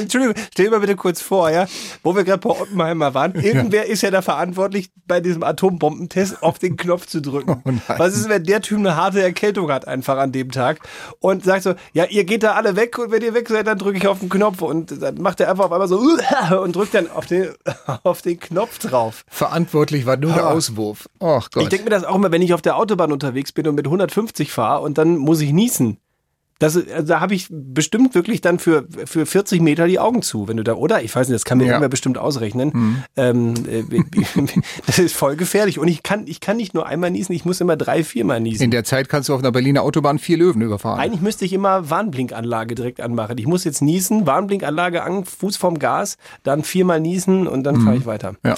Entschuldigung, 0.00 0.34
stell 0.52 0.66
dir 0.66 0.70
mal 0.72 0.80
bitte 0.80 0.96
kurz 0.96 1.20
vor, 1.22 1.50
ja, 1.50 1.66
wo 2.02 2.14
wir 2.16 2.24
gerade 2.24 2.38
bei 2.40 2.50
Oppenheimer 2.50 3.14
waren. 3.14 3.34
Irgendwer 3.34 3.86
ist 3.86 4.02
ja 4.02 4.10
da 4.10 4.22
verantwortlich, 4.22 4.90
bei 5.06 5.20
diesem 5.20 5.42
Atombombentest 5.42 6.42
auf 6.42 6.58
den 6.58 6.76
Knopf 6.76 7.06
zu 7.06 7.20
drücken. 7.20 7.62
Oh. 7.64 7.70
Was 7.98 8.14
ist, 8.16 8.28
wenn 8.28 8.44
der 8.44 8.62
Typ 8.62 8.78
eine 8.78 8.96
harte 8.96 9.22
Erkältung 9.22 9.70
hat 9.70 9.86
einfach 9.88 10.18
an 10.18 10.32
dem 10.32 10.50
Tag 10.50 10.80
und 11.20 11.44
sagt 11.44 11.62
so, 11.64 11.74
ja, 11.92 12.04
ihr 12.04 12.24
geht 12.24 12.42
da 12.42 12.52
alle 12.52 12.76
weg 12.76 12.98
und 12.98 13.10
wenn 13.10 13.22
ihr 13.22 13.34
weg 13.34 13.48
seid, 13.48 13.66
dann 13.66 13.78
drücke 13.78 13.98
ich 13.98 14.06
auf 14.06 14.20
den 14.20 14.28
Knopf 14.28 14.62
und 14.62 15.02
dann 15.02 15.16
macht 15.20 15.40
er 15.40 15.50
einfach 15.50 15.64
auf 15.66 15.72
einmal 15.72 15.88
so 15.88 16.00
und 16.62 16.74
drückt 16.76 16.94
dann 16.94 17.10
auf 17.10 17.26
den, 17.26 17.48
auf 18.02 18.22
den 18.22 18.38
Knopf 18.40 18.78
drauf. 18.78 19.24
Verantwortlich 19.28 20.06
war 20.06 20.16
nur 20.16 20.32
der 20.32 20.44
Ah. 20.44 20.52
Auswurf. 20.52 21.08
Ach 21.20 21.48
Gott. 21.50 21.62
Ich 21.64 21.68
denke 21.68 21.84
mir 21.84 21.90
das 21.90 22.04
auch 22.04 22.14
immer, 22.16 22.32
wenn 22.32 22.42
ich 22.42 22.54
auf 22.54 22.62
der 22.62 22.76
Autobahn 22.76 23.12
unterwegs 23.12 23.52
bin 23.52 23.66
und 23.68 23.74
mit 23.74 23.86
150 23.86 24.50
fahre 24.52 24.82
und 24.82 24.98
dann 24.98 25.16
muss 25.18 25.40
ich 25.40 25.52
niesen. 25.52 25.98
Das, 26.58 26.76
also 26.76 27.06
da 27.08 27.20
habe 27.20 27.34
ich 27.34 27.48
bestimmt 27.50 28.14
wirklich 28.14 28.40
dann 28.40 28.58
für, 28.60 28.86
für 29.04 29.26
40 29.26 29.60
Meter 29.60 29.88
die 29.88 29.98
Augen 29.98 30.22
zu, 30.22 30.46
wenn 30.46 30.56
du 30.56 30.62
da, 30.62 30.74
oder? 30.74 31.02
Ich 31.02 31.14
weiß 31.14 31.28
nicht, 31.28 31.34
das 31.34 31.44
kann 31.44 31.58
mir 31.58 31.64
Ja. 31.64 31.70
irgendwer 31.72 31.88
bestimmt 31.88 32.18
ausrechnen. 32.18 32.70
Mhm. 32.72 33.02
Ähm, 33.16 33.54
äh, 33.68 33.82
das 34.86 34.98
ist 34.98 35.14
voll 35.14 35.36
gefährlich. 35.36 35.78
Und 35.78 35.88
ich 35.88 36.02
kann, 36.02 36.26
ich 36.26 36.40
kann 36.40 36.56
nicht 36.56 36.72
nur 36.74 36.86
einmal 36.86 37.10
niesen, 37.10 37.32
ich 37.32 37.44
muss 37.44 37.60
immer 37.60 37.76
drei, 37.76 38.04
viermal 38.04 38.40
niesen. 38.40 38.62
In 38.62 38.70
der 38.70 38.84
Zeit 38.84 39.08
kannst 39.08 39.28
du 39.28 39.34
auf 39.34 39.40
einer 39.40 39.50
Berliner 39.52 39.82
Autobahn 39.82 40.18
vier 40.18 40.36
Löwen 40.38 40.62
überfahren. 40.62 41.00
Eigentlich 41.00 41.20
müsste 41.20 41.44
ich 41.44 41.52
immer 41.52 41.90
Warnblinkanlage 41.90 42.74
direkt 42.74 43.00
anmachen. 43.00 43.38
Ich 43.38 43.46
muss 43.46 43.64
jetzt 43.64 43.82
niesen, 43.82 44.26
Warnblinkanlage 44.26 45.02
an, 45.02 45.24
Fuß 45.24 45.56
vom 45.56 45.78
Gas, 45.78 46.16
dann 46.44 46.62
viermal 46.62 47.00
niesen 47.00 47.48
und 47.48 47.64
dann 47.64 47.80
fahre 47.80 47.96
ich 47.96 48.06
weiter. 48.06 48.34
Ja. 48.44 48.54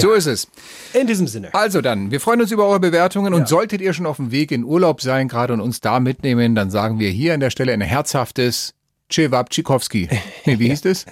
So 0.00 0.12
ist 0.12 0.26
es. 0.26 0.48
In 0.92 1.06
diesem 1.06 1.26
Sinne. 1.26 1.52
Also 1.54 1.80
dann, 1.80 2.10
wir 2.10 2.20
freuen 2.20 2.40
uns 2.40 2.50
über 2.50 2.66
eure 2.66 2.80
Bewertungen 2.80 3.34
und 3.34 3.48
solltet 3.48 3.80
ihr 3.80 3.92
schon 3.92 4.06
auf 4.06 4.16
dem 4.16 4.30
Weg 4.30 4.50
in 4.52 4.64
Urlaub 4.64 5.00
sein 5.00 5.28
gerade 5.28 5.52
und 5.52 5.60
uns 5.60 5.80
da 5.80 6.00
mitnehmen, 6.00 6.54
dann 6.54 6.70
sagen 6.70 6.98
wir 6.98 7.10
hier 7.10 7.34
an 7.34 7.40
der 7.40 7.50
Stelle 7.50 7.72
ein 7.72 7.80
herzhaftes 7.80 8.74
Cevapcichowski. 9.12 10.08
Nee, 10.46 10.58
wie 10.58 10.68
hieß 10.68 10.82
das? 10.82 11.06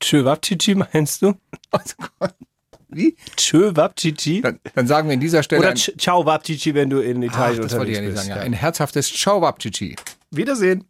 Tschöwabchichi 0.00 0.74
meinst 0.92 1.22
du? 1.22 1.34
Wie? 2.92 3.16
Tschöwabchichi? 3.36 4.40
Dann, 4.40 4.58
dann 4.74 4.86
sagen 4.86 5.08
wir 5.08 5.14
in 5.14 5.20
dieser 5.20 5.42
Stelle 5.42 5.60
Oder 5.60 5.70
ein, 5.70 5.76
Ciao 5.76 6.26
Wabchichi, 6.26 6.74
wenn 6.74 6.90
du 6.90 6.98
in 7.00 7.18
Ach, 7.22 7.26
Italien 7.26 7.62
das 7.62 7.76
wollte 7.76 7.92
ich 7.92 7.98
unterwegs 7.98 7.98
ja 7.98 8.00
nicht 8.00 8.14
bist. 8.14 8.26
sagen. 8.26 8.40
Ja. 8.40 8.44
Ein 8.44 8.52
herzhaftes 8.52 9.12
Ciao-Wapchichi. 9.12 9.94
Wiedersehen. 10.40 10.84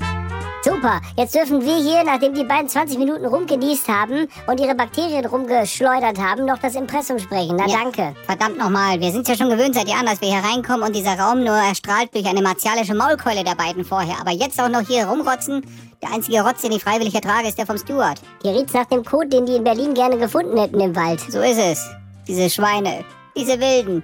Super, 0.63 1.01
jetzt 1.17 1.35
dürfen 1.35 1.63
wir 1.65 1.77
hier, 1.77 2.05
nachdem 2.05 2.35
die 2.35 2.45
beiden 2.45 2.69
20 2.69 2.99
Minuten 2.99 3.25
rumgenießt 3.25 3.89
haben 3.89 4.29
und 4.47 4.61
ihre 4.61 4.75
Bakterien 4.75 5.25
rumgeschleudert 5.25 6.19
haben, 6.19 6.45
noch 6.45 6.59
das 6.59 6.75
Impressum 6.75 7.19
sprechen. 7.19 7.57
Na 7.57 7.67
Ja. 7.67 7.79
danke. 7.83 8.15
Verdammt 8.27 8.59
nochmal, 8.59 9.01
wir 9.01 9.11
sind 9.11 9.27
ja 9.27 9.35
schon 9.35 9.49
gewöhnt 9.49 9.75
seit 9.75 9.89
Jahren, 9.89 10.05
dass 10.05 10.21
wir 10.21 10.29
hier 10.29 10.45
reinkommen 10.47 10.83
und 10.83 10.95
dieser 10.95 11.19
Raum 11.19 11.43
nur 11.43 11.55
erstrahlt 11.57 12.15
durch 12.15 12.27
eine 12.27 12.43
martialische 12.43 12.95
Maulkeule 12.95 13.43
der 13.43 13.55
beiden 13.55 13.83
vorher. 13.87 14.21
Aber 14.21 14.33
jetzt 14.33 14.61
auch 14.61 14.69
noch 14.69 14.87
hier 14.87 15.07
rumrotzen? 15.07 15.65
Der 16.03 16.13
einzige 16.13 16.43
Rotz, 16.43 16.61
den 16.61 16.73
ich 16.73 16.85
freiwillig 16.85 17.15
ertrage, 17.15 17.49
ist 17.49 17.57
der 17.57 17.65
vom 17.65 17.79
Steward. 17.79 18.21
Hier 18.43 18.53
riecht's 18.55 18.75
nach 18.75 18.85
dem 18.87 19.03
Code, 19.03 19.29
den 19.29 19.47
die 19.47 19.57
in 19.57 19.65
Berlin 19.65 19.95
gerne 19.95 20.19
gefunden 20.19 20.59
hätten 20.59 20.79
im 20.81 20.95
Wald. 20.95 21.21
So 21.21 21.41
ist 21.41 21.59
es. 21.59 21.89
Diese 22.29 22.51
Schweine. 22.51 23.03
Diese 23.35 23.59
Wilden. 23.59 24.03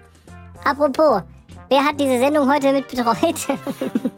Apropos, 0.65 1.21
wer 1.69 1.85
hat 1.85 2.01
diese 2.01 2.19
Sendung 2.19 2.51
heute 2.51 2.73
mit 2.73 2.89
betreut? 2.89 3.17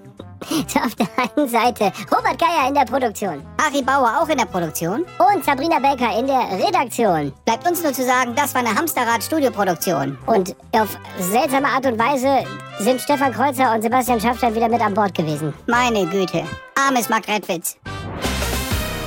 so 0.66 0.80
auf 0.84 0.94
der 0.94 1.08
einen 1.36 1.48
Seite 1.48 1.92
Robert 2.10 2.38
Geier 2.38 2.68
in 2.68 2.74
der 2.74 2.84
Produktion 2.84 3.42
Harry 3.60 3.82
Bauer 3.82 4.20
auch 4.20 4.28
in 4.28 4.38
der 4.38 4.46
Produktion. 4.46 5.04
und 5.32 5.44
Sabrina 5.44 5.78
Baker 5.78 6.18
in 6.18 6.26
der 6.26 6.66
Redaktion. 6.66 7.32
Bleibt 7.44 7.66
uns 7.68 7.82
nur 7.82 7.92
zu 7.92 8.04
sagen, 8.04 8.34
das 8.34 8.54
war 8.54 8.62
eine 8.62 8.74
Hamsterrad-Studioproduktion. 8.74 10.16
Und 10.26 10.54
auf 10.72 10.96
seltsame 11.18 11.68
Art 11.68 11.86
und 11.86 11.98
Weise 11.98 12.44
sind 12.78 13.00
Stefan 13.00 13.32
Kreuzer 13.32 13.74
und 13.74 13.82
Sebastian 13.82 14.20
Schaffstein 14.20 14.54
wieder 14.54 14.68
mit 14.68 14.80
an 14.80 14.94
Bord 14.94 15.14
gewesen. 15.14 15.52
Meine 15.66 16.06
Güte. 16.06 16.44
Armes 16.86 17.08
Mark 17.08 17.28
Redwitz. 17.28 17.76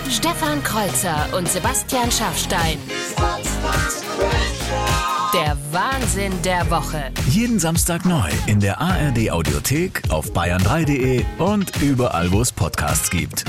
Stefan 0.09 0.61
Kreuzer 0.63 1.27
und 1.35 1.47
Sebastian 1.47 2.11
Schaffstein. 2.11 2.77
Wahnsinn 5.73 6.33
der 6.43 6.69
Woche. 6.69 7.11
Jeden 7.29 7.57
Samstag 7.57 8.05
neu 8.05 8.29
in 8.45 8.59
der 8.59 8.81
ARD 8.81 9.31
Audiothek, 9.31 10.01
auf 10.09 10.33
bayern3.de 10.33 11.23
und 11.37 11.81
überall, 11.81 12.31
wo 12.31 12.41
es 12.41 12.51
Podcasts 12.51 13.09
gibt. 13.09 13.45